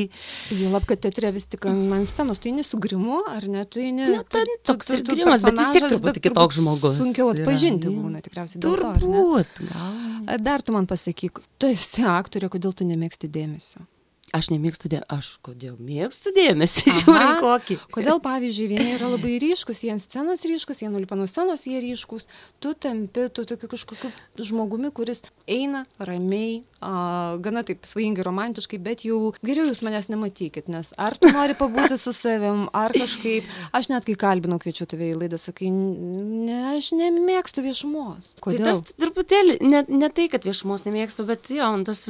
Jau 0.54 0.72
lab, 0.72 0.86
kad 0.88 1.02
teatre 1.02 1.32
vis 1.34 1.48
tik 1.50 1.66
man 1.66 2.06
scenos, 2.10 2.40
tu 2.42 2.52
eini 2.52 2.64
su 2.66 2.80
grimu, 2.82 3.22
ar 3.32 3.48
ne, 3.50 3.64
tu 3.66 3.82
eini... 3.82 4.08
Na, 4.14 4.22
ten 4.22 4.48
toks 4.68 4.92
ir 4.94 5.04
grimas, 5.06 5.44
bet 5.46 5.58
vis 5.58 5.72
tiek 5.74 5.88
truputį 5.88 6.24
kitoks 6.28 6.60
žmogus. 6.60 7.00
Sunkiau 7.00 7.32
atpažinti 7.34 7.92
būna 7.92 8.22
tikriausiai. 8.24 8.62
Turbūt. 8.62 9.64
Dar 10.42 10.62
tu 10.62 10.76
man 10.76 10.86
pasakyk, 10.90 11.42
tu 11.58 11.72
esi 11.72 12.06
aktorė, 12.06 12.52
kodėl 12.52 12.76
tu 12.76 12.86
nemėgsti 12.88 13.30
dėmesio? 13.32 13.82
Aš 14.32 14.48
nemėgstu 14.48 14.88
dėmesio. 14.88 15.08
Aš 15.12 15.26
kodėl 15.44 15.74
mėgstu 15.76 16.32
dėmesį, 16.32 16.92
žiūrint 17.02 17.42
kokį. 17.44 17.76
Kodėl, 17.92 18.20
pavyzdžiui, 18.24 18.68
vieni 18.70 18.94
yra 18.96 19.10
labai 19.12 19.34
ryškus, 19.42 19.82
jie 19.84 19.92
ant 19.92 20.00
scenos 20.00 20.46
ryškus, 20.48 20.80
jie 20.80 20.88
nulipa 20.88 21.18
nuo 21.20 21.26
scenos, 21.28 21.66
jie 21.68 21.82
ryškus, 21.84 22.30
tu 22.62 22.72
tampi, 22.72 23.26
tu 23.28 23.44
tokiu 23.48 23.68
kažkokiu 23.74 24.08
žmogumi, 24.40 24.88
kuris 24.96 25.20
eina 25.44 25.84
ramiai, 26.00 26.62
a, 26.82 27.38
gana 27.42 27.62
taip 27.66 27.86
svajingai, 27.88 28.24
romantiškai, 28.26 28.80
bet 28.82 29.04
jau 29.06 29.32
geriau 29.46 29.68
jūs 29.70 29.82
manęs 29.86 30.10
nematykit, 30.10 30.68
nes 30.72 30.92
ar 31.00 31.16
tu 31.20 31.30
nori 31.32 31.56
pabūti 31.58 31.98
su 32.00 32.14
savim, 32.16 32.66
ar 32.76 32.94
kažkaip, 32.96 33.48
aš 33.76 33.90
net 33.92 34.08
kai 34.08 34.16
kalbinau, 34.18 34.58
kviečiu 34.62 34.88
tave 34.90 35.12
į 35.12 35.20
laidą, 35.22 35.40
sakai, 35.40 35.70
ne, 35.70 36.58
aš 36.74 36.92
nemėgstu 36.98 37.64
viešumos. 37.64 38.34
Tai 38.36 38.46
Kodėl? 38.48 38.66
Tai 38.66 38.74
tas 38.82 38.98
truputėlį, 39.00 39.58
ne, 39.64 39.84
ne 39.88 40.10
tai, 40.12 40.28
kad 40.32 40.46
viešumos 40.48 40.86
nemėgstu, 40.88 41.26
bet 41.28 41.50
jo, 41.54 41.70
tas 41.86 42.04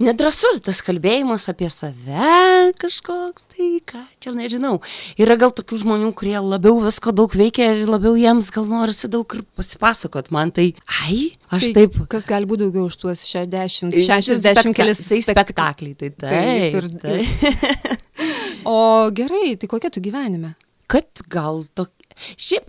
nedrasu, 0.00 0.56
tas 0.64 0.82
kalbėjimas 0.86 1.48
apie 1.52 1.70
save 1.72 2.72
kažkoks, 2.80 3.44
tai 3.52 3.68
ką, 3.86 4.04
čia 4.22 4.32
nežinau. 4.36 4.78
Yra 5.20 5.36
gal 5.40 5.52
tokių 5.54 5.80
žmonių, 5.84 6.12
kurie 6.16 6.38
labiau 6.40 6.80
visko 6.84 7.12
daug 7.16 7.34
veikia 7.36 7.72
ir 7.74 7.90
labiau 7.90 8.16
jiems 8.18 8.50
gal 8.54 8.68
norisi 8.70 9.10
daug 9.10 9.28
ir 9.36 9.44
pasipasakot. 9.58 10.30
Man 10.34 10.52
tai, 10.54 10.72
ai, 11.02 11.34
aš 11.50 11.68
tai, 11.68 11.72
taip. 11.76 11.98
Kas 12.10 12.26
gali 12.28 12.48
būti 12.48 12.64
daugiau 12.66 12.88
už 12.90 12.96
tuos 13.00 13.26
60, 13.26 13.94
60 13.96 14.40
spekta 14.40 14.74
kelis 14.76 15.04
tai 15.06 15.20
spektakliai, 15.26 15.94
tai 15.98 16.10
taip. 16.14 16.30
taip, 16.30 16.78
ir, 16.80 16.90
taip. 17.02 18.00
o 18.70 18.80
gerai, 19.16 19.54
tai 19.60 19.70
kokia 19.70 19.92
tu 19.92 20.02
gyvenime? 20.04 20.54
Kad 20.90 21.24
gal 21.30 21.64
tokia. 21.78 21.96
Šiaip, 22.36 22.66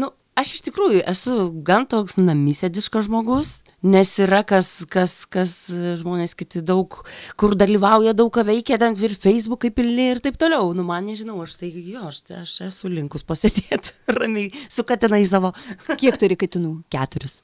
nu, 0.00 0.08
aš 0.40 0.54
iš 0.56 0.62
tikrųjų 0.68 1.02
esu 1.10 1.34
gan 1.66 1.84
toks 1.90 2.16
namisėdiškas 2.20 3.06
žmogus, 3.06 3.52
nes 3.86 4.12
yra 4.22 4.40
kas, 4.46 4.70
kas, 4.90 5.14
kas 5.30 5.54
žmonės 6.00 6.34
kiti 6.38 6.62
daug, 6.64 7.00
kur 7.40 7.56
dalyvauja, 7.58 8.14
daug 8.16 8.32
ką 8.34 8.44
veikia, 8.48 8.80
ten 8.80 8.96
ir 9.00 9.16
Facebookai 9.20 9.72
pilni 9.74 10.10
ir 10.14 10.22
taip 10.24 10.40
toliau. 10.40 10.72
Nu, 10.76 10.86
man 10.88 11.06
nežinau, 11.10 11.38
aš 11.44 11.58
tai 11.60 11.72
jo, 11.74 12.08
aš, 12.10 12.24
aš 12.40 12.56
esu 12.70 12.92
linkus 12.92 13.26
pasėdėti 13.28 13.94
ramiai 14.18 14.50
su 14.68 14.86
katinai 14.88 15.22
savo. 15.28 15.54
Kiek 15.92 16.18
turi 16.20 16.38
katinų? 16.40 16.80
Keturis. 16.92 17.40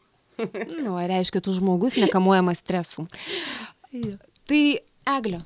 Nu, 0.84 0.96
reiškia, 1.00 1.42
tu 1.44 1.54
žmogus 1.56 1.96
nekamuojamas 2.00 2.60
stresu. 2.62 3.06
Tai, 4.46 4.62
Eglio, 5.16 5.40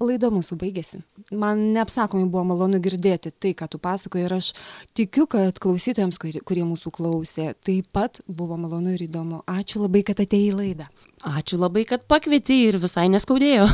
laida 0.00 0.30
mūsų 0.32 0.56
baigėsi. 0.60 1.00
Man 1.36 1.70
neapsakomai 1.74 2.28
buvo 2.30 2.44
malonu 2.52 2.80
girdėti 2.82 3.32
tai, 3.32 3.52
ką 3.56 3.68
tu 3.70 3.80
pasakoji 3.82 4.26
ir 4.26 4.36
aš 4.36 4.52
tikiu, 4.96 5.26
kad 5.30 5.60
klausytojams, 5.62 6.20
kurie 6.20 6.64
mūsų 6.66 6.92
klausė, 6.94 7.50
taip 7.66 7.90
pat 7.94 8.22
buvo 8.26 8.58
malonu 8.60 8.94
ir 8.96 9.06
įdomu. 9.06 9.42
Ačiū 9.50 9.84
labai, 9.84 10.04
kad 10.06 10.22
atėjai 10.22 10.52
į 10.52 10.56
laidą. 10.56 10.88
Ačiū 11.28 11.60
labai, 11.60 11.84
kad 11.88 12.06
pakvietei 12.08 12.62
ir 12.70 12.80
visai 12.80 13.10
neskaudėjo. 13.12 13.68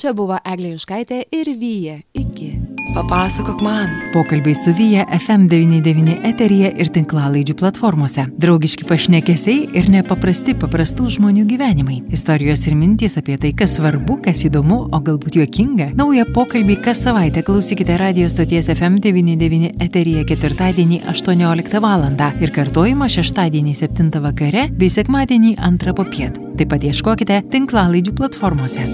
Čia 0.00 0.14
buvo 0.16 0.40
Eglė 0.40 0.74
Juškaitė 0.74 1.26
ir 1.34 1.52
Vyja. 1.60 2.00
Iki. 2.16 2.53
Papasakok 2.94 3.60
man. 3.60 3.88
Pokalbiai 4.12 4.54
su 4.54 4.70
Vyja 4.72 5.02
FM99 5.10 6.12
eteryje 6.28 6.68
ir 6.78 6.90
tinklalaidžių 6.94 7.56
platformose. 7.58 8.28
Draugiški 8.38 8.86
pašnekesiai 8.86 9.64
ir 9.74 9.88
nepaprasti 9.90 10.54
paprastų 10.54 11.08
žmonių 11.16 11.42
gyvenimai. 11.48 11.96
Istorijos 12.14 12.62
ir 12.70 12.76
mintys 12.78 13.18
apie 13.18 13.34
tai, 13.42 13.50
kas 13.58 13.74
svarbu, 13.80 14.20
kas 14.28 14.44
įdomu, 14.46 14.78
o 14.94 15.02
galbūt 15.08 15.40
juokinga. 15.40 15.90
Naują 15.98 16.28
pokalbį 16.36 16.78
kas 16.86 17.02
savaitę 17.08 17.42
klausykite 17.42 17.98
radio 17.98 18.30
stoties 18.30 18.70
FM99 18.76 19.74
eteryje 19.82 20.22
ketvirtadienį 20.30 21.02
18 21.10 21.82
val. 21.82 22.06
ir 22.40 22.54
kartojimą 22.54 23.10
šeštadienį 23.10 23.74
7 23.74 24.22
vakare 24.22 24.68
bei 24.70 24.86
sekmadienį 24.86 25.56
2 25.58 25.98
popiet. 25.98 26.38
Taip 26.54 26.70
pat 26.70 26.86
ieškokite 26.86 27.42
tinklalaidžių 27.50 28.14
platformose. 28.14 28.86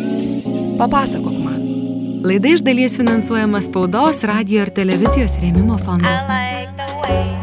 Papasakok 0.81 1.37
man. 1.45 1.60
Laida 2.25 2.49
iš 2.49 2.61
dalies 2.61 2.97
finansuojama 2.97 3.63
spaudos, 3.65 4.25
radio 4.29 4.67
ir 4.67 4.71
televizijos 4.77 5.39
rėmimo 5.41 5.79
fondo. 5.81 7.40